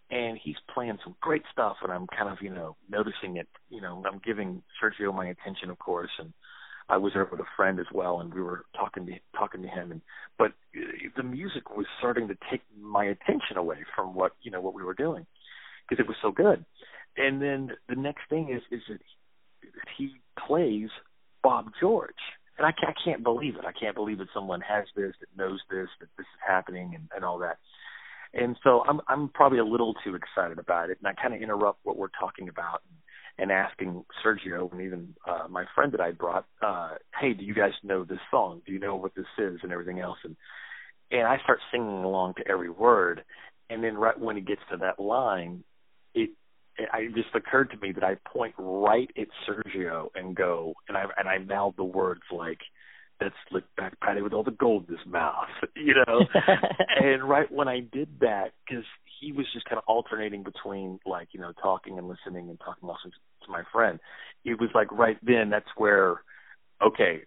[0.09, 3.81] And he's playing some great stuff and I'm kind of, you know, noticing it, you
[3.81, 6.31] know, I'm giving Sergio my attention of course and
[6.88, 9.68] I was there with a friend as well and we were talking to talking to
[9.68, 10.01] him and
[10.38, 14.61] but uh, the music was starting to take my attention away from what, you know,
[14.61, 15.26] what we were doing
[15.89, 16.64] because it was so good.
[17.18, 19.02] And then the next thing is is that
[19.98, 20.15] he
[20.48, 20.89] plays
[21.44, 22.14] Bob George
[22.57, 23.65] and I can't, I can't believe it.
[23.65, 27.07] I can't believe that someone has this, that knows this, that this is happening, and,
[27.15, 27.57] and all that.
[28.34, 31.41] And so I'm I'm probably a little too excited about it, and I kind of
[31.41, 32.81] interrupt what we're talking about
[33.38, 37.44] and, and asking Sergio and even uh, my friend that I brought, uh, hey, do
[37.44, 38.61] you guys know this song?
[38.65, 40.18] Do you know what this is, and everything else?
[40.23, 40.35] And
[41.11, 43.23] and I start singing along to every word,
[43.69, 45.64] and then right when it gets to that line,
[46.14, 46.31] it
[46.78, 50.74] it I- it just occurred to me that I point right at Sergio and go,
[50.88, 52.60] and I and I mouth the words like,
[53.20, 56.22] "That slick back Patty with all the gold in his mouth," you know.
[56.98, 58.86] and right when I did that, because
[59.20, 62.90] he was just kind of alternating between like you know talking and listening and talking
[62.90, 63.99] also to my friend,
[64.45, 66.22] it was like right then that's where,
[66.86, 67.24] okay,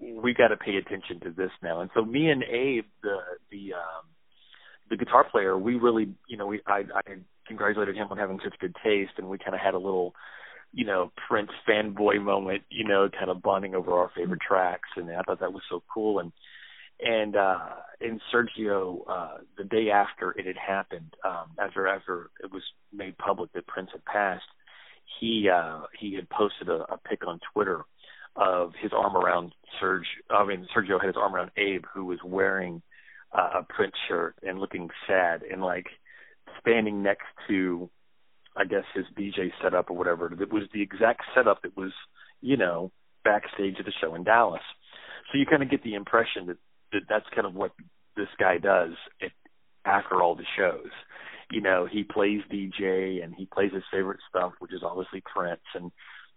[0.00, 1.80] we got to pay attention to this now.
[1.80, 3.18] And so me and Abe, the
[3.50, 4.06] the um,
[4.90, 7.12] the guitar player, we really, you know, we I, I
[7.46, 10.14] congratulated him on having such good taste, and we kind of had a little,
[10.72, 15.10] you know, Prince fanboy moment, you know, kind of bonding over our favorite tracks, and
[15.10, 16.18] I thought that was so cool.
[16.18, 16.32] And
[17.00, 17.58] and uh
[18.00, 22.62] and Sergio, uh the day after it had happened, um, after after it was
[22.92, 24.44] made public that Prince had passed,
[25.18, 27.82] he uh he had posted a, a pic on Twitter
[28.36, 30.06] of his arm around Serge.
[30.30, 32.82] I mean, Sergio had his arm around Abe, who was wearing
[33.36, 35.88] uh, a Prince shirt and looking sad, and like
[36.60, 37.90] standing next to,
[38.56, 40.32] I guess his DJ setup or whatever.
[40.32, 41.92] It was the exact setup that was,
[42.40, 42.90] you know,
[43.24, 44.62] backstage at the show in Dallas.
[45.30, 46.58] So you kind of get the impression that,
[46.92, 47.72] that that's kind of what
[48.16, 48.92] this guy does
[49.22, 49.30] at,
[49.84, 50.90] after all the shows.
[51.50, 55.60] You know, he plays DJ and he plays his favorite stuff, which is obviously Prince,
[55.74, 55.90] and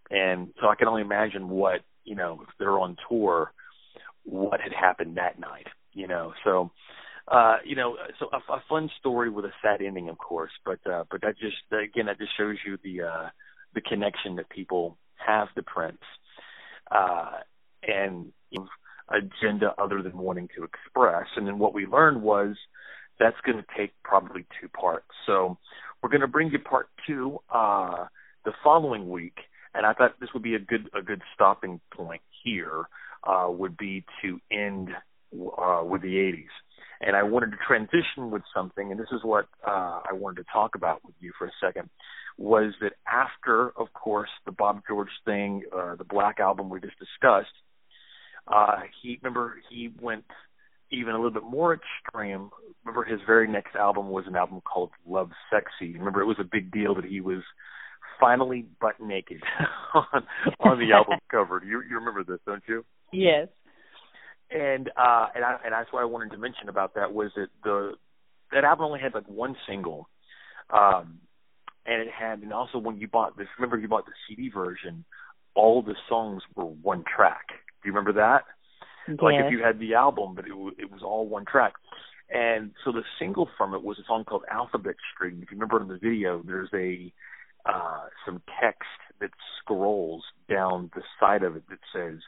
[0.09, 3.51] and so I can only imagine what you know if they're on tour,
[4.23, 5.67] what had happened that night.
[5.93, 6.71] You know, so
[7.27, 10.79] uh, you know, so a, a fun story with a sad ending, of course, but
[10.89, 13.29] uh, but that just again that just shows you the uh,
[13.73, 15.97] the connection that people have to Prince,
[16.91, 17.37] uh,
[17.83, 18.67] and you know,
[19.09, 21.25] agenda other than wanting to express.
[21.35, 22.55] And then what we learned was
[23.19, 25.07] that's going to take probably two parts.
[25.25, 25.57] So
[26.01, 28.05] we're going to bring you part two uh,
[28.43, 29.37] the following week,
[29.73, 32.85] and I thought this would be a good a good stopping point here
[33.23, 34.89] uh, would be to end
[35.33, 36.45] uh, with the 80s
[37.05, 40.45] And I wanted to transition with something, and this is what uh, I wanted to
[40.51, 41.89] talk about with you for a second.
[42.37, 46.97] Was that after, of course, the Bob George thing, uh, the Black album we just
[46.97, 47.53] discussed,
[48.47, 50.25] uh, he remember he went
[50.91, 52.49] even a little bit more extreme.
[52.83, 55.93] Remember his very next album was an album called Love Sexy.
[55.97, 57.41] Remember it was a big deal that he was
[58.19, 59.41] finally butt naked
[59.93, 60.23] on
[60.59, 61.61] on the album cover.
[61.65, 62.85] You you remember this, don't you?
[63.11, 63.47] Yes.
[64.51, 67.47] And uh and I and that's what I wanted to mention about that was that
[67.63, 67.93] the
[68.51, 70.07] that album only had like one single.
[70.69, 71.19] Um
[71.85, 75.03] and it had and also when you bought this remember you bought the CD version,
[75.55, 77.47] all the songs were one track.
[77.49, 78.43] Do you remember that?
[79.25, 81.73] Like if you had the album but it w- it was all one track.
[82.29, 85.35] And so the single from it was a song called Alphabet Street.
[85.41, 87.11] If you remember in the video, there's a
[87.65, 88.89] uh, some text
[89.19, 92.19] that scrolls down the side of it that says,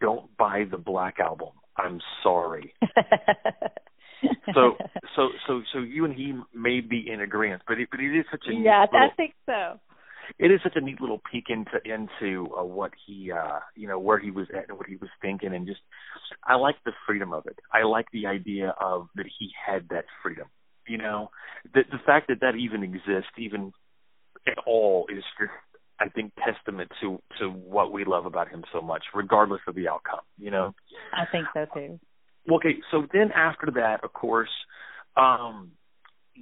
[0.00, 1.50] "Don't buy the Black Album.
[1.76, 2.74] I'm sorry."
[4.54, 4.76] so,
[5.14, 8.24] so, so, so you and he may be in agreement, but it, but it is
[8.30, 9.78] such a neat yeah, little, I think so.
[10.38, 13.98] it is such a neat little peek into into uh, what he uh you know
[13.98, 15.80] where he was at and what he was thinking and just
[16.44, 17.58] I like the freedom of it.
[17.72, 20.46] I like the idea of that he had that freedom.
[20.86, 21.30] You know,
[21.74, 23.72] the the fact that that even exists even
[24.46, 25.50] at all is just
[25.98, 29.88] I think testament to to what we love about him so much regardless of the
[29.88, 30.74] outcome, you know.
[31.12, 32.00] I think so too.
[32.50, 34.50] Okay, so then after that, of course,
[35.16, 35.72] um,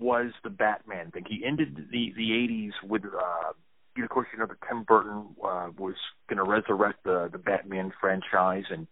[0.00, 1.24] was the Batman thing.
[1.28, 5.68] He ended the the '80s with, uh, of course, you know that Tim Burton uh,
[5.78, 5.94] was
[6.28, 8.86] going to resurrect the the Batman franchise, and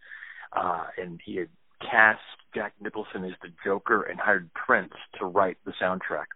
[0.52, 1.48] uh, and he had
[1.80, 2.20] cast
[2.54, 6.26] Jack Nicholson as the Joker and hired Prince to write the soundtrack.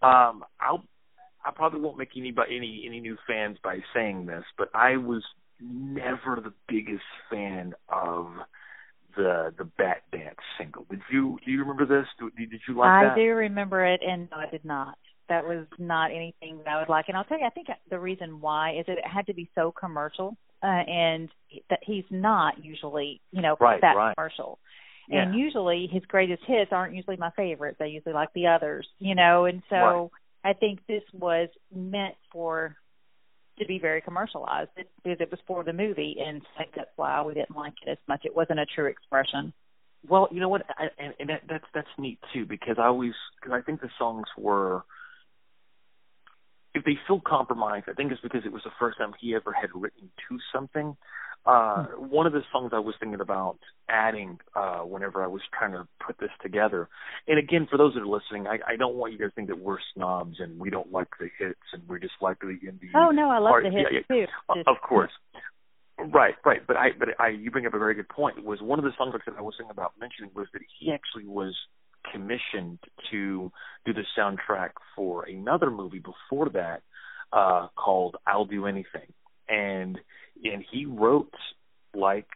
[0.00, 0.84] Um, I'll
[1.48, 5.22] I probably won't make anybody any any new fans by saying this, but I was
[5.60, 8.26] never the biggest fan of
[9.16, 10.84] the the Bat Dance single.
[10.90, 12.06] Did you do you remember this?
[12.20, 13.16] Did, did you like I that?
[13.16, 14.98] do remember it, and no, I did not.
[15.30, 17.06] That was not anything that I would like.
[17.08, 19.50] And I'll tell you, I think the reason why is that it had to be
[19.54, 21.28] so commercial, uh, and
[21.70, 24.14] that he's not usually, you know, Right, that right.
[24.16, 24.58] commercial.
[25.08, 25.22] Yeah.
[25.22, 27.78] And usually his greatest hits aren't usually my favorites.
[27.80, 29.46] I usually like the others, you know.
[29.46, 30.10] And so
[30.44, 32.76] I think this was meant for
[33.58, 37.56] to be very commercialized because it was for the movie, and that's why we didn't
[37.56, 38.22] like it as much.
[38.24, 39.52] It wasn't a true expression.
[40.08, 43.14] Well, you know what, I, and, and that, that's that's neat too because I always
[43.40, 44.84] because I think the songs were
[46.74, 49.52] if they feel compromised, I think it's because it was the first time he ever
[49.52, 50.96] had written to something.
[51.46, 53.58] Uh, one of the songs I was thinking about
[53.88, 56.88] adding uh, whenever I was trying to put this together,
[57.26, 59.48] and again, for those that are listening, I, I don't want you guys to think
[59.48, 62.90] that we're snobs and we don't like the hits and we just like the indie.
[62.94, 64.26] Oh no, I love part- the hits yeah, yeah.
[64.26, 64.32] too.
[64.50, 65.12] Uh, Of course.
[65.98, 66.64] Right, right.
[66.66, 68.44] But I but I you bring up a very good point.
[68.44, 71.26] Was one of the songs that I was thinking about mentioning was that he actually
[71.26, 71.56] was
[72.12, 72.78] commissioned
[73.10, 73.50] to
[73.84, 76.82] do the soundtrack for another movie before that,
[77.32, 79.12] uh, called I'll Do Anything.
[79.48, 79.98] And
[80.44, 81.32] and he wrote
[81.94, 82.28] like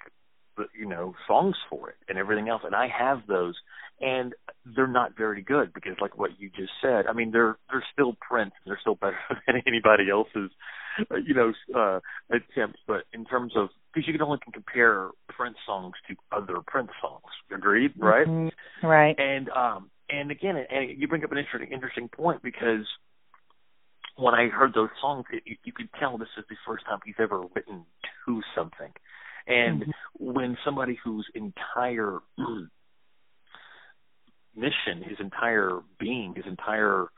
[0.56, 2.62] the you know, songs for it and everything else.
[2.64, 3.55] And I have those
[4.01, 4.34] and
[4.64, 8.16] they're not very good because like what you just said, I mean they're they're still
[8.20, 10.51] Prince, they're still better than anybody else's
[11.10, 15.10] uh, you know, uh attempts, but in terms of because you can only can compare
[15.28, 17.22] Prince songs to other Prince songs.
[17.55, 18.26] Agreed, right?
[18.26, 18.51] Mhm.
[18.82, 19.18] Right.
[19.18, 22.86] And um and again, and you bring up an interesting interesting point because
[24.16, 26.98] when I heard those songs, it, you, you could tell this is the first time
[27.05, 27.84] he's ever written
[28.26, 28.93] to something.
[29.47, 29.90] And mm-hmm.
[30.18, 32.18] when somebody whose entire
[34.55, 37.09] mission, his entire being, his entire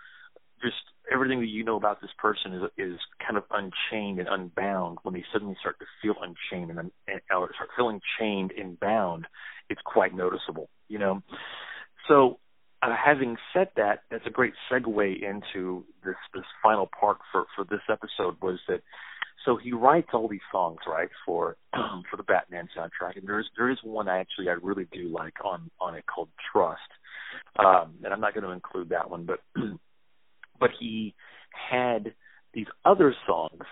[0.63, 0.77] just
[1.13, 4.99] everything that you know about this person is is kind of unchained and unbound.
[5.03, 8.79] When they suddenly start to feel unchained and, un- and or start feeling chained and
[8.81, 9.27] bound,
[9.69, 10.71] it's quite noticeable.
[10.89, 11.23] You know,
[12.09, 12.39] so
[12.85, 17.65] uh, having said that, that's a great segue into this this final part for for
[17.65, 18.83] this episode was that
[19.45, 21.57] so he writes all these songs right for
[22.11, 25.71] for the Batman soundtrack, and there's there is one actually I really do like on
[25.81, 26.81] on it called Trust,
[27.59, 29.41] um, and I'm not going to include that one, but
[30.61, 31.15] but he
[31.71, 32.15] had
[32.53, 33.63] these other songs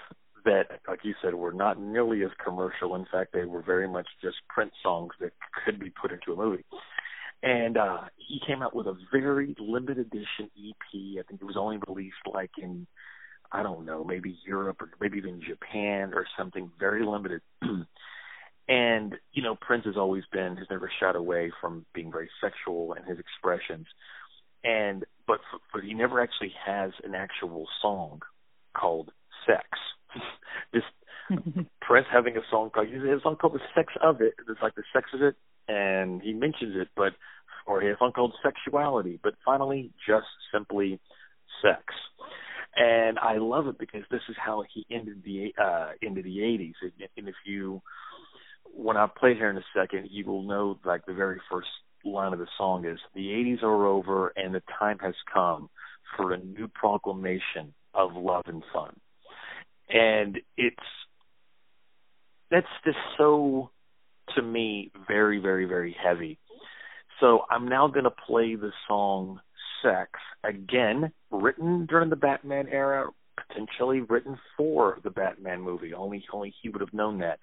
[0.44, 2.96] that, like you said, were not nearly as commercial.
[2.96, 5.32] In fact, they were very much just Prince songs that
[5.64, 6.64] could be put into a movie.
[7.42, 11.18] And uh he came out with a very limited edition EP.
[11.18, 12.86] I think it was only released like in
[13.50, 17.42] I don't know, maybe Europe or maybe even Japan or something very limited.
[18.68, 22.94] and you know, Prince has always been has never shied away from being very sexual
[22.94, 23.86] in his expressions.
[24.64, 25.40] And but
[25.72, 28.22] but he never actually has an actual song
[28.74, 29.10] called
[29.46, 29.66] Sex.
[30.74, 30.86] Just
[31.80, 34.34] Prince having a song called he has a song called The Sex of It.
[34.48, 35.34] It's like the sex of it
[35.68, 37.12] and he mentions it, but
[37.66, 41.00] or a song called Sexuality, but finally just simply
[41.62, 41.82] Sex.
[42.74, 46.74] And I love it because this is how he ended the uh into the 80s.
[46.82, 47.82] And and if you
[48.74, 51.68] when I play here in a second, you will know like the very first
[52.04, 55.68] line of the song is the 80s are over and the time has come
[56.16, 58.96] for a new proclamation of love and fun.
[59.88, 60.76] And it's
[62.50, 63.70] that's just so
[64.34, 66.38] to me very very very heavy.
[67.20, 69.40] So I'm now going to play the song
[69.82, 70.10] Sex
[70.44, 75.94] again, written during the Batman era, potentially written for the Batman movie.
[75.94, 77.38] Only only he would have known that.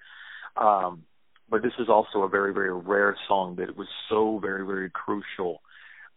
[0.61, 1.03] Um
[1.49, 5.61] but this is also a very very rare song that was so very very crucial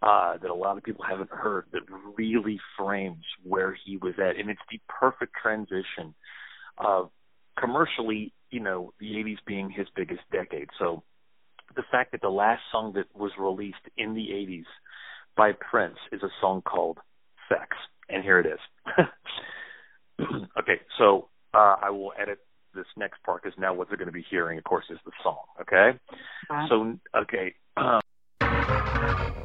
[0.02, 1.82] uh that a lot of people haven't heard that
[2.16, 6.14] really frames where he was at and it's the perfect transition
[6.78, 7.10] of
[7.58, 11.02] commercially you know the 80s being his biggest decade so
[11.74, 14.66] the fact that the last song that was released in the 80s
[15.36, 16.98] by Prince is a song called
[17.48, 17.76] Sex
[18.08, 18.60] and here it is
[20.58, 22.38] okay so uh I will edit
[22.74, 25.12] this next part because now what they're going to be hearing, of course, is the
[25.22, 25.42] song.
[25.60, 25.98] Okay.
[26.68, 27.54] So okay.
[27.76, 28.00] Um,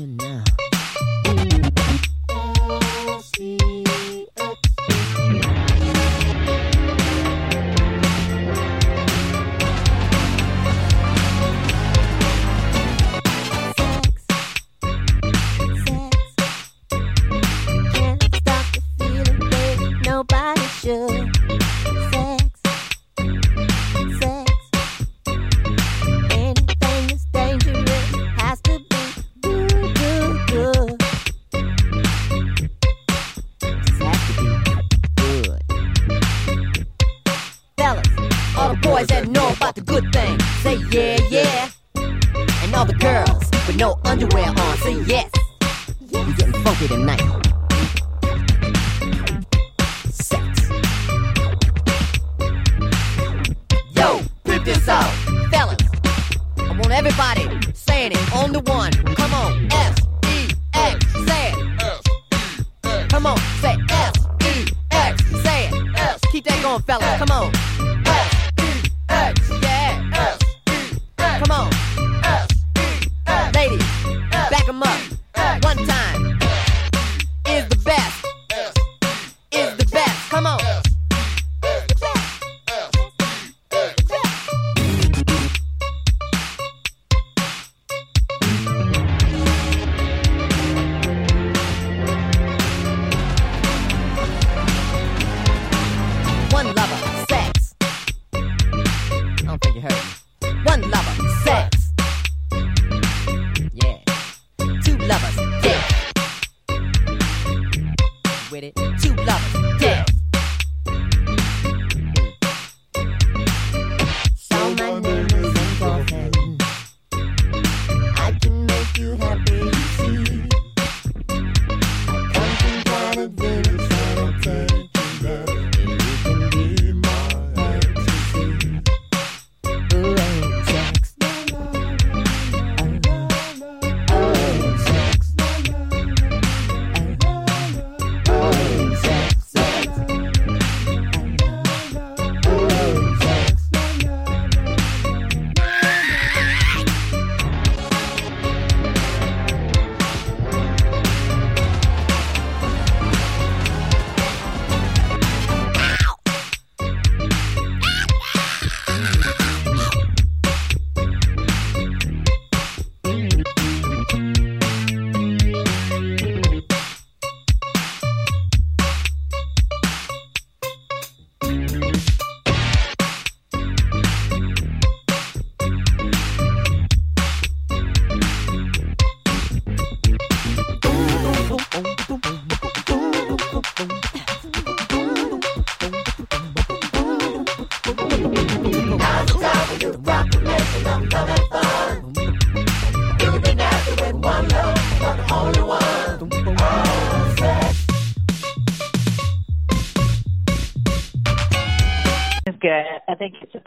[0.00, 0.37] I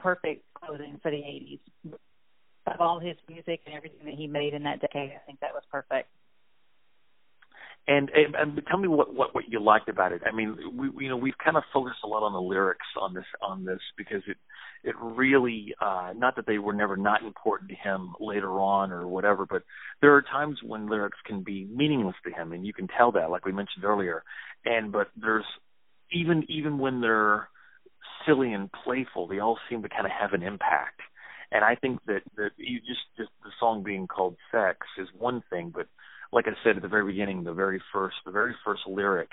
[0.02, 1.60] perfect closing for the 80s.
[2.68, 5.54] Of all his music and everything that he made in that decade, I think that
[5.54, 6.08] was perfect.
[7.88, 10.22] And, and and tell me what what what you liked about it.
[10.24, 13.16] I mean, we you know we've kind of focused a lot on the lyrics on
[13.16, 14.38] this on this because it
[14.84, 19.08] it really uh not that they were never not important to him later on or
[19.08, 19.64] whatever, but
[20.00, 23.32] there are times when lyrics can be meaningless to him, and you can tell that,
[23.32, 24.24] like we mentioned earlier.
[24.64, 25.46] And but there's
[26.12, 27.50] even even when they're
[28.26, 31.02] silly and playful, they all seem to kind of have an impact.
[31.52, 35.44] And I think that that you just just the song being called "Sex" is one
[35.50, 35.88] thing, but
[36.32, 39.30] like I said at the very beginning, the very first the very first lyric,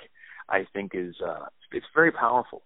[0.49, 2.63] I think is uh it's very powerful.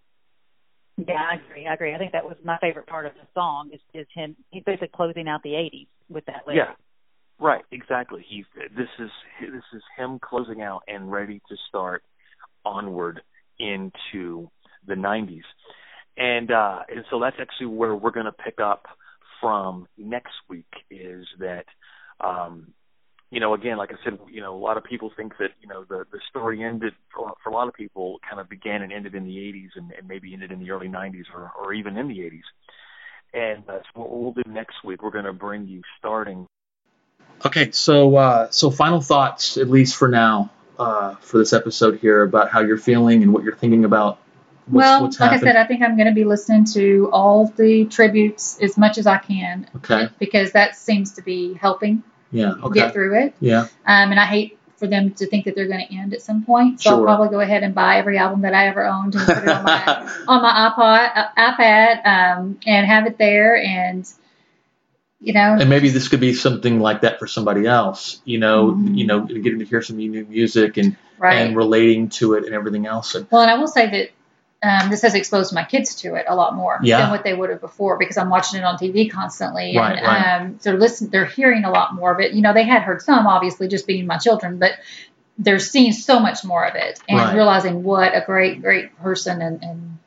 [0.97, 1.67] Yeah, I agree.
[1.67, 1.95] I agree.
[1.95, 4.35] I think that was my favorite part of the song is, is him.
[4.51, 6.67] He's basically closing out the 80s with that lyric.
[6.67, 6.75] Yeah,
[7.39, 8.23] right, exactly.
[8.27, 8.45] He
[8.75, 9.09] this is
[9.41, 12.03] this is him closing out and ready to start
[12.65, 13.21] onward
[13.59, 14.49] into
[14.85, 15.41] the 90s,
[16.17, 18.85] and uh, and so that's actually where we're going to pick up
[19.41, 20.71] from next week.
[20.89, 21.65] Is that
[22.19, 22.73] um,
[23.31, 25.67] you know again, like I said, you know a lot of people think that you
[25.67, 28.91] know the the story ended for, for a lot of people kind of began and
[28.91, 31.97] ended in the 80s and, and maybe ended in the early 90s or or even
[31.97, 32.41] in the 80s.
[33.33, 36.45] And uh, so what we'll do next week, we're going to bring you starting
[37.45, 40.49] Okay, so uh, so final thoughts, at least for now,
[40.79, 44.19] uh, for this episode here about how you're feeling and what you're thinking about.
[44.65, 45.31] What's, well, what's like.
[45.31, 48.97] I said, I think I'm going to be listening to all the tributes as much
[48.97, 53.35] as I can okay, because that seems to be helping yeah, okay, get through it.
[53.39, 56.21] yeah, Um, and I hate for them to think that they're going to end at
[56.21, 56.81] some point.
[56.81, 59.37] So I'll probably go ahead and buy every album that I ever owned and put
[59.43, 59.85] it on my
[60.27, 63.57] on my iPod, uh, iPad, um, and have it there.
[63.57, 64.09] And
[65.19, 68.21] you know, and maybe this could be something like that for somebody else.
[68.25, 68.97] You know, Mhm.
[68.97, 71.35] you know, getting to hear some new music and right.
[71.35, 73.15] and relating to it and everything else.
[73.31, 74.09] Well, and I will say that
[74.63, 76.99] um, this has exposed my kids to it a lot more Yeah.
[77.01, 80.07] than what they would have before because I'm watching it on TV constantly, Right, and
[80.07, 80.41] right.
[80.41, 82.33] Um, so listen, they're hearing a lot more of it.
[82.33, 84.71] You know, they had heard some, obviously, just being my children, but
[85.37, 87.35] they're seeing so much more of it and Right.
[87.35, 89.97] realizing what a great, great person and, and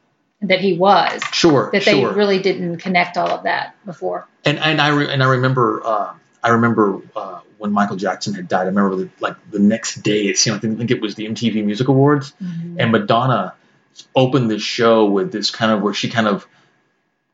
[0.42, 1.20] that he was.
[1.32, 2.12] sure, That they sure.
[2.12, 4.26] really didn't connect all of that before.
[4.44, 6.12] and and I re- and I remember uh,
[6.42, 8.62] I remember uh, when Michael Jackson had died.
[8.62, 10.26] I remember the, like the next day.
[10.26, 12.76] It seemed like I think it was the MTV Music Awards, Mhm.
[12.78, 13.54] and Madonna
[14.14, 16.46] opened this show with this kind of where she kind of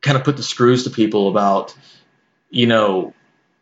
[0.00, 1.74] kind of put the screws to people about
[2.50, 3.14] you know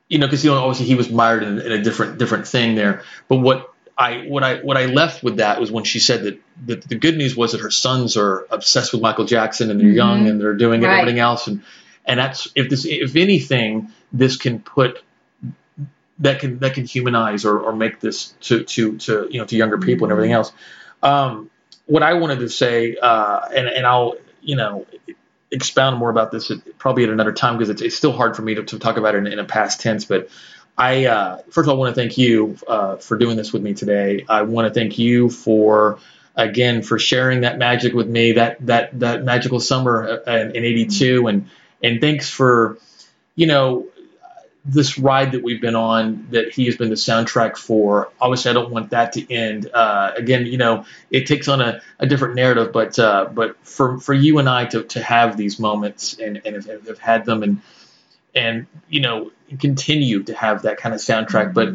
[0.08, 2.74] you know because you know obviously he was mired in, in a different different thing
[2.74, 6.22] there but what I what I what I left with that was when she said
[6.24, 9.78] that, that the good news was that her sons are obsessed with Michael Jackson and
[9.78, 9.94] they're Mhm.
[9.96, 11.00] young and they're doing it and Right.
[11.00, 11.62] everything else and
[12.06, 15.02] and that's if this if anything this can put
[16.20, 19.56] that can that can humanize or, or make this to to to you know to
[19.56, 20.52] younger people and everything else.
[21.02, 21.50] Um,
[21.90, 24.86] what I wanted to say, uh, and and I'll you know
[25.50, 28.42] expound more about this at, probably at another time because it's, it's still hard for
[28.42, 30.04] me to, to talk about it in, in a past tense.
[30.04, 30.30] But
[30.78, 33.74] I uh, first of all want to thank you uh, for doing this with me
[33.74, 34.24] today.
[34.28, 35.98] I want to thank you for
[36.36, 40.64] again for sharing that magic with me that that that magical summer uh, in, in
[40.64, 41.50] '82 and
[41.82, 42.78] and thanks for
[43.34, 43.88] you know
[44.64, 48.10] this ride that we've been on that he has been the soundtrack for.
[48.20, 49.70] Obviously, I don't want that to end.
[49.72, 53.98] Uh, again, you know, it takes on a, a different narrative, but uh, but for
[53.98, 57.42] for you and I to, to have these moments and and have, have had them
[57.42, 57.62] and
[58.34, 61.74] and you know continue to have that kind of soundtrack, but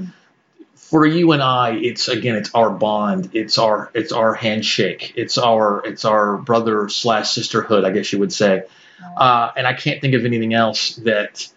[0.75, 5.37] for you and I, it's again, it's our bond, it's our it's our handshake, it's
[5.39, 8.63] our it's our brother slash sisterhood, I guess you would say.
[9.17, 11.47] Uh, and I can't think of anything else that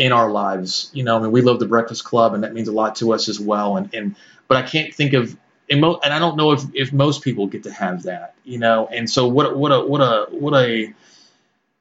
[0.00, 2.68] in our lives, you know, I mean, we love the Breakfast Club, and that means
[2.68, 3.76] a lot to us as well.
[3.76, 4.16] And and
[4.48, 5.36] but I can't think of
[5.68, 8.88] and, and I don't know if if most people get to have that, you know.
[8.90, 10.94] And so what what a what a what a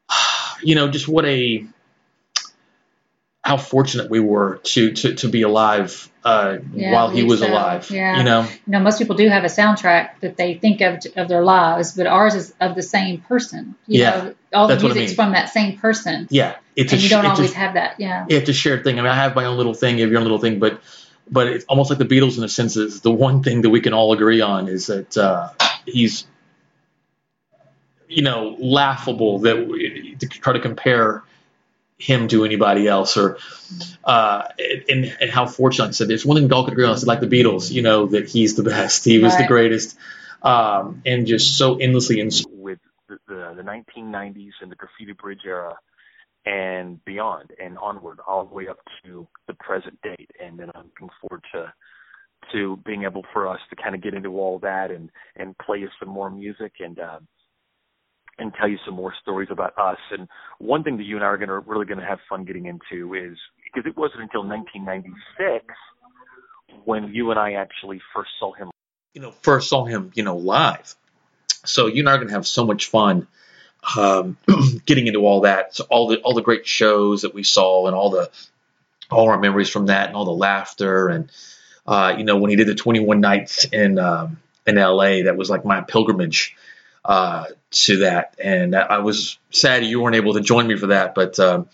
[0.62, 1.66] you know just what a
[3.50, 7.48] how fortunate we were to to, to be alive uh, Yeah, while he was so.
[7.52, 7.90] alive.
[7.90, 8.18] Yeah.
[8.20, 11.28] You know, You know, most people do have a soundtrack that they think of of
[11.28, 13.74] their lives, but ours is of the same person.
[13.88, 15.16] You Yeah, know, all the what I music's mean.
[15.16, 16.28] from that same person.
[16.30, 18.00] yeah, it's and a you don't it's a- always have that.
[18.00, 18.26] Yeah.
[18.30, 19.00] it's a shared thing.
[19.00, 20.80] I mean, I have my own little thing, you have your own little thing, but
[21.32, 23.82] but it's almost like the Beatles in a sense is the one thing that we
[23.82, 25.50] can all agree on is that uh,
[25.88, 26.28] he's
[28.08, 31.24] you know laughable that we, to try to compare
[32.00, 33.38] him to anybody else or
[34.06, 34.48] uh,
[34.88, 37.06] and, and how fortunate I said there's one thing we all could agree on is
[37.06, 39.98] like the Beatles, you know, that he's the best, he was the greatest,
[40.42, 45.42] um, and just so endlessly ins- with the, the, the 1990s and the graffiti bridge
[45.46, 45.76] era
[46.46, 50.32] and beyond and onward all the way up to the present date.
[50.42, 51.74] And then I'm looking forward to
[52.54, 55.80] to being able for us to kind of get into all that and and play
[55.80, 57.20] you some more music and uh,
[58.40, 60.28] and tell you some more stories about us and
[60.60, 62.66] one thing that you and I are going to really going to have fun getting
[62.66, 65.66] into is because it wasn't until 1996
[66.86, 68.70] when you and I actually first saw him
[69.14, 70.96] you know, first saw him, you know, live.
[71.66, 73.28] So you and I are gonna have so much fun
[73.98, 74.38] um,
[74.86, 75.76] getting into all that.
[75.76, 78.30] So all the all the great shows that we saw and all the
[79.12, 81.32] all our memories from that and all the laughter and
[81.88, 85.50] uh, you know when he did the 21 nights in um, in LA that was
[85.50, 86.56] like my pilgrimage
[87.06, 91.16] uh, to that and I was sad you weren't able to join me for that
[91.16, 91.70] but um,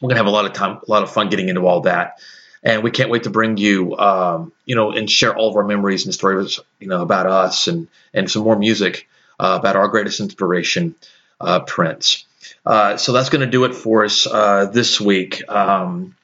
[0.00, 2.18] we're gonna have a lot of time a lot of fun getting into all that
[2.64, 5.64] and we can't wait to bring you, um, you know, and share all of our
[5.64, 9.06] memories and stories, you know, about us and and some more music
[9.38, 10.94] uh, about our greatest inspiration,
[11.40, 12.24] uh, Prince.
[12.64, 15.46] Uh, so that's going to do it for us uh, this week.
[15.48, 16.16] Um,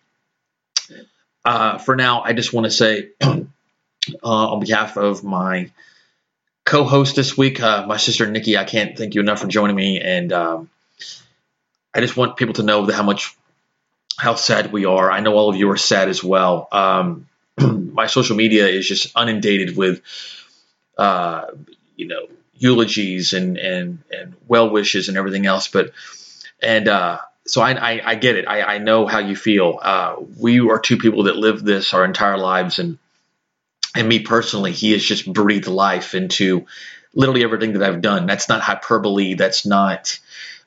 [1.44, 3.10] uh, for now, I just want to say,
[4.22, 5.70] on behalf of my
[6.70, 10.00] co-host this week, uh, my sister Nikki, I can't thank you enough for joining me,
[10.00, 10.70] and um,
[11.92, 13.36] I just want people to know how much
[14.16, 15.10] how sad we are.
[15.10, 16.68] I know all of you are sad as well.
[16.70, 17.26] Um,
[17.58, 20.00] my social media is just inundated with,
[20.96, 21.46] uh,
[21.96, 25.66] you know, eulogies and and and well wishes and everything else.
[25.66, 25.90] But
[26.62, 27.18] and uh,
[27.48, 28.46] so I, I I get it.
[28.46, 29.80] I I know how you feel.
[29.82, 32.96] Uh, we are two people that lived this our entire lives, and
[33.94, 36.66] and me personally, he has just breathed life into
[37.14, 38.26] literally everything that I've done.
[38.26, 39.34] That's not hyperbole.
[39.34, 40.18] That's not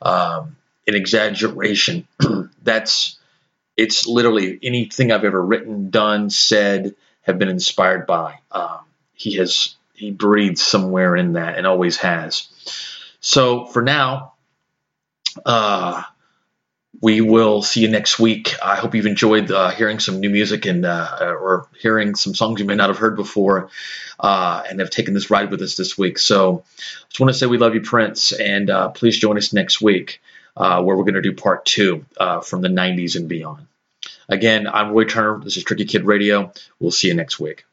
[0.02, 0.56] um,
[0.88, 2.08] an exaggeration.
[2.64, 3.18] That's
[3.76, 8.40] it's literally anything I've ever written, done, said, have been inspired by.
[8.52, 8.80] Um,
[9.14, 12.48] he has he breathes somewhere in that and always has.
[13.20, 14.34] So for now,
[15.46, 16.04] uh,
[17.04, 18.56] we will see you next week.
[18.64, 22.62] I hope you've enjoyed uh, hearing some new music and uh, or hearing some songs
[22.62, 23.70] you may not have heard before,
[24.22, 26.18] uh, and have taken this ride with us this week.
[26.18, 26.64] So,
[27.10, 30.22] just want to say we love you, Prince, and uh, please join us next week
[30.56, 33.68] uh, where we're going to do part two uh, from the '90s and beyond.
[34.30, 35.42] Again, I'm Roy Turner.
[35.44, 36.54] This is Tricky Kid Radio.
[36.80, 37.66] We'll see you next week.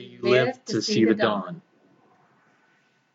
[0.00, 1.62] You live to see the dawn.